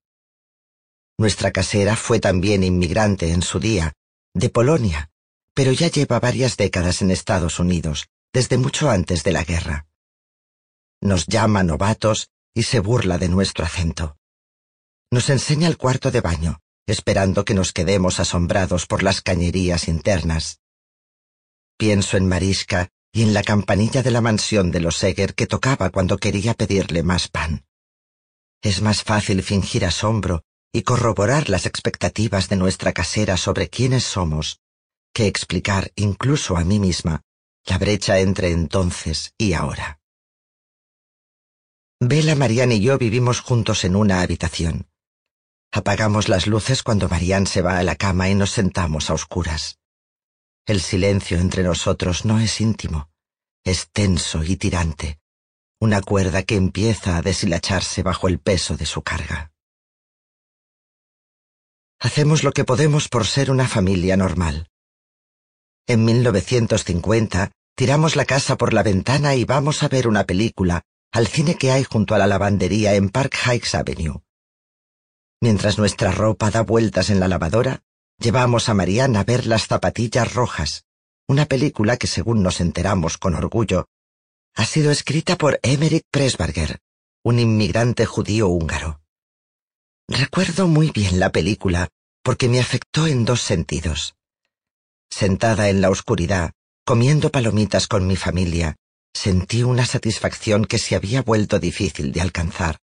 Nuestra 1.17 1.51
casera 1.51 1.97
fue 1.97 2.21
también 2.21 2.63
inmigrante 2.63 3.33
en 3.33 3.41
su 3.41 3.59
día, 3.59 3.91
de 4.33 4.49
Polonia, 4.49 5.09
pero 5.53 5.73
ya 5.73 5.89
lleva 5.89 6.21
varias 6.21 6.55
décadas 6.55 7.01
en 7.01 7.11
Estados 7.11 7.59
Unidos, 7.59 8.07
desde 8.31 8.57
mucho 8.57 8.89
antes 8.89 9.25
de 9.25 9.33
la 9.33 9.43
guerra. 9.43 9.87
Nos 11.01 11.25
llama 11.25 11.63
novatos 11.63 12.29
y 12.53 12.63
se 12.63 12.79
burla 12.79 13.17
de 13.17 13.27
nuestro 13.27 13.65
acento. 13.65 14.15
Nos 15.11 15.29
enseña 15.29 15.67
el 15.67 15.77
cuarto 15.77 16.09
de 16.09 16.21
baño, 16.21 16.61
esperando 16.89 17.45
que 17.45 17.53
nos 17.53 17.73
quedemos 17.73 18.19
asombrados 18.19 18.85
por 18.85 19.03
las 19.03 19.21
cañerías 19.21 19.87
internas. 19.87 20.59
Pienso 21.77 22.17
en 22.17 22.27
Mariska 22.27 22.89
y 23.11 23.23
en 23.23 23.33
la 23.33 23.43
campanilla 23.43 24.03
de 24.03 24.11
la 24.11 24.21
mansión 24.21 24.71
de 24.71 24.79
los 24.79 25.03
Eger 25.03 25.33
que 25.33 25.47
tocaba 25.47 25.89
cuando 25.89 26.17
quería 26.17 26.53
pedirle 26.53 27.03
más 27.03 27.27
pan. 27.27 27.65
Es 28.61 28.81
más 28.81 29.03
fácil 29.03 29.41
fingir 29.43 29.85
asombro 29.85 30.43
y 30.71 30.83
corroborar 30.83 31.49
las 31.49 31.65
expectativas 31.65 32.49
de 32.49 32.57
nuestra 32.57 32.93
casera 32.93 33.37
sobre 33.37 33.69
quiénes 33.69 34.03
somos 34.03 34.59
que 35.13 35.27
explicar 35.27 35.91
incluso 35.95 36.57
a 36.57 36.63
mí 36.63 36.79
misma 36.79 37.23
la 37.65 37.77
brecha 37.77 38.19
entre 38.19 38.51
entonces 38.51 39.33
y 39.37 39.53
ahora. 39.53 39.99
Bela, 41.99 42.35
Marianne 42.35 42.75
y 42.75 42.81
yo 42.81 42.97
vivimos 42.97 43.41
juntos 43.41 43.83
en 43.83 43.95
una 43.95 44.21
habitación. 44.21 44.87
Apagamos 45.71 46.29
las 46.29 46.47
luces 46.47 46.81
cuando 46.81 47.07
Marianne 47.09 47.45
se 47.45 47.61
va 47.61 47.77
a 47.77 47.83
la 47.83 47.95
cama 47.95 48.29
y 48.29 48.35
nos 48.35 48.51
sentamos 48.51 49.09
a 49.09 49.13
oscuras. 49.13 49.77
El 50.65 50.81
silencio 50.81 51.39
entre 51.39 51.63
nosotros 51.63 52.25
no 52.25 52.39
es 52.39 52.59
íntimo, 52.59 53.09
es 53.63 53.89
tenso 53.91 54.43
y 54.43 54.55
tirante, 54.55 55.19
una 55.79 56.01
cuerda 56.01 56.43
que 56.43 56.55
empieza 56.55 57.17
a 57.17 57.21
deshilacharse 57.21 58.01
bajo 58.01 58.27
el 58.27 58.39
peso 58.39 58.77
de 58.77 58.85
su 58.85 59.03
carga. 59.03 59.51
Hacemos 61.99 62.43
lo 62.43 62.51
que 62.51 62.65
podemos 62.65 63.07
por 63.07 63.27
ser 63.27 63.51
una 63.51 63.67
familia 63.67 64.17
normal. 64.17 64.69
En 65.85 66.05
1950 66.05 67.51
tiramos 67.75 68.15
la 68.15 68.25
casa 68.25 68.57
por 68.57 68.73
la 68.73 68.83
ventana 68.83 69.35
y 69.35 69.45
vamos 69.45 69.83
a 69.83 69.87
ver 69.87 70.07
una 70.07 70.23
película 70.23 70.81
al 71.11 71.27
cine 71.27 71.55
que 71.55 71.71
hay 71.71 71.83
junto 71.83 72.15
a 72.15 72.17
la 72.17 72.27
lavandería 72.27 72.95
en 72.95 73.09
Park 73.09 73.35
Heights 73.45 73.75
Avenue. 73.75 74.21
Mientras 75.41 75.77
nuestra 75.77 76.11
ropa 76.11 76.51
da 76.51 76.61
vueltas 76.61 77.09
en 77.09 77.19
la 77.19 77.29
lavadora, 77.29 77.81
llevamos 78.17 78.67
a 78.67 78.73
Mariana 78.73 79.21
a 79.21 79.23
ver 79.23 79.45
Las 79.45 79.67
zapatillas 79.67 80.33
rojas, 80.33 80.83
una 81.27 81.45
película 81.45 81.95
que, 81.95 82.07
según 82.07 82.43
nos 82.43 82.59
enteramos 82.59 83.17
con 83.17 83.35
orgullo, 83.35 83.87
ha 84.55 84.65
sido 84.65 84.91
escrita 84.91 85.37
por 85.37 85.59
Emmerich 85.63 86.03
Presberger, 86.11 86.79
un 87.23 87.39
inmigrante 87.39 88.05
judío 88.05 88.49
húngaro. 88.49 89.01
Recuerdo 90.09 90.67
muy 90.67 90.91
bien 90.91 91.19
la 91.19 91.31
película 91.31 91.87
porque 92.23 92.49
me 92.49 92.59
afectó 92.59 93.07
en 93.07 93.23
dos 93.23 93.41
sentidos. 93.41 94.15
Sentada 95.09 95.69
en 95.69 95.79
la 95.79 95.89
oscuridad, 95.89 96.51
comiendo 96.85 97.29
palomitas 97.29 97.87
con 97.87 98.07
mi 98.07 98.17
familia, 98.17 98.75
sentí 99.13 99.63
una 99.63 99.85
satisfacción 99.85 100.65
que 100.65 100.79
se 100.79 100.95
había 100.95 101.21
vuelto 101.21 101.59
difícil 101.59 102.11
de 102.11 102.21
alcanzar. 102.21 102.77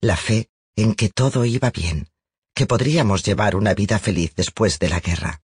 La 0.00 0.16
fe 0.16 0.50
en 0.76 0.94
que 0.94 1.08
todo 1.08 1.44
iba 1.44 1.70
bien, 1.70 2.08
que 2.54 2.66
podríamos 2.66 3.24
llevar 3.24 3.56
una 3.56 3.74
vida 3.74 3.98
feliz 3.98 4.34
después 4.34 4.78
de 4.78 4.88
la 4.88 5.00
guerra. 5.00 5.42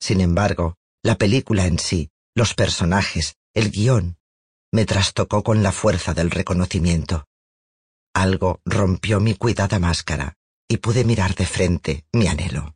Sin 0.00 0.20
embargo, 0.20 0.76
la 1.02 1.16
película 1.16 1.66
en 1.66 1.78
sí, 1.78 2.10
los 2.34 2.54
personajes, 2.54 3.36
el 3.54 3.70
guion, 3.70 4.16
me 4.72 4.84
trastocó 4.84 5.42
con 5.42 5.62
la 5.62 5.72
fuerza 5.72 6.14
del 6.14 6.30
reconocimiento. 6.30 7.26
Algo 8.14 8.60
rompió 8.64 9.20
mi 9.20 9.34
cuidada 9.34 9.78
máscara 9.78 10.34
y 10.68 10.78
pude 10.78 11.04
mirar 11.04 11.34
de 11.34 11.46
frente 11.46 12.04
mi 12.12 12.26
anhelo. 12.26 12.74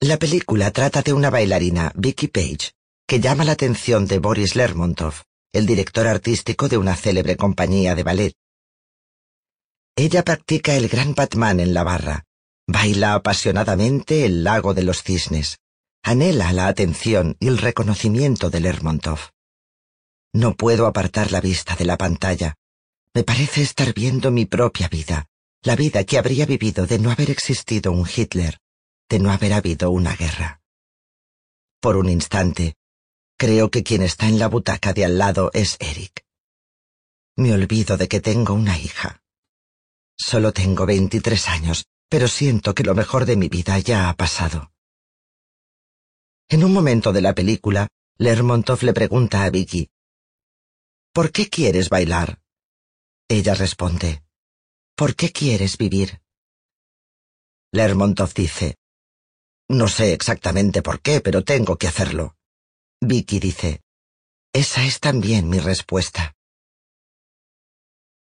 La 0.00 0.18
película 0.18 0.70
trata 0.70 1.02
de 1.02 1.12
una 1.12 1.30
bailarina, 1.30 1.92
Vicky 1.94 2.28
Page, 2.28 2.72
que 3.06 3.20
llama 3.20 3.44
la 3.44 3.52
atención 3.52 4.06
de 4.06 4.18
Boris 4.18 4.56
Lermontov, 4.56 5.14
el 5.52 5.66
director 5.66 6.06
artístico 6.06 6.68
de 6.68 6.76
una 6.76 6.96
célebre 6.96 7.36
compañía 7.36 7.94
de 7.94 8.02
ballet. 8.02 8.34
Ella 9.96 10.24
practica 10.24 10.74
el 10.74 10.88
gran 10.88 11.14
Batman 11.14 11.60
en 11.60 11.72
la 11.72 11.84
barra, 11.84 12.24
baila 12.66 13.14
apasionadamente 13.14 14.24
el 14.24 14.42
lago 14.42 14.74
de 14.74 14.82
los 14.82 15.04
cisnes, 15.04 15.58
anhela 16.02 16.52
la 16.52 16.66
atención 16.66 17.36
y 17.38 17.46
el 17.46 17.58
reconocimiento 17.58 18.50
de 18.50 18.60
Lermontov. 18.60 19.20
No 20.32 20.56
puedo 20.56 20.86
apartar 20.86 21.30
la 21.30 21.40
vista 21.40 21.76
de 21.76 21.84
la 21.84 21.96
pantalla. 21.96 22.54
Me 23.14 23.22
parece 23.22 23.62
estar 23.62 23.94
viendo 23.94 24.32
mi 24.32 24.46
propia 24.46 24.88
vida, 24.88 25.26
la 25.62 25.76
vida 25.76 26.02
que 26.02 26.18
habría 26.18 26.44
vivido 26.44 26.86
de 26.86 26.98
no 26.98 27.12
haber 27.12 27.30
existido 27.30 27.92
un 27.92 28.08
Hitler, 28.08 28.58
de 29.08 29.20
no 29.20 29.30
haber 29.30 29.52
habido 29.52 29.92
una 29.92 30.16
guerra. 30.16 30.60
Por 31.80 31.96
un 31.96 32.08
instante, 32.08 32.74
creo 33.38 33.70
que 33.70 33.84
quien 33.84 34.02
está 34.02 34.26
en 34.26 34.40
la 34.40 34.48
butaca 34.48 34.92
de 34.92 35.04
al 35.04 35.18
lado 35.18 35.50
es 35.54 35.76
Eric. 35.78 36.24
Me 37.36 37.52
olvido 37.52 37.96
de 37.96 38.08
que 38.08 38.20
tengo 38.20 38.54
una 38.54 38.76
hija. 38.76 39.20
Solo 40.16 40.52
tengo 40.52 40.86
veintitrés 40.86 41.48
años, 41.48 41.86
pero 42.08 42.28
siento 42.28 42.74
que 42.74 42.84
lo 42.84 42.94
mejor 42.94 43.24
de 43.26 43.36
mi 43.36 43.48
vida 43.48 43.78
ya 43.78 44.08
ha 44.08 44.14
pasado. 44.14 44.72
En 46.48 46.62
un 46.64 46.72
momento 46.72 47.12
de 47.12 47.22
la 47.22 47.34
película, 47.34 47.88
Lermontov 48.18 48.82
le 48.82 48.92
pregunta 48.92 49.44
a 49.44 49.50
Vicky, 49.50 49.88
¿Por 51.12 51.32
qué 51.32 51.48
quieres 51.48 51.88
bailar? 51.88 52.40
Ella 53.28 53.54
responde, 53.54 54.24
¿Por 54.96 55.16
qué 55.16 55.32
quieres 55.32 55.78
vivir? 55.78 56.20
Lermontov 57.72 58.34
dice, 58.34 58.76
No 59.68 59.88
sé 59.88 60.12
exactamente 60.12 60.82
por 60.82 61.00
qué, 61.00 61.20
pero 61.20 61.42
tengo 61.42 61.76
que 61.76 61.88
hacerlo. 61.88 62.36
Vicky 63.00 63.40
dice, 63.40 63.80
Esa 64.52 64.84
es 64.84 65.00
también 65.00 65.48
mi 65.48 65.58
respuesta. 65.58 66.34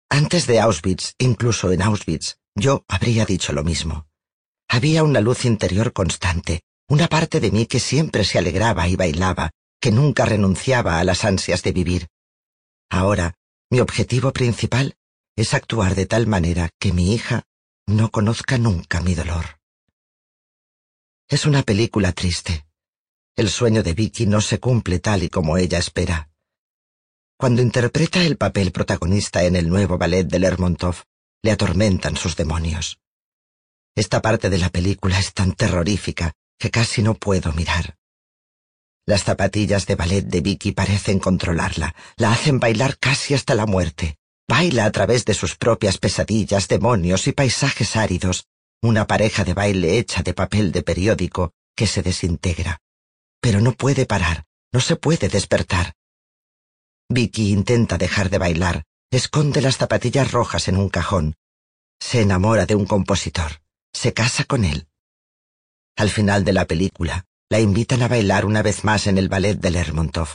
Antes 0.09 0.47
de 0.47 0.61
Auschwitz, 0.61 1.15
incluso 1.19 1.73
en 1.73 1.83
Auschwitz, 1.83 2.37
yo 2.55 2.85
habría 2.89 3.25
dicho 3.25 3.53
lo 3.53 3.65
mismo. 3.65 4.07
Había 4.69 5.03
una 5.03 5.21
luz 5.21 5.45
interior 5.45 5.93
constante, 5.93 6.63
una 6.89 7.09
parte 7.09 7.41
de 7.41 7.51
mí 7.51 7.67
que 7.67 7.81
siempre 7.81 8.25
se 8.25 8.39
alegraba 8.39 8.89
y 8.89 8.97
bailaba, 8.97 9.51
que 9.81 9.91
nunca 9.91 10.25
renunciaba 10.25 10.99
a 10.99 11.05
las 11.05 11.25
ansias 11.25 11.63
de 11.63 11.73
vivir, 11.73 12.09
Ahora, 12.91 13.35
mi 13.71 13.81
objetivo 13.81 14.33
principal 14.33 14.97
es 15.37 15.53
actuar 15.53 15.97
de 15.97 16.07
tal 16.07 16.29
manera 16.29 16.71
que 16.79 16.93
mi 16.93 17.13
hija 17.13 17.43
no 17.87 18.11
conozca 18.11 18.57
nunca 18.57 19.01
mi 19.01 19.17
dolor. 19.17 19.59
Es 21.29 21.45
una 21.45 21.65
película 21.65 22.13
triste. 22.13 22.67
El 23.35 23.51
sueño 23.51 23.83
de 23.83 23.95
Vicky 23.95 24.27
no 24.27 24.41
se 24.41 24.61
cumple 24.61 25.01
tal 25.01 25.25
y 25.25 25.29
como 25.29 25.59
ella 25.59 25.79
espera. 25.79 26.31
Cuando 27.37 27.63
interpreta 27.63 28.23
el 28.25 28.37
papel 28.37 28.71
protagonista 28.71 29.43
en 29.45 29.57
el 29.57 29.69
nuevo 29.69 29.99
ballet 29.99 30.25
de 30.25 30.39
Lermontov, 30.39 31.03
le 31.43 31.51
atormentan 31.51 32.17
sus 32.17 32.37
demonios. 32.37 33.01
Esta 33.97 34.23
parte 34.23 34.51
de 34.51 34.59
la 34.59 34.71
película 34.71 35.19
es 35.19 35.35
tan 35.35 35.53
terrorífica 35.53 36.33
que 36.59 36.71
casi 36.71 37.03
no 37.03 37.15
puedo 37.15 37.53
mirar. 37.53 37.97
Las 39.07 39.25
zapatillas 39.25 39.87
de 39.87 39.97
ballet 39.97 40.23
de 40.23 40.41
Vicky 40.41 40.73
parecen 40.73 41.19
controlarla, 41.19 41.95
la 42.17 42.33
hacen 42.33 42.61
bailar 42.61 42.99
casi 42.99 43.35
hasta 43.35 43.55
la 43.55 43.67
muerte. 43.67 44.17
Baila 44.49 44.85
a 44.85 44.93
través 44.93 45.25
de 45.25 45.35
sus 45.35 45.57
propias 45.57 45.99
pesadillas, 45.99 46.69
demonios 46.69 47.27
y 47.27 47.33
paisajes 47.33 47.97
áridos, 47.97 48.47
una 48.81 49.07
pareja 49.07 49.45
de 49.45 49.55
baile 49.55 49.99
hecha 49.99 50.23
de 50.23 50.35
papel 50.35 50.71
de 50.71 50.83
periódico 50.83 51.53
que 51.75 51.87
se 51.87 52.03
desintegra. 52.03 52.79
Pero 53.41 53.61
no 53.61 53.73
puede 53.73 54.07
parar, 54.07 54.45
no 54.73 54.81
se 54.81 54.97
puede 54.97 55.29
despertar. 55.29 55.95
Vicky 57.09 57.53
intenta 57.53 57.99
dejar 57.99 58.31
de 58.31 58.39
bailar, 58.39 58.85
esconde 59.11 59.61
las 59.61 59.77
zapatillas 59.77 60.33
rojas 60.33 60.69
en 60.69 60.77
un 60.77 60.89
cajón. 60.89 61.35
Se 62.01 62.23
enamora 62.23 62.67
de 62.67 62.75
un 62.75 62.87
compositor, 62.87 63.63
se 63.93 64.13
casa 64.13 64.45
con 64.45 64.65
él. 64.65 64.89
Al 65.97 66.11
final 66.11 66.45
de 66.45 66.53
la 66.53 66.67
película, 66.67 67.25
la 67.49 67.61
invitan 67.61 68.03
a 68.03 68.09
bailar 68.09 68.45
una 68.45 68.63
vez 68.63 68.85
más 68.85 69.07
en 69.07 69.19
el 69.19 69.29
ballet 69.29 69.55
de 69.55 69.71
Lermontov. 69.71 70.29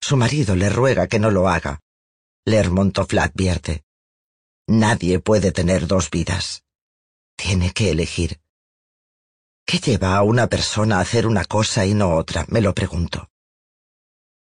Su 0.00 0.16
marido 0.16 0.56
le 0.56 0.68
ruega 0.68 1.06
que 1.06 1.18
no 1.18 1.30
lo 1.30 1.48
haga. 1.48 1.80
Lermontov 2.44 3.12
la 3.12 3.24
advierte. 3.24 3.84
Nadie 4.66 5.20
puede 5.20 5.52
tener 5.52 5.86
dos 5.86 6.10
vidas. 6.10 6.64
Tiene 7.36 7.72
que 7.72 7.90
elegir. 7.90 8.40
¿Qué 9.64 9.78
lleva 9.78 10.16
a 10.16 10.22
una 10.22 10.48
persona 10.48 10.98
a 10.98 11.00
hacer 11.00 11.26
una 11.26 11.44
cosa 11.44 11.86
y 11.86 11.94
no 11.94 12.14
otra? 12.14 12.46
Me 12.48 12.60
lo 12.60 12.74
pregunto. 12.74 13.28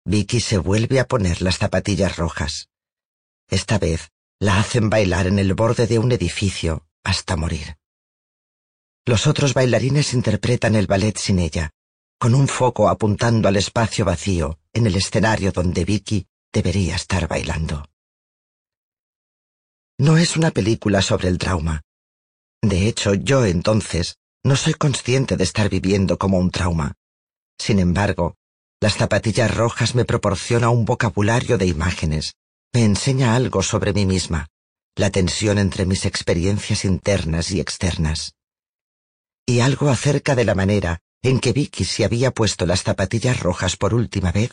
Vicky 0.04 0.40
se 0.40 0.58
vuelve 0.58 1.00
a 1.00 1.06
poner 1.06 1.42
las 1.42 1.58
zapatillas 1.58 2.16
rojas. 2.16 2.68
Esta 3.48 3.78
vez 3.78 4.10
la 4.38 4.58
hacen 4.58 4.88
bailar 4.88 5.26
en 5.26 5.38
el 5.38 5.54
borde 5.54 5.86
de 5.86 5.98
un 5.98 6.12
edificio 6.12 6.86
hasta 7.04 7.36
morir. 7.36 7.76
Los 9.04 9.26
otros 9.26 9.54
bailarines 9.54 10.14
interpretan 10.14 10.74
el 10.74 10.86
ballet 10.86 11.16
sin 11.18 11.38
ella, 11.38 11.70
con 12.18 12.34
un 12.34 12.48
foco 12.48 12.88
apuntando 12.88 13.48
al 13.48 13.56
espacio 13.56 14.04
vacío 14.04 14.58
en 14.72 14.86
el 14.86 14.96
escenario 14.96 15.52
donde 15.52 15.84
Vicky 15.84 16.26
debería 16.52 16.96
estar 16.96 17.28
bailando. 17.28 17.84
No 19.98 20.16
es 20.16 20.36
una 20.36 20.50
película 20.50 21.02
sobre 21.02 21.28
el 21.28 21.38
trauma. 21.38 21.82
De 22.62 22.86
hecho, 22.86 23.14
yo 23.14 23.44
entonces 23.44 24.16
no 24.42 24.56
soy 24.56 24.74
consciente 24.74 25.36
de 25.36 25.44
estar 25.44 25.68
viviendo 25.68 26.18
como 26.18 26.38
un 26.38 26.50
trauma. 26.50 26.94
Sin 27.58 27.78
embargo, 27.78 28.36
las 28.80 28.96
zapatillas 28.96 29.54
rojas 29.54 29.94
me 29.94 30.06
proporciona 30.06 30.70
un 30.70 30.86
vocabulario 30.86 31.58
de 31.58 31.66
imágenes, 31.66 32.34
me 32.72 32.84
enseña 32.84 33.36
algo 33.36 33.62
sobre 33.62 33.92
mí 33.92 34.06
misma, 34.06 34.48
la 34.96 35.10
tensión 35.10 35.58
entre 35.58 35.84
mis 35.84 36.06
experiencias 36.06 36.84
internas 36.84 37.50
y 37.50 37.60
externas. 37.60 38.34
Y 39.46 39.60
algo 39.60 39.90
acerca 39.90 40.34
de 40.34 40.44
la 40.44 40.54
manera 40.54 41.00
en 41.22 41.40
que 41.40 41.52
Vicky 41.52 41.84
se 41.84 42.04
había 42.04 42.30
puesto 42.30 42.64
las 42.64 42.82
zapatillas 42.82 43.40
rojas 43.40 43.76
por 43.76 43.92
última 43.92 44.32
vez 44.32 44.52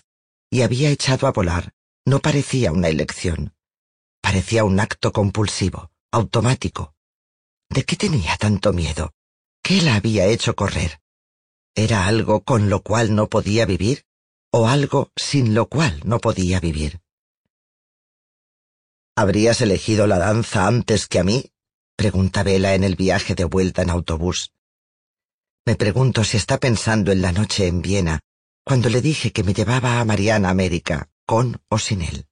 y 0.50 0.62
había 0.62 0.90
echado 0.90 1.28
a 1.28 1.32
volar, 1.32 1.72
no 2.06 2.20
parecía 2.20 2.72
una 2.72 2.90
elección. 2.90 3.54
Parecía 4.22 4.66
un 4.66 4.80
acto 4.80 5.14
compulsivo, 5.14 5.92
automático. 6.12 6.96
¿De 7.70 7.84
qué 7.84 7.96
tenía 7.96 8.36
tanto 8.38 8.74
miedo? 8.74 9.14
¿Qué 9.62 9.82
la 9.82 9.96
había 9.96 10.26
hecho 10.26 10.56
correr? 10.56 11.00
¿Era 11.76 12.08
algo 12.08 12.44
con 12.44 12.70
lo 12.70 12.82
cual 12.82 13.16
no 13.16 13.30
podía 13.30 13.66
vivir? 13.66 14.07
¿O 14.52 14.68
algo 14.68 15.12
sin 15.16 15.54
lo 15.54 15.68
cual 15.68 16.02
no 16.06 16.20
podía 16.20 16.60
vivir? 16.60 17.02
¿Habrías 19.16 19.62
elegido 19.62 20.08
la 20.08 20.20
danza 20.20 20.68
antes 20.68 21.08
que 21.08 21.20
a 21.20 21.24
mí? 21.24 21.52
pregunta 21.96 22.44
Vela 22.44 22.76
en 22.76 22.84
el 22.84 22.96
viaje 22.96 23.36
de 23.36 23.46
vuelta 23.46 23.82
en 23.82 23.90
autobús. 23.90 24.54
Me 25.66 25.76
pregunto 25.76 26.24
si 26.24 26.38
está 26.38 26.60
pensando 26.60 27.12
en 27.12 27.22
la 27.22 27.32
noche 27.32 27.68
en 27.68 27.82
Viena, 27.82 28.22
cuando 28.64 28.90
le 28.90 29.02
dije 29.02 29.32
que 29.32 29.44
me 29.44 29.54
llevaba 29.54 30.00
a 30.00 30.06
Mariana 30.06 30.50
América, 30.50 31.10
con 31.26 31.62
o 31.70 31.78
sin 31.78 32.02
él. 32.04 32.28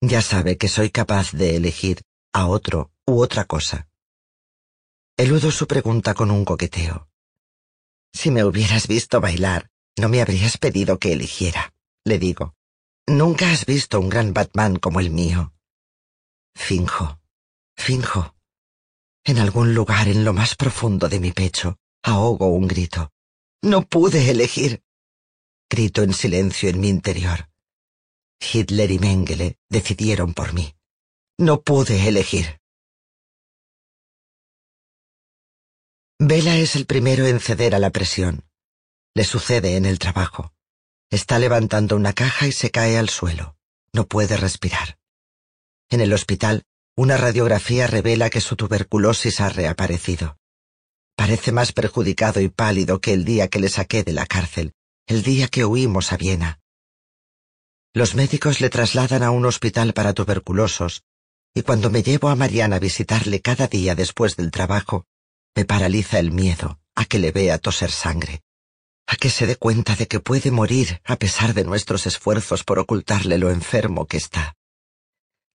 Ya 0.00 0.22
sabe 0.22 0.56
que 0.56 0.68
soy 0.68 0.90
capaz 0.90 1.32
de 1.32 1.56
elegir 1.56 2.00
a 2.32 2.46
otro 2.46 2.90
u 3.06 3.22
otra 3.22 3.44
cosa. 3.44 3.88
Eludo 5.16 5.50
su 5.50 5.66
pregunta 5.66 6.14
con 6.14 6.30
un 6.30 6.44
coqueteo. 6.44 7.08
Si 8.12 8.30
me 8.30 8.42
hubieras 8.42 8.88
visto 8.88 9.20
bailar, 9.20 9.70
no 9.98 10.08
me 10.08 10.20
habrías 10.20 10.58
pedido 10.58 10.98
que 10.98 11.12
eligiera, 11.12 11.72
le 12.04 12.18
digo. 12.18 12.54
Nunca 13.06 13.50
has 13.50 13.66
visto 13.66 13.98
un 13.98 14.08
gran 14.08 14.32
Batman 14.32 14.76
como 14.76 15.00
el 15.00 15.10
mío. 15.10 15.52
Finjo, 16.54 17.20
finjo. 17.76 18.34
En 19.24 19.38
algún 19.38 19.74
lugar 19.74 20.08
en 20.08 20.24
lo 20.24 20.32
más 20.32 20.54
profundo 20.54 21.08
de 21.08 21.20
mi 21.20 21.32
pecho, 21.32 21.78
Ahogo 22.02 22.46
un 22.46 22.66
grito. 22.66 23.12
No 23.62 23.82
pude 23.82 24.30
elegir. 24.30 24.82
Grito 25.68 26.02
en 26.02 26.14
silencio 26.14 26.70
en 26.70 26.80
mi 26.80 26.88
interior. 26.88 27.50
Hitler 28.40 28.90
y 28.90 28.98
Mengele 28.98 29.58
decidieron 29.68 30.32
por 30.32 30.54
mí. 30.54 30.74
No 31.38 31.62
pude 31.62 32.08
elegir. 32.08 32.58
Vela 36.18 36.56
es 36.56 36.74
el 36.76 36.86
primero 36.86 37.26
en 37.26 37.38
ceder 37.38 37.74
a 37.74 37.78
la 37.78 37.90
presión. 37.90 38.49
Le 39.14 39.24
sucede 39.24 39.76
en 39.76 39.86
el 39.86 39.98
trabajo. 39.98 40.52
Está 41.10 41.38
levantando 41.38 41.96
una 41.96 42.12
caja 42.12 42.46
y 42.46 42.52
se 42.52 42.70
cae 42.70 42.96
al 42.96 43.08
suelo. 43.08 43.56
No 43.92 44.06
puede 44.06 44.36
respirar. 44.36 44.98
En 45.88 46.00
el 46.00 46.12
hospital, 46.12 46.64
una 46.96 47.16
radiografía 47.16 47.88
revela 47.88 48.30
que 48.30 48.40
su 48.40 48.54
tuberculosis 48.54 49.40
ha 49.40 49.48
reaparecido. 49.48 50.38
Parece 51.16 51.50
más 51.50 51.72
perjudicado 51.72 52.40
y 52.40 52.48
pálido 52.48 53.00
que 53.00 53.12
el 53.12 53.24
día 53.24 53.48
que 53.48 53.58
le 53.58 53.68
saqué 53.68 54.04
de 54.04 54.12
la 54.12 54.26
cárcel, 54.26 54.74
el 55.06 55.22
día 55.22 55.48
que 55.48 55.64
huimos 55.64 56.12
a 56.12 56.16
Viena. 56.16 56.60
Los 57.92 58.14
médicos 58.14 58.60
le 58.60 58.70
trasladan 58.70 59.24
a 59.24 59.32
un 59.32 59.44
hospital 59.44 59.92
para 59.92 60.14
tuberculosos, 60.14 61.02
y 61.52 61.62
cuando 61.62 61.90
me 61.90 62.04
llevo 62.04 62.28
a 62.28 62.36
Mariana 62.36 62.76
a 62.76 62.78
visitarle 62.78 63.40
cada 63.40 63.66
día 63.66 63.96
después 63.96 64.36
del 64.36 64.52
trabajo, 64.52 65.06
me 65.56 65.64
paraliza 65.64 66.20
el 66.20 66.30
miedo 66.30 66.78
a 66.94 67.04
que 67.04 67.18
le 67.18 67.32
vea 67.32 67.58
toser 67.58 67.90
sangre, 67.90 68.42
a 69.10 69.16
que 69.16 69.28
se 69.28 69.44
dé 69.44 69.56
cuenta 69.56 69.96
de 69.96 70.06
que 70.06 70.20
puede 70.20 70.52
morir 70.52 71.02
a 71.04 71.16
pesar 71.16 71.52
de 71.52 71.64
nuestros 71.64 72.06
esfuerzos 72.06 72.62
por 72.62 72.78
ocultarle 72.78 73.38
lo 73.38 73.50
enfermo 73.50 74.06
que 74.06 74.16
está. 74.16 74.56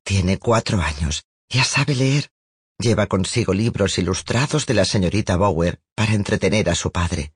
Tiene 0.03 0.37
cuatro 0.37 0.81
años, 0.81 1.23
ya 1.47 1.63
sabe 1.63 1.95
leer. 1.95 2.29
Lleva 2.77 3.07
consigo 3.07 3.53
libros 3.53 3.97
ilustrados 3.97 4.65
de 4.65 4.73
la 4.73 4.83
señorita 4.83 5.37
Bower 5.37 5.79
para 5.95 6.13
entretener 6.13 6.69
a 6.69 6.75
su 6.75 6.91
padre. 6.91 7.33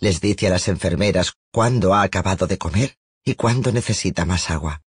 Les 0.00 0.20
dice 0.20 0.48
a 0.48 0.50
las 0.50 0.66
enfermeras 0.66 1.34
cuándo 1.52 1.94
ha 1.94 2.02
acabado 2.02 2.48
de 2.48 2.58
comer 2.58 2.98
y 3.24 3.36
cuándo 3.36 3.70
necesita 3.70 4.24
más 4.24 4.50
agua. 4.50 4.82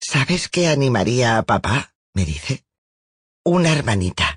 ¿Sabes 0.00 0.48
qué 0.48 0.66
animaría 0.66 1.38
a 1.38 1.44
papá? 1.44 1.94
me 2.14 2.24
dice. 2.24 2.64
Una 3.44 3.70
hermanita. 3.70 4.35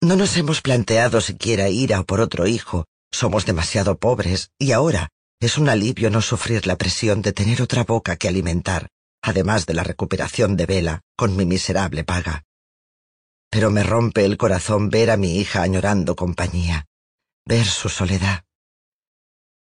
No 0.00 0.14
nos 0.14 0.36
hemos 0.36 0.62
planteado 0.62 1.20
siquiera 1.20 1.70
ir 1.70 1.92
a 1.92 2.04
por 2.04 2.20
otro 2.20 2.46
hijo. 2.46 2.86
Somos 3.10 3.46
demasiado 3.46 3.98
pobres 3.98 4.52
y 4.56 4.70
ahora 4.70 5.08
es 5.40 5.58
un 5.58 5.68
alivio 5.68 6.08
no 6.08 6.22
sufrir 6.22 6.66
la 6.66 6.76
presión 6.76 7.20
de 7.20 7.32
tener 7.32 7.62
otra 7.62 7.82
boca 7.82 8.16
que 8.16 8.28
alimentar, 8.28 8.88
además 9.22 9.66
de 9.66 9.74
la 9.74 9.82
recuperación 9.82 10.56
de 10.56 10.66
Vela 10.66 11.00
con 11.16 11.36
mi 11.36 11.46
miserable 11.46 12.04
paga. 12.04 12.44
Pero 13.50 13.70
me 13.70 13.82
rompe 13.82 14.24
el 14.24 14.36
corazón 14.36 14.88
ver 14.88 15.10
a 15.10 15.16
mi 15.16 15.38
hija 15.38 15.62
añorando 15.62 16.14
compañía, 16.14 16.86
ver 17.44 17.66
su 17.66 17.88
soledad. 17.88 18.44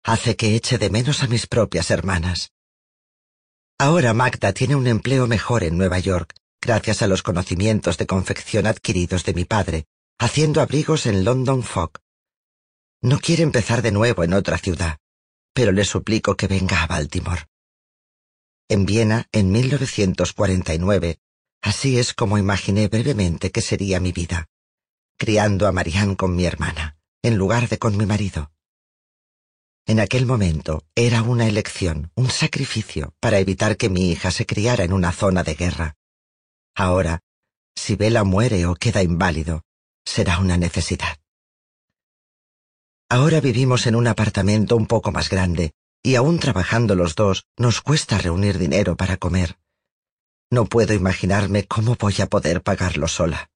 Hace 0.05 0.37
que 0.37 0.55
eche 0.55 0.77
de 0.77 0.91
menos 0.91 1.23
a 1.23 1.29
mis 1.29 1.47
propias 1.47 1.91
hermanas. 1.91 2.51
Ahora 3.79 4.13
Magda 4.13 4.53
tiene 4.53 4.77
un 4.77 4.87
empleo 4.87 5.27
mejor 5.27 5.63
en 5.63 5.79
Nueva 5.79 5.99
York, 5.99 6.35
gracias 6.61 7.01
a 7.01 7.07
los 7.07 7.23
conocimientos 7.23 7.97
de 7.97 8.07
confección 8.07 8.67
adquiridos 8.67 9.25
de 9.25 9.35
mi 9.35 9.45
padre, 9.45 9.87
haciendo 10.19 10.61
abrigos 10.61 11.07
en 11.07 11.25
London 11.25 11.63
Fog. 11.63 11.93
No 13.03 13.19
quiere 13.19 13.43
empezar 13.43 13.83
de 13.83 13.93
nuevo 13.93 14.25
en 14.25 14.33
otra 14.33 14.59
ciudad, 14.59 14.99
pero 15.53 15.73
le 15.73 15.85
suplico 15.85 16.37
que 16.37 16.47
venga 16.47 16.83
a 16.83 16.87
Baltimore. 16.87 17.47
En 18.69 18.87
Viena, 18.87 19.29
en 19.33 19.53
1949, 19.53 21.19
así 21.63 21.99
es 21.99 22.15
como 22.15 22.39
imaginé 22.39 22.89
brevemente 22.89 23.51
que 23.51 23.61
sería 23.61 24.01
mi 24.01 24.13
vida, 24.13 24.47
criando 25.19 25.67
a 25.67 25.73
Marianne 25.73 26.17
con 26.17 26.35
mi 26.35 26.47
hermana, 26.47 26.99
en 27.23 27.37
lugar 27.37 27.69
de 27.69 27.79
con 27.79 27.97
mi 27.97 28.07
marido. 28.07 28.51
En 29.87 30.01
aquel 30.01 30.27
momento 30.27 30.85
era 30.97 31.23
una 31.23 31.47
elección, 31.47 32.11
un 32.17 32.29
sacrificio 32.29 33.15
para 33.21 33.39
evitar 33.39 33.77
que 33.77 33.89
mi 33.89 34.11
hija 34.11 34.33
se 34.33 34.45
criara 34.45 34.83
en 34.83 34.93
una 34.93 35.13
zona 35.13 35.45
de 35.45 35.55
guerra. 35.55 35.95
Ahora, 36.75 37.21
si 37.77 37.95
Bella 37.95 38.25
muere 38.25 38.67
o 38.67 38.75
queda 38.75 39.05
inválido, 39.05 39.63
será 40.07 40.39
una 40.39 40.57
necesidad. 40.57 41.19
Ahora 43.11 43.41
vivimos 43.41 43.87
en 43.87 43.95
un 43.97 44.07
apartamento 44.07 44.77
un 44.77 44.87
poco 44.87 45.13
más 45.13 45.29
grande, 45.29 45.73
y 46.03 46.15
aún 46.15 46.39
trabajando 46.39 46.95
los 46.95 47.15
dos, 47.15 47.45
nos 47.59 47.83
cuesta 47.83 48.17
reunir 48.17 48.59
dinero 48.59 48.97
para 48.97 49.19
comer. 49.19 49.59
No 50.51 50.65
puedo 50.67 50.95
imaginarme 50.95 51.67
cómo 51.67 51.97
voy 51.97 52.15
a 52.21 52.27
poder 52.27 52.63
pagarlo 52.63 53.09
sola. 53.09 53.51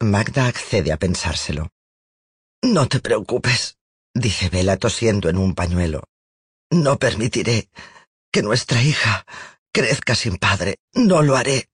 Magda 0.00 0.46
accede 0.46 0.92
a 0.92 0.96
pensárselo. 0.96 1.70
No 2.62 2.88
te 2.88 3.00
preocupes, 3.00 3.76
dice 4.14 4.48
Bella 4.48 4.78
tosiendo 4.78 5.28
en 5.28 5.36
un 5.36 5.54
pañuelo. 5.54 6.04
No 6.70 6.98
permitiré 6.98 7.68
que 8.32 8.42
nuestra 8.42 8.82
hija 8.82 9.24
crezca 9.72 10.14
sin 10.14 10.36
padre. 10.36 10.76
No 10.94 11.22
lo 11.22 11.36
haré. 11.36 11.68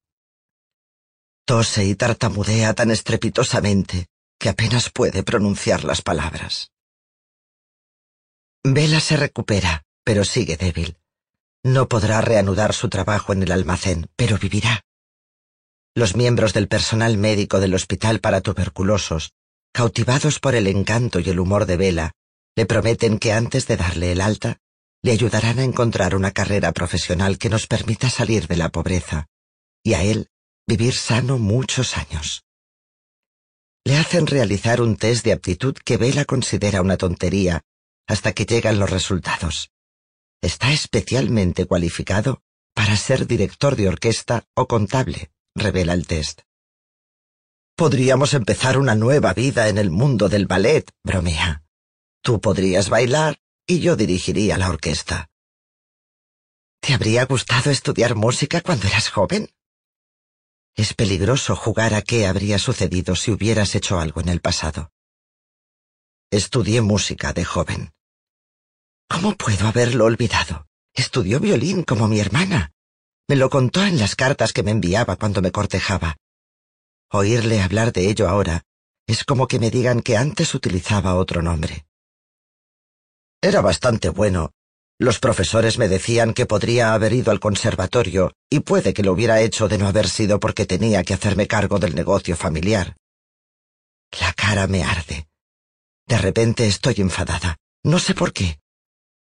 Tose 1.44 1.84
y 1.84 1.94
tartamudea 1.96 2.72
tan 2.74 2.90
estrepitosamente 2.90 4.06
que 4.38 4.48
apenas 4.48 4.90
puede 4.90 5.22
pronunciar 5.22 5.84
las 5.84 6.02
palabras. 6.02 6.70
Vela 8.64 9.00
se 9.00 9.16
recupera, 9.16 9.82
pero 10.04 10.24
sigue 10.24 10.56
débil. 10.56 10.98
No 11.64 11.88
podrá 11.88 12.20
reanudar 12.20 12.74
su 12.74 12.88
trabajo 12.88 13.32
en 13.32 13.42
el 13.42 13.52
almacén, 13.52 14.08
pero 14.16 14.38
vivirá. 14.38 14.82
Los 15.94 16.16
miembros 16.16 16.52
del 16.52 16.68
personal 16.68 17.18
médico 17.18 17.60
del 17.60 17.74
hospital 17.74 18.20
para 18.20 18.40
tuberculosos, 18.40 19.32
cautivados 19.72 20.38
por 20.38 20.54
el 20.54 20.66
encanto 20.66 21.20
y 21.20 21.28
el 21.28 21.40
humor 21.40 21.66
de 21.66 21.76
Vela, 21.76 22.12
le 22.56 22.66
prometen 22.66 23.18
que 23.18 23.32
antes 23.32 23.66
de 23.66 23.76
darle 23.76 24.12
el 24.12 24.20
alta, 24.20 24.58
le 25.02 25.12
ayudarán 25.12 25.58
a 25.58 25.64
encontrar 25.64 26.14
una 26.14 26.30
carrera 26.30 26.72
profesional 26.72 27.36
que 27.38 27.48
nos 27.48 27.66
permita 27.66 28.10
salir 28.10 28.46
de 28.46 28.56
la 28.56 28.68
pobreza, 28.68 29.26
y 29.82 29.94
a 29.94 30.02
él 30.02 30.28
vivir 30.66 30.94
sano 30.94 31.38
muchos 31.38 31.96
años. 31.96 32.44
Le 33.84 33.96
hacen 33.96 34.26
realizar 34.26 34.80
un 34.80 34.96
test 34.96 35.24
de 35.24 35.32
aptitud 35.32 35.74
que 35.74 35.96
Vela 35.96 36.24
considera 36.24 36.82
una 36.82 36.96
tontería 36.96 37.62
hasta 38.06 38.32
que 38.32 38.46
llegan 38.46 38.78
los 38.78 38.90
resultados. 38.90 39.70
Está 40.40 40.72
especialmente 40.72 41.66
cualificado 41.66 42.42
para 42.74 42.96
ser 42.96 43.26
director 43.26 43.76
de 43.76 43.88
orquesta 43.88 44.44
o 44.54 44.66
contable, 44.66 45.30
revela 45.54 45.94
el 45.94 46.06
test. 46.06 46.42
Podríamos 47.76 48.34
empezar 48.34 48.78
una 48.78 48.94
nueva 48.94 49.34
vida 49.34 49.68
en 49.68 49.78
el 49.78 49.90
mundo 49.90 50.28
del 50.28 50.46
ballet, 50.46 50.90
bromea. 51.02 51.64
Tú 52.22 52.40
podrías 52.40 52.88
bailar 52.88 53.38
y 53.66 53.80
yo 53.80 53.96
dirigiría 53.96 54.58
la 54.58 54.68
orquesta. 54.68 55.28
¿Te 56.80 56.94
habría 56.94 57.24
gustado 57.24 57.70
estudiar 57.70 58.14
música 58.14 58.60
cuando 58.60 58.86
eras 58.86 59.08
joven? 59.08 59.50
Es 60.74 60.94
peligroso 60.94 61.54
jugar 61.54 61.94
a 61.94 62.02
qué 62.02 62.26
habría 62.26 62.58
sucedido 62.58 63.14
si 63.14 63.30
hubieras 63.30 63.74
hecho 63.74 64.00
algo 64.00 64.20
en 64.20 64.30
el 64.30 64.40
pasado. 64.40 64.90
Estudié 66.30 66.80
música 66.80 67.32
de 67.34 67.44
joven. 67.44 67.92
¿Cómo 69.08 69.36
puedo 69.36 69.66
haberlo 69.68 70.06
olvidado? 70.06 70.66
Estudió 70.94 71.40
violín 71.40 71.82
como 71.82 72.08
mi 72.08 72.20
hermana. 72.20 72.72
Me 73.28 73.36
lo 73.36 73.50
contó 73.50 73.84
en 73.84 73.98
las 73.98 74.16
cartas 74.16 74.54
que 74.54 74.62
me 74.62 74.70
enviaba 74.70 75.16
cuando 75.16 75.42
me 75.42 75.52
cortejaba. 75.52 76.16
Oírle 77.10 77.60
hablar 77.60 77.92
de 77.92 78.08
ello 78.08 78.28
ahora 78.28 78.62
es 79.06 79.24
como 79.24 79.46
que 79.46 79.58
me 79.58 79.70
digan 79.70 80.00
que 80.00 80.16
antes 80.16 80.54
utilizaba 80.54 81.16
otro 81.16 81.42
nombre. 81.42 81.86
Era 83.42 83.60
bastante 83.60 84.08
bueno 84.08 84.52
los 85.02 85.18
profesores 85.18 85.78
me 85.78 85.88
decían 85.88 86.32
que 86.32 86.46
podría 86.46 86.94
haber 86.94 87.12
ido 87.12 87.32
al 87.32 87.40
conservatorio 87.40 88.32
y 88.48 88.60
puede 88.60 88.94
que 88.94 89.02
lo 89.02 89.12
hubiera 89.12 89.40
hecho 89.40 89.66
de 89.66 89.76
no 89.76 89.88
haber 89.88 90.08
sido 90.08 90.38
porque 90.38 90.64
tenía 90.64 91.02
que 91.02 91.12
hacerme 91.12 91.48
cargo 91.48 91.78
del 91.80 91.94
negocio 91.94 92.36
familiar. 92.36 92.96
La 94.20 94.32
cara 94.32 94.68
me 94.68 94.84
arde. 94.84 95.26
De 96.06 96.18
repente 96.18 96.66
estoy 96.66 96.94
enfadada. 96.98 97.56
No 97.82 97.98
sé 97.98 98.14
por 98.14 98.32
qué. 98.32 98.60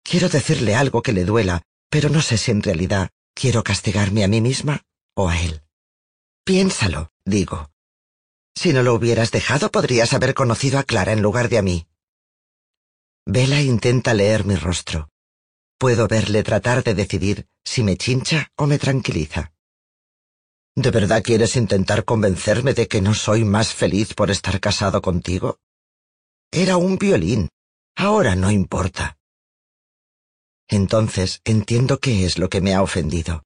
Quiero 0.03 0.30
decirle 0.30 0.73
algo 0.73 1.02
que 1.02 1.11
le 1.11 1.26
duela, 1.26 1.64
pero 1.89 2.10
no 2.10 2.22
sé 2.22 2.38
si 2.38 2.52
en 2.52 2.64
realidad 2.64 3.10
quiero 3.34 3.61
castigarme 3.64 4.23
a 4.23 4.30
mí 4.30 4.39
misma 4.39 4.84
o 5.15 5.27
a 5.27 5.38
él. 5.41 5.64
Piénsalo, 6.45 7.11
digo. 7.26 7.72
Si 8.56 8.72
no 8.72 8.84
lo 8.84 8.94
hubieras 8.94 9.31
dejado, 9.31 9.69
podrías 9.69 10.14
haber 10.14 10.34
conocido 10.34 10.80
a 10.80 10.84
Clara 10.84 11.11
en 11.11 11.22
lugar 11.22 11.49
de 11.49 11.57
a 11.57 11.61
mí. 11.61 11.88
Vela 13.26 13.61
intenta 13.61 14.14
leer 14.14 14.45
mi 14.45 14.56
rostro. 14.56 15.10
Puedo 15.77 16.07
verle 16.07 16.43
tratar 16.43 16.83
de 16.83 16.95
decidir 16.95 17.47
si 17.63 17.83
me 17.83 17.97
chincha 17.97 18.51
o 18.55 18.65
me 18.65 18.79
tranquiliza. 18.79 19.53
¿De 20.75 20.89
verdad 20.89 21.21
quieres 21.23 21.55
intentar 21.55 22.03
convencerme 22.03 22.73
de 22.73 22.87
que 22.87 23.01
no 23.01 23.13
soy 23.13 23.43
más 23.43 23.73
feliz 23.73 24.13
por 24.13 24.31
estar 24.31 24.59
casado 24.59 25.01
contigo? 25.01 25.59
Era 26.51 26.77
un 26.77 26.97
violín. 26.97 27.49
Ahora 27.95 28.35
no 28.35 28.51
importa. 28.51 29.17
Entonces 30.67 31.41
entiendo 31.45 31.99
qué 31.99 32.25
es 32.25 32.37
lo 32.37 32.49
que 32.49 32.61
me 32.61 32.73
ha 32.73 32.81
ofendido. 32.81 33.43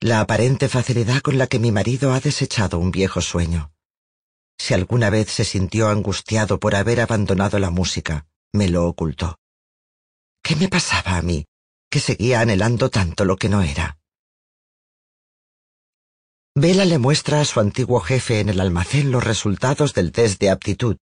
La 0.00 0.20
aparente 0.20 0.68
facilidad 0.68 1.20
con 1.22 1.38
la 1.38 1.46
que 1.46 1.58
mi 1.58 1.72
marido 1.72 2.12
ha 2.12 2.20
desechado 2.20 2.78
un 2.78 2.90
viejo 2.90 3.20
sueño. 3.22 3.72
Si 4.58 4.74
alguna 4.74 5.10
vez 5.10 5.30
se 5.30 5.44
sintió 5.44 5.88
angustiado 5.88 6.60
por 6.60 6.74
haber 6.74 7.00
abandonado 7.00 7.58
la 7.58 7.70
música, 7.70 8.26
me 8.52 8.68
lo 8.68 8.86
ocultó. 8.86 9.38
¿Qué 10.46 10.54
me 10.54 10.68
pasaba 10.68 11.16
a 11.16 11.22
mí, 11.22 11.44
que 11.90 11.98
seguía 11.98 12.38
anhelando 12.38 12.88
tanto 12.88 13.24
lo 13.24 13.36
que 13.36 13.48
no 13.48 13.62
era? 13.62 13.98
Vela 16.54 16.84
le 16.84 16.98
muestra 16.98 17.40
a 17.40 17.44
su 17.44 17.58
antiguo 17.58 17.98
jefe 17.98 18.38
en 18.38 18.50
el 18.50 18.60
almacén 18.60 19.10
los 19.10 19.24
resultados 19.24 19.92
del 19.92 20.12
test 20.12 20.40
de 20.40 20.50
aptitud, 20.50 20.98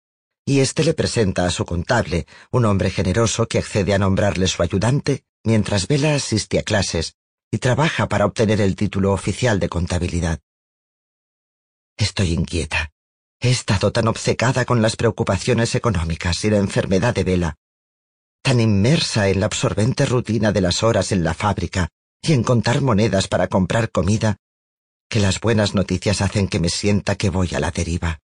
y 0.45 0.61
éste 0.61 0.85
le 0.85 0.93
presenta 0.93 1.45
a 1.45 1.51
su 1.51 1.65
contable, 1.65 2.25
un 2.51 2.63
hombre 2.63 2.89
generoso 2.89 3.45
que 3.45 3.57
accede 3.57 3.93
a 3.93 3.97
nombrarle 3.97 4.47
su 4.47 4.63
ayudante, 4.63 5.25
mientras 5.43 5.89
Vela 5.89 6.15
asiste 6.15 6.57
a 6.57 6.63
clases 6.63 7.17
y 7.51 7.57
trabaja 7.57 8.07
para 8.07 8.25
obtener 8.25 8.61
el 8.61 8.77
título 8.77 9.11
oficial 9.11 9.59
de 9.59 9.67
contabilidad. 9.67 10.39
Estoy 11.97 12.31
inquieta. 12.31 12.93
He 13.41 13.51
estado 13.51 13.91
tan 13.91 14.07
obcecada 14.07 14.63
con 14.63 14.81
las 14.81 14.95
preocupaciones 14.95 15.75
económicas 15.75 16.45
y 16.45 16.49
la 16.49 16.59
enfermedad 16.59 17.13
de 17.13 17.25
Vela, 17.25 17.57
tan 18.43 18.59
inmersa 18.59 19.29
en 19.29 19.39
la 19.39 19.47
absorbente 19.47 20.05
rutina 20.05 20.51
de 20.51 20.61
las 20.61 20.83
horas 20.83 21.11
en 21.11 21.23
la 21.23 21.33
fábrica 21.33 21.87
y 22.21 22.33
en 22.33 22.43
contar 22.43 22.81
monedas 22.81 23.27
para 23.27 23.47
comprar 23.47 23.89
comida, 23.89 24.37
que 25.09 25.19
las 25.19 25.39
buenas 25.39 25.73
noticias 25.73 26.21
hacen 26.21 26.47
que 26.47 26.59
me 26.59 26.69
sienta 26.69 27.15
que 27.15 27.29
voy 27.29 27.55
a 27.55 27.59
la 27.59 27.71
deriva. 27.71 28.19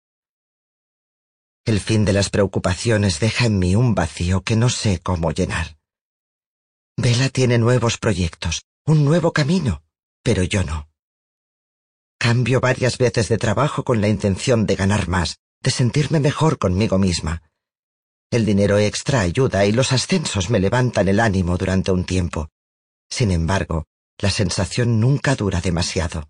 El 1.65 1.79
fin 1.79 2.03
de 2.03 2.13
las 2.13 2.29
preocupaciones 2.29 3.19
deja 3.19 3.45
en 3.45 3.59
mí 3.59 3.75
un 3.75 3.93
vacío 3.93 4.41
que 4.41 4.55
no 4.55 4.69
sé 4.69 4.99
cómo 4.99 5.31
llenar. 5.31 5.77
Vela 6.97 7.29
tiene 7.29 7.57
nuevos 7.57 7.97
proyectos, 7.97 8.65
un 8.85 9.05
nuevo 9.05 9.33
camino, 9.33 9.83
pero 10.23 10.43
yo 10.43 10.63
no. 10.63 10.89
Cambio 12.17 12.59
varias 12.59 12.97
veces 12.97 13.29
de 13.29 13.37
trabajo 13.37 13.83
con 13.83 14.01
la 14.01 14.07
intención 14.07 14.65
de 14.65 14.75
ganar 14.75 15.07
más, 15.07 15.37
de 15.61 15.69
sentirme 15.69 16.19
mejor 16.19 16.57
conmigo 16.57 16.97
misma. 16.97 17.43
El 18.29 18.45
dinero 18.45 18.77
extra 18.77 19.21
ayuda 19.21 19.65
y 19.65 19.71
los 19.71 19.93
ascensos 19.93 20.49
me 20.49 20.59
levantan 20.59 21.07
el 21.07 21.21
ánimo 21.21 21.57
durante 21.57 21.91
un 21.91 22.03
tiempo. 22.03 22.49
Sin 23.09 23.31
embargo, 23.31 23.85
la 24.17 24.29
sensación 24.29 24.99
nunca 24.99 25.35
dura 25.35 25.61
demasiado. 25.61 26.27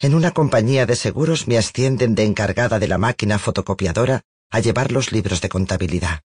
En 0.00 0.14
una 0.14 0.30
compañía 0.30 0.86
de 0.86 0.96
seguros 0.96 1.48
me 1.48 1.58
ascienden 1.58 2.14
de 2.14 2.24
encargada 2.24 2.78
de 2.78 2.88
la 2.88 2.96
máquina 2.96 3.38
fotocopiadora 3.38 4.22
a 4.50 4.60
llevar 4.60 4.90
los 4.90 5.12
libros 5.12 5.42
de 5.42 5.50
contabilidad. 5.50 6.22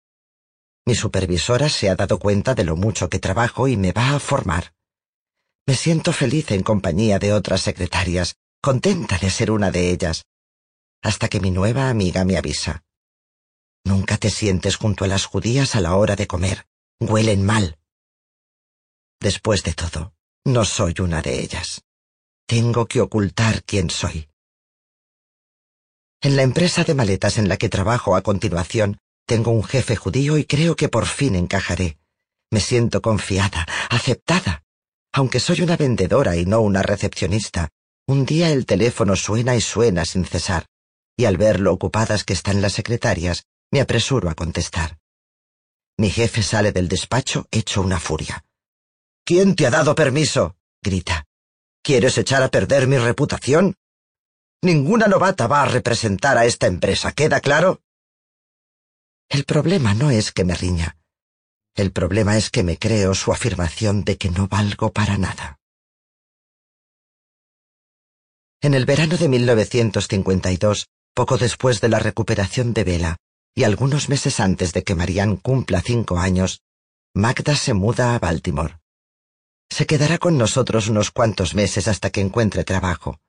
Mi 0.86 0.94
supervisora 0.94 1.70
se 1.70 1.88
ha 1.88 1.96
dado 1.96 2.18
cuenta 2.18 2.54
de 2.54 2.64
lo 2.64 2.76
mucho 2.76 3.08
que 3.08 3.18
trabajo 3.18 3.68
y 3.68 3.78
me 3.78 3.92
va 3.92 4.14
a 4.14 4.20
formar. 4.20 4.74
Me 5.66 5.74
siento 5.74 6.12
feliz 6.12 6.50
en 6.50 6.62
compañía 6.62 7.18
de 7.18 7.32
otras 7.32 7.62
secretarias, 7.62 8.36
contenta 8.60 9.16
de 9.16 9.30
ser 9.30 9.50
una 9.50 9.70
de 9.70 9.90
ellas, 9.90 10.26
hasta 11.02 11.28
que 11.28 11.40
mi 11.40 11.50
nueva 11.50 11.88
amiga 11.88 12.26
me 12.26 12.36
avisa. 12.36 12.84
Nunca 13.84 14.16
te 14.16 14.30
sientes 14.30 14.76
junto 14.76 15.04
a 15.04 15.08
las 15.08 15.26
judías 15.26 15.76
a 15.76 15.80
la 15.80 15.94
hora 15.96 16.16
de 16.16 16.26
comer. 16.26 16.66
Huelen 17.00 17.44
mal. 17.44 17.78
Después 19.20 19.62
de 19.62 19.74
todo, 19.74 20.14
no 20.44 20.64
soy 20.64 20.94
una 21.00 21.22
de 21.22 21.40
ellas. 21.40 21.82
Tengo 22.46 22.86
que 22.86 23.00
ocultar 23.00 23.62
quién 23.64 23.90
soy. 23.90 24.28
En 26.20 26.36
la 26.36 26.42
empresa 26.42 26.84
de 26.84 26.94
maletas 26.94 27.36
en 27.38 27.48
la 27.48 27.56
que 27.56 27.68
trabajo 27.68 28.16
a 28.16 28.22
continuación, 28.22 28.98
tengo 29.26 29.50
un 29.50 29.64
jefe 29.64 29.96
judío 29.96 30.38
y 30.38 30.44
creo 30.44 30.76
que 30.76 30.88
por 30.88 31.06
fin 31.06 31.34
encajaré. 31.34 31.98
Me 32.50 32.60
siento 32.60 33.02
confiada, 33.02 33.66
aceptada. 33.90 34.62
Aunque 35.12 35.40
soy 35.40 35.60
una 35.60 35.76
vendedora 35.76 36.36
y 36.36 36.46
no 36.46 36.60
una 36.60 36.82
recepcionista, 36.82 37.68
un 38.06 38.26
día 38.26 38.50
el 38.50 38.66
teléfono 38.66 39.16
suena 39.16 39.56
y 39.56 39.60
suena 39.60 40.04
sin 40.04 40.24
cesar, 40.24 40.66
y 41.16 41.24
al 41.24 41.36
ver 41.36 41.60
lo 41.60 41.72
ocupadas 41.72 42.24
que 42.24 42.32
están 42.32 42.60
las 42.60 42.72
secretarias, 42.72 43.46
me 43.74 43.80
apresuro 43.80 44.30
a 44.30 44.36
contestar. 44.36 44.98
Mi 45.98 46.08
jefe 46.08 46.44
sale 46.44 46.70
del 46.70 46.86
despacho 46.86 47.48
hecho 47.50 47.82
una 47.82 47.98
furia. 47.98 48.44
¿Quién 49.24 49.56
te 49.56 49.66
ha 49.66 49.70
dado 49.70 49.96
permiso? 49.96 50.54
grita. 50.80 51.24
¿Quieres 51.82 52.16
echar 52.16 52.44
a 52.44 52.50
perder 52.50 52.86
mi 52.86 52.98
reputación? 52.98 53.74
Ninguna 54.62 55.08
novata 55.08 55.48
va 55.48 55.64
a 55.64 55.66
representar 55.66 56.38
a 56.38 56.44
esta 56.44 56.68
empresa, 56.68 57.10
¿queda 57.10 57.40
claro? 57.40 57.80
El 59.28 59.44
problema 59.44 59.92
no 59.92 60.12
es 60.12 60.30
que 60.30 60.44
me 60.44 60.54
riña. 60.54 60.96
El 61.74 61.90
problema 61.90 62.36
es 62.36 62.50
que 62.50 62.62
me 62.62 62.78
creo 62.78 63.12
su 63.14 63.32
afirmación 63.32 64.04
de 64.04 64.16
que 64.18 64.30
no 64.30 64.46
valgo 64.46 64.92
para 64.92 65.18
nada. 65.18 65.58
En 68.60 68.72
el 68.74 68.84
verano 68.86 69.16
de 69.16 69.28
1952, 69.28 70.86
poco 71.12 71.38
después 71.38 71.80
de 71.80 71.88
la 71.88 71.98
recuperación 71.98 72.72
de 72.72 72.84
Vela, 72.84 73.16
y 73.54 73.64
algunos 73.64 74.08
meses 74.08 74.40
antes 74.40 74.72
de 74.72 74.82
que 74.82 74.94
Marianne 74.94 75.38
cumpla 75.38 75.80
cinco 75.80 76.18
años, 76.18 76.62
Magda 77.14 77.54
se 77.54 77.72
muda 77.72 78.14
a 78.14 78.18
Baltimore. 78.18 78.80
Se 79.70 79.86
quedará 79.86 80.18
con 80.18 80.36
nosotros 80.36 80.88
unos 80.88 81.10
cuantos 81.10 81.54
meses 81.54 81.86
hasta 81.86 82.10
que 82.10 82.20
encuentre 82.20 82.64
trabajo. 82.64 83.20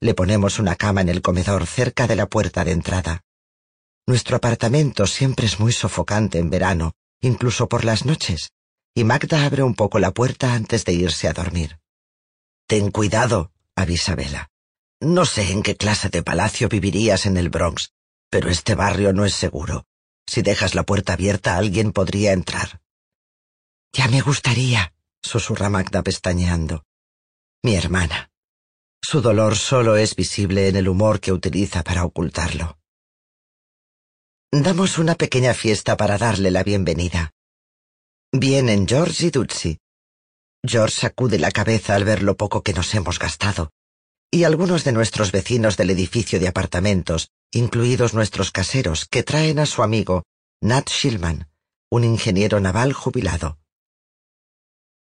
Le 0.00 0.14
ponemos 0.14 0.58
una 0.58 0.74
cama 0.74 1.00
en 1.00 1.08
el 1.08 1.22
comedor 1.22 1.66
cerca 1.66 2.08
de 2.08 2.16
la 2.16 2.26
puerta 2.26 2.64
de 2.64 2.72
entrada. 2.72 3.22
Nuestro 4.06 4.36
apartamento 4.36 5.06
siempre 5.06 5.46
es 5.46 5.60
muy 5.60 5.72
sofocante 5.72 6.38
en 6.38 6.50
verano, 6.50 6.92
incluso 7.20 7.68
por 7.68 7.84
las 7.84 8.04
noches, 8.04 8.52
y 8.94 9.04
Magda 9.04 9.46
abre 9.46 9.62
un 9.62 9.74
poco 9.74 9.98
la 9.98 10.10
puerta 10.10 10.52
antes 10.52 10.84
de 10.84 10.92
irse 10.92 11.28
a 11.28 11.32
dormir. 11.32 11.78
Ten 12.66 12.90
cuidado, 12.90 13.52
avisa 13.76 14.14
Bella. 14.14 14.50
No 15.00 15.24
sé 15.24 15.52
en 15.52 15.62
qué 15.62 15.76
clase 15.76 16.08
de 16.08 16.22
palacio 16.22 16.68
vivirías 16.68 17.26
en 17.26 17.36
el 17.36 17.48
Bronx, 17.48 17.93
pero 18.34 18.50
este 18.50 18.74
barrio 18.74 19.12
no 19.12 19.24
es 19.24 19.32
seguro. 19.32 19.86
Si 20.26 20.42
dejas 20.42 20.74
la 20.74 20.82
puerta 20.82 21.12
abierta 21.12 21.56
alguien 21.56 21.92
podría 21.92 22.32
entrar. 22.32 22.80
Ya 23.92 24.08
me 24.08 24.22
gustaría, 24.22 24.92
susurra 25.22 25.70
Magda 25.70 26.02
pestañeando. 26.02 26.84
Mi 27.62 27.76
hermana. 27.76 28.32
Su 29.00 29.20
dolor 29.20 29.54
solo 29.54 29.94
es 29.94 30.16
visible 30.16 30.66
en 30.66 30.74
el 30.74 30.88
humor 30.88 31.20
que 31.20 31.30
utiliza 31.30 31.84
para 31.84 32.04
ocultarlo. 32.04 32.76
Damos 34.50 34.98
una 34.98 35.14
pequeña 35.14 35.54
fiesta 35.54 35.96
para 35.96 36.18
darle 36.18 36.50
la 36.50 36.64
bienvenida. 36.64 37.30
Vienen 38.32 38.88
George 38.88 39.26
y 39.26 39.30
Dutzy. 39.30 39.78
George 40.66 41.02
sacude 41.02 41.38
la 41.38 41.52
cabeza 41.52 41.94
al 41.94 42.02
ver 42.02 42.24
lo 42.24 42.36
poco 42.36 42.64
que 42.64 42.74
nos 42.74 42.92
hemos 42.96 43.20
gastado, 43.20 43.70
y 44.28 44.42
algunos 44.42 44.82
de 44.82 44.90
nuestros 44.90 45.30
vecinos 45.30 45.76
del 45.76 45.90
edificio 45.90 46.40
de 46.40 46.48
apartamentos, 46.48 47.30
incluidos 47.54 48.14
nuestros 48.14 48.50
caseros, 48.50 49.06
que 49.06 49.22
traen 49.22 49.58
a 49.58 49.66
su 49.66 49.82
amigo, 49.82 50.24
Nat 50.60 50.88
Shillman, 50.90 51.48
un 51.90 52.04
ingeniero 52.04 52.60
naval 52.60 52.92
jubilado. 52.92 53.58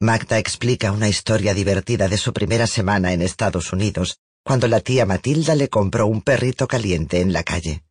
Magda 0.00 0.38
explica 0.38 0.92
una 0.92 1.08
historia 1.08 1.54
divertida 1.54 2.08
de 2.08 2.18
su 2.18 2.32
primera 2.32 2.66
semana 2.66 3.12
en 3.12 3.22
Estados 3.22 3.72
Unidos, 3.72 4.18
cuando 4.44 4.68
la 4.68 4.80
tía 4.80 5.06
Matilda 5.06 5.54
le 5.54 5.68
compró 5.68 6.06
un 6.06 6.22
perrito 6.22 6.68
caliente 6.68 7.20
en 7.20 7.32
la 7.32 7.42
calle. 7.42 7.82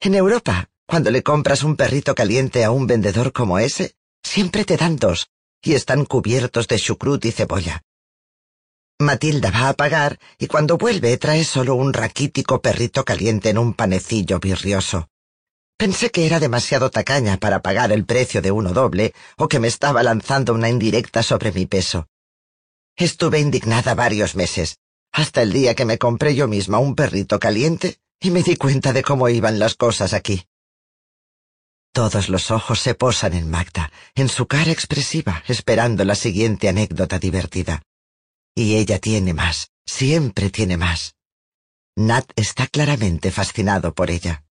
En 0.00 0.14
Europa, 0.14 0.70
cuando 0.86 1.10
le 1.10 1.22
compras 1.22 1.64
un 1.64 1.76
perrito 1.76 2.14
caliente 2.14 2.64
a 2.64 2.70
un 2.70 2.86
vendedor 2.86 3.32
como 3.32 3.58
ese, 3.58 3.96
siempre 4.22 4.64
te 4.64 4.76
dan 4.76 4.96
dos, 4.96 5.28
y 5.62 5.74
están 5.74 6.04
cubiertos 6.04 6.68
de 6.68 6.78
chucrut 6.78 7.24
y 7.24 7.32
cebolla. 7.32 7.82
Matilda 8.98 9.50
va 9.50 9.68
a 9.68 9.74
pagar 9.74 10.18
y 10.38 10.46
cuando 10.46 10.78
vuelve 10.78 11.18
trae 11.18 11.44
solo 11.44 11.74
un 11.74 11.92
raquítico 11.92 12.62
perrito 12.62 13.04
caliente 13.04 13.50
en 13.50 13.58
un 13.58 13.74
panecillo 13.74 14.40
virrioso. 14.40 15.10
Pensé 15.76 16.10
que 16.10 16.24
era 16.24 16.40
demasiado 16.40 16.88
tacaña 16.88 17.36
para 17.36 17.60
pagar 17.60 17.92
el 17.92 18.06
precio 18.06 18.40
de 18.40 18.50
uno 18.50 18.72
doble 18.72 19.12
o 19.36 19.48
que 19.48 19.60
me 19.60 19.68
estaba 19.68 20.02
lanzando 20.02 20.54
una 20.54 20.70
indirecta 20.70 21.22
sobre 21.22 21.52
mi 21.52 21.66
peso. 21.66 22.08
Estuve 22.96 23.38
indignada 23.38 23.94
varios 23.94 24.34
meses, 24.34 24.78
hasta 25.12 25.42
el 25.42 25.52
día 25.52 25.74
que 25.74 25.84
me 25.84 25.98
compré 25.98 26.34
yo 26.34 26.48
misma 26.48 26.78
un 26.78 26.94
perrito 26.94 27.38
caliente 27.38 27.98
y 28.18 28.30
me 28.30 28.42
di 28.42 28.56
cuenta 28.56 28.94
de 28.94 29.02
cómo 29.02 29.28
iban 29.28 29.58
las 29.58 29.74
cosas 29.74 30.14
aquí. 30.14 30.46
Todos 31.92 32.30
los 32.30 32.50
ojos 32.50 32.80
se 32.80 32.94
posan 32.94 33.34
en 33.34 33.50
Magda, 33.50 33.92
en 34.14 34.30
su 34.30 34.46
cara 34.46 34.70
expresiva, 34.70 35.42
esperando 35.46 36.02
la 36.06 36.14
siguiente 36.14 36.70
anécdota 36.70 37.18
divertida. 37.18 37.82
Y 38.58 38.76
ella 38.76 38.98
tiene 38.98 39.34
más, 39.34 39.70
siempre 39.84 40.48
tiene 40.48 40.78
más. 40.78 41.14
Nat 41.94 42.32
está 42.36 42.66
claramente 42.66 43.30
fascinado 43.30 43.94
por 43.94 44.10
ella. 44.10 44.44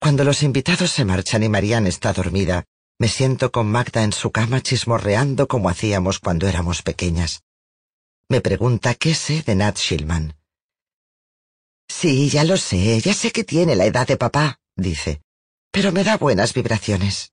Cuando 0.00 0.22
los 0.22 0.44
invitados 0.44 0.92
se 0.92 1.04
marchan 1.04 1.42
y 1.42 1.48
Marianne 1.48 1.88
está 1.88 2.12
dormida, 2.12 2.64
me 3.00 3.08
siento 3.08 3.50
con 3.50 3.66
Magda 3.66 4.04
en 4.04 4.12
su 4.12 4.30
cama 4.30 4.62
chismorreando 4.62 5.48
como 5.48 5.68
hacíamos 5.68 6.20
cuando 6.20 6.46
éramos 6.46 6.82
pequeñas. 6.82 7.42
Me 8.28 8.40
pregunta 8.40 8.94
qué 8.94 9.14
sé 9.14 9.42
de 9.42 9.56
Nat 9.56 9.76
Shillman. 9.76 10.36
Sí, 11.88 12.28
ya 12.30 12.44
lo 12.44 12.56
sé, 12.56 13.00
ya 13.00 13.12
sé 13.12 13.32
que 13.32 13.42
tiene 13.42 13.74
la 13.74 13.86
edad 13.86 14.06
de 14.06 14.16
papá, 14.16 14.60
dice, 14.76 15.20
pero 15.72 15.90
me 15.90 16.04
da 16.04 16.16
buenas 16.16 16.54
vibraciones. 16.54 17.32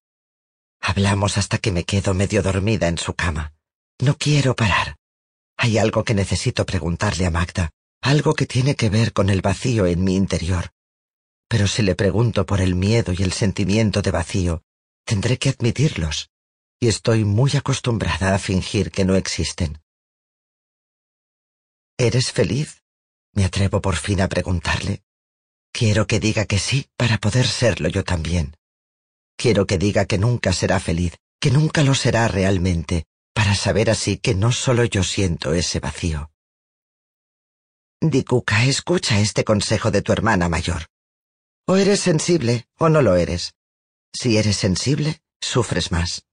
Hablamos 0.81 1.37
hasta 1.37 1.59
que 1.59 1.71
me 1.71 1.83
quedo 1.83 2.15
medio 2.15 2.41
dormida 2.41 2.87
en 2.87 2.97
su 2.97 3.13
cama. 3.13 3.53
No 3.99 4.17
quiero 4.17 4.55
parar. 4.55 4.97
Hay 5.57 5.77
algo 5.77 6.03
que 6.03 6.13
necesito 6.13 6.65
preguntarle 6.65 7.25
a 7.25 7.31
Magda, 7.31 7.71
algo 8.01 8.33
que 8.33 8.45
tiene 8.45 8.75
que 8.75 8.89
ver 8.89 9.13
con 9.13 9.29
el 9.29 9.41
vacío 9.41 9.85
en 9.85 10.03
mi 10.03 10.15
interior. 10.15 10.71
Pero 11.47 11.67
si 11.67 11.81
le 11.83 11.95
pregunto 11.95 12.45
por 12.45 12.61
el 12.61 12.75
miedo 12.75 13.13
y 13.13 13.23
el 13.23 13.31
sentimiento 13.31 14.01
de 14.01 14.11
vacío, 14.11 14.63
tendré 15.05 15.37
que 15.37 15.49
admitirlos, 15.49 16.29
y 16.79 16.87
estoy 16.87 17.23
muy 17.23 17.51
acostumbrada 17.55 18.35
a 18.35 18.39
fingir 18.39 18.91
que 18.91 19.05
no 19.05 19.15
existen. 19.15 19.81
¿Eres 21.97 22.31
feliz? 22.31 22.83
Me 23.33 23.45
atrevo 23.45 23.81
por 23.81 23.95
fin 23.95 24.21
a 24.21 24.27
preguntarle. 24.27 25.03
Quiero 25.71 26.07
que 26.07 26.19
diga 26.19 26.45
que 26.45 26.59
sí 26.59 26.87
para 26.97 27.17
poder 27.17 27.47
serlo 27.47 27.87
yo 27.87 28.03
también. 28.03 28.55
Quiero 29.37 29.65
que 29.65 29.77
diga 29.77 30.05
que 30.05 30.17
nunca 30.17 30.53
será 30.53 30.79
feliz, 30.79 31.17
que 31.39 31.51
nunca 31.51 31.83
lo 31.83 31.95
será 31.95 32.27
realmente, 32.27 33.05
para 33.33 33.55
saber 33.55 33.89
así 33.89 34.17
que 34.17 34.35
no 34.35 34.51
solo 34.51 34.83
yo 34.85 35.03
siento 35.03 35.53
ese 35.53 35.79
vacío. 35.79 36.31
Dikuka, 38.01 38.65
escucha 38.65 39.19
este 39.19 39.43
consejo 39.43 39.89
de 39.91 40.01
tu 40.01 40.11
hermana 40.11 40.49
mayor. 40.49 40.87
O 41.65 41.77
eres 41.77 42.01
sensible 42.01 42.67
o 42.77 42.89
no 42.89 43.01
lo 43.01 43.15
eres. 43.15 43.55
Si 44.13 44.37
eres 44.37 44.57
sensible, 44.57 45.21
sufres 45.41 45.91
más. 45.91 46.25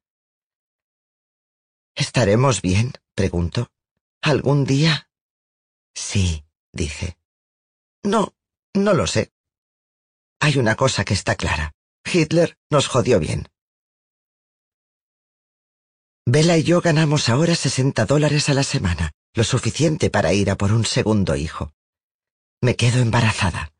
¿Estaremos 1.94 2.60
bien? 2.62 2.92
pregunto. 3.14 3.70
¿Algún 4.22 4.64
día? 4.64 5.10
Sí, 5.94 6.44
dice. 6.72 7.16
No, 8.02 8.34
no 8.74 8.94
lo 8.94 9.06
sé. 9.06 9.32
Hay 10.40 10.58
una 10.58 10.74
cosa 10.74 11.04
que 11.04 11.14
está 11.14 11.36
clara. 11.36 11.72
Hitler 12.04 12.58
nos 12.70 12.88
jodió 12.88 13.20
bien. 13.20 13.48
Bella 16.32 16.56
y 16.56 16.62
yo 16.62 16.80
ganamos 16.80 17.28
ahora 17.28 17.56
60 17.56 18.06
dólares 18.06 18.48
a 18.48 18.54
la 18.54 18.62
semana, 18.62 19.10
lo 19.34 19.42
suficiente 19.42 20.10
para 20.10 20.32
ir 20.32 20.48
a 20.48 20.54
por 20.54 20.70
un 20.70 20.84
segundo 20.84 21.34
hijo. 21.34 21.72
Me 22.60 22.76
quedo 22.76 23.00
embarazada. 23.00 23.72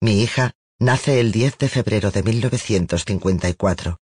Mi 0.00 0.22
hija 0.22 0.52
nace 0.78 1.18
el 1.18 1.32
10 1.32 1.58
de 1.58 1.68
febrero 1.68 2.12
de 2.12 2.22
1954. 2.22 3.98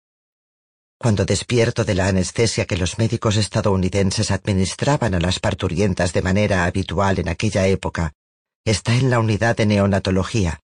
Cuando 0.97 1.23
despierto 1.23 1.85
de 1.85 1.95
la 1.95 2.07
anestesia 2.07 2.65
que 2.65 2.76
los 2.76 2.97
médicos 2.97 3.38
estadounidenses 3.38 4.30
administraban 4.31 5.15
a 5.15 5.22
las 5.22 5.39
parturientas 5.39 6.11
de 6.11 6.22
manera 6.22 6.65
habitual 6.65 7.18
en 7.19 7.30
aquella 7.30 7.65
época, 7.65 8.11
está 8.65 8.93
en 8.93 9.10
la 9.10 9.22
unidad 9.22 9.56
de 9.56 9.68
neonatología, 9.68 10.60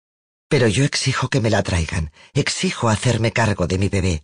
pero 0.50 0.68
yo 0.68 0.84
exijo 0.84 1.30
que 1.30 1.42
me 1.42 1.52
la 1.52 1.62
traigan, 1.62 2.12
exijo 2.34 2.90
hacerme 2.90 3.32
cargo 3.32 3.68
de 3.68 3.78
mi 3.78 3.90
bebé. 3.90 4.24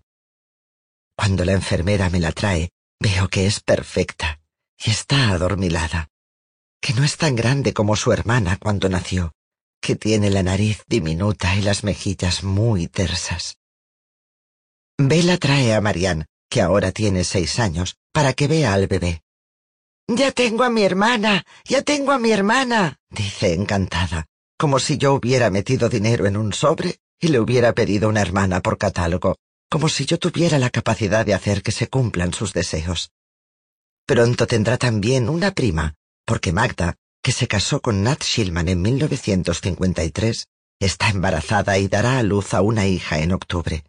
Cuando 1.16 1.45
la 1.45 1.52
enfermera 1.52 2.10
me 2.10 2.20
la 2.20 2.32
trae, 2.32 2.72
veo 2.99 3.30
que 3.30 3.45
es 3.45 3.59
perfecta 3.59 4.39
y 4.77 4.91
está 4.91 5.30
adormilada, 5.30 6.09
que 6.81 6.93
no 6.93 7.03
es 7.03 7.17
tan 7.17 7.35
grande 7.35 7.73
como 7.73 7.95
su 7.95 8.11
hermana 8.11 8.57
cuando 8.57 8.89
nació, 8.89 9.34
que 9.81 9.95
tiene 9.95 10.30
la 10.30 10.43
nariz 10.43 10.84
diminuta 10.88 11.55
y 11.55 11.61
las 11.61 11.84
mejillas 11.84 12.43
muy 12.43 12.88
tersas. 12.88 13.57
Bella 14.97 15.38
trae 15.38 15.73
a 15.73 15.81
Marianne, 15.81 16.26
que 16.49 16.61
ahora 16.61 16.91
tiene 16.91 17.23
seis 17.23 17.59
años, 17.59 17.95
para 18.11 18.34
que 18.34 18.47
vea 18.47 18.73
al 18.73 18.88
bebé. 18.88 19.21
Ya 20.07 20.31
tengo 20.31 20.63
a 20.63 20.69
mi 20.69 20.84
hermana, 20.84 21.45
ya 21.63 21.84
tengo 21.84 22.11
a 22.11 22.19
mi 22.19 22.31
hermana, 22.31 22.97
dice 23.09 23.53
encantada, 23.53 24.26
como 24.57 24.80
si 24.80 24.97
yo 24.97 25.13
hubiera 25.13 25.49
metido 25.51 25.88
dinero 25.88 26.26
en 26.26 26.35
un 26.35 26.51
sobre 26.51 26.99
y 27.19 27.27
le 27.27 27.39
hubiera 27.39 27.73
pedido 27.73 28.09
una 28.09 28.21
hermana 28.21 28.61
por 28.61 28.77
catálogo, 28.77 29.38
como 29.70 29.88
si 29.88 30.06
yo 30.06 30.18
tuviera 30.18 30.58
la 30.58 30.70
capacidad 30.70 31.26
de 31.26 31.34
hacer 31.34 31.62
que 31.62 31.72
se 31.72 31.88
cumplan 31.88 32.34
sus 32.34 32.54
deseos. 32.54 33.12
Pronto 34.06 34.48
tendrá 34.48 34.78
también 34.78 35.30
una 35.30 35.52
prima, 35.52 35.94
porque 36.26 36.52
Magda, 36.52 36.96
que 37.22 37.32
se 37.32 37.48
casó 37.48 37.82
con 37.82 38.04
Nat 38.04 38.24
Shilman 38.24 38.68
en 38.68 38.82
1953, 38.82 40.48
está 40.80 41.10
embarazada 41.10 41.78
y 41.78 41.88
dará 41.88 42.18
a 42.18 42.24
luz 42.24 42.54
a 42.54 42.62
una 42.62 42.88
hija 42.88 43.20
en 43.20 43.34
octubre. 43.34 43.84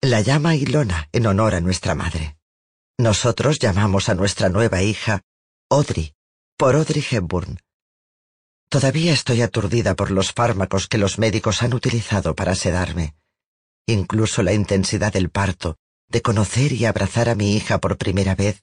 La 0.00 0.20
llama 0.20 0.54
Ilona 0.54 1.08
en 1.12 1.26
honor 1.26 1.54
a 1.54 1.60
nuestra 1.60 1.94
madre. 1.94 2.36
Nosotros 2.98 3.58
llamamos 3.58 4.08
a 4.08 4.14
nuestra 4.14 4.48
nueva 4.48 4.82
hija 4.82 5.22
Audrey, 5.70 6.12
por 6.56 6.76
Audrey 6.76 7.04
Hepburn. 7.10 7.58
Todavía 8.68 9.12
estoy 9.12 9.42
aturdida 9.42 9.94
por 9.94 10.10
los 10.10 10.32
fármacos 10.32 10.86
que 10.86 10.98
los 10.98 11.18
médicos 11.18 11.62
han 11.62 11.74
utilizado 11.74 12.34
para 12.34 12.54
sedarme. 12.54 13.14
Incluso 13.86 14.42
la 14.42 14.52
intensidad 14.52 15.12
del 15.12 15.30
parto, 15.30 15.76
de 16.08 16.22
conocer 16.22 16.72
y 16.72 16.84
abrazar 16.84 17.28
a 17.28 17.34
mi 17.34 17.56
hija 17.56 17.78
por 17.78 17.98
primera 17.98 18.34
vez, 18.34 18.62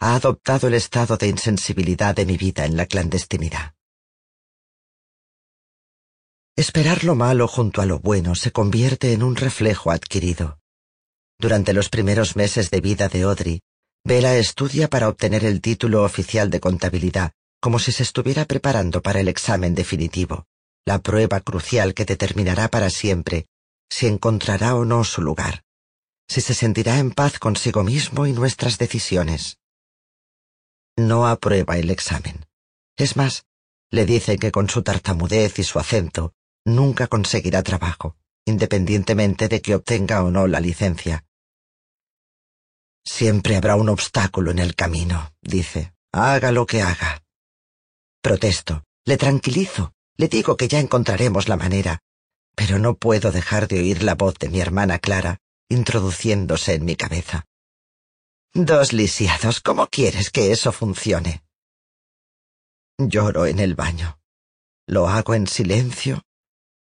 ha 0.00 0.14
adoptado 0.14 0.68
el 0.68 0.74
estado 0.74 1.16
de 1.16 1.28
insensibilidad 1.28 2.14
de 2.14 2.26
mi 2.26 2.36
vida 2.36 2.64
en 2.64 2.76
la 2.76 2.86
clandestinidad. 2.86 3.74
Esperar 6.56 7.04
lo 7.04 7.14
malo 7.14 7.46
junto 7.46 7.80
a 7.80 7.86
lo 7.86 8.00
bueno 8.00 8.34
se 8.34 8.50
convierte 8.50 9.12
en 9.12 9.22
un 9.22 9.36
reflejo 9.36 9.90
adquirido. 9.90 10.58
Durante 11.38 11.72
los 11.72 11.88
primeros 11.88 12.34
meses 12.34 12.70
de 12.70 12.80
vida 12.80 13.08
de 13.08 13.22
Audrey, 13.22 13.60
Bella 14.04 14.36
estudia 14.36 14.88
para 14.88 15.08
obtener 15.08 15.44
el 15.44 15.60
título 15.60 16.02
oficial 16.02 16.50
de 16.50 16.60
contabilidad, 16.60 17.32
como 17.60 17.78
si 17.78 17.92
se 17.92 18.02
estuviera 18.02 18.44
preparando 18.44 19.02
para 19.02 19.20
el 19.20 19.28
examen 19.28 19.74
definitivo, 19.74 20.46
la 20.84 20.98
prueba 21.00 21.40
crucial 21.40 21.94
que 21.94 22.04
determinará 22.04 22.68
para 22.68 22.90
siempre 22.90 23.46
si 23.90 24.06
encontrará 24.06 24.74
o 24.76 24.84
no 24.84 25.04
su 25.04 25.22
lugar, 25.22 25.64
si 26.28 26.40
se 26.40 26.54
sentirá 26.54 26.98
en 26.98 27.10
paz 27.10 27.38
consigo 27.38 27.82
mismo 27.82 28.26
y 28.26 28.32
nuestras 28.32 28.78
decisiones. 28.78 29.58
No 30.96 31.26
aprueba 31.26 31.78
el 31.78 31.90
examen. 31.90 32.46
Es 32.96 33.16
más, 33.16 33.46
le 33.90 34.04
dice 34.04 34.38
que 34.38 34.52
con 34.52 34.68
su 34.68 34.82
tartamudez 34.82 35.58
y 35.58 35.64
su 35.64 35.78
acento 35.78 36.34
nunca 36.64 37.06
conseguirá 37.06 37.62
trabajo, 37.62 38.16
independientemente 38.44 39.48
de 39.48 39.62
que 39.62 39.74
obtenga 39.74 40.22
o 40.22 40.30
no 40.30 40.46
la 40.46 40.60
licencia. 40.60 41.24
Siempre 43.04 43.56
habrá 43.56 43.76
un 43.76 43.88
obstáculo 43.88 44.50
en 44.50 44.58
el 44.58 44.74
camino, 44.74 45.32
dice, 45.40 45.94
haga 46.12 46.52
lo 46.52 46.66
que 46.66 46.82
haga. 46.82 47.22
Protesto, 48.20 48.84
le 49.06 49.16
tranquilizo, 49.16 49.94
le 50.16 50.28
digo 50.28 50.56
que 50.56 50.68
ya 50.68 50.80
encontraremos 50.80 51.48
la 51.48 51.56
manera, 51.56 52.00
pero 52.58 52.80
no 52.80 52.96
puedo 52.96 53.30
dejar 53.30 53.68
de 53.68 53.78
oír 53.78 54.02
la 54.02 54.16
voz 54.16 54.34
de 54.40 54.48
mi 54.48 54.58
hermana 54.60 54.98
Clara 54.98 55.38
introduciéndose 55.68 56.74
en 56.74 56.84
mi 56.84 56.96
cabeza. 56.96 57.46
Dos 58.52 58.92
lisiados, 58.92 59.60
¿cómo 59.60 59.86
quieres 59.86 60.30
que 60.30 60.50
eso 60.50 60.72
funcione? 60.72 61.44
Lloro 62.98 63.46
en 63.46 63.60
el 63.60 63.76
baño. 63.76 64.18
Lo 64.88 65.08
hago 65.08 65.34
en 65.34 65.46
silencio 65.46 66.24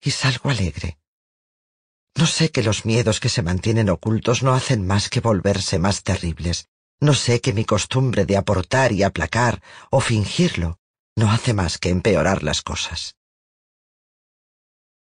y 0.02 0.10
salgo 0.10 0.50
alegre. 0.50 0.98
No 2.16 2.26
sé 2.26 2.50
que 2.50 2.64
los 2.64 2.84
miedos 2.84 3.20
que 3.20 3.28
se 3.28 3.42
mantienen 3.42 3.90
ocultos 3.90 4.42
no 4.42 4.54
hacen 4.54 4.84
más 4.84 5.08
que 5.08 5.20
volverse 5.20 5.78
más 5.78 6.02
terribles. 6.02 6.66
No 6.98 7.14
sé 7.14 7.40
que 7.40 7.52
mi 7.52 7.64
costumbre 7.64 8.26
de 8.26 8.36
aportar 8.36 8.90
y 8.90 9.04
aplacar 9.04 9.62
o 9.92 10.00
fingirlo 10.00 10.80
no 11.14 11.30
hace 11.30 11.54
más 11.54 11.78
que 11.78 11.90
empeorar 11.90 12.42
las 12.42 12.62
cosas. 12.62 13.14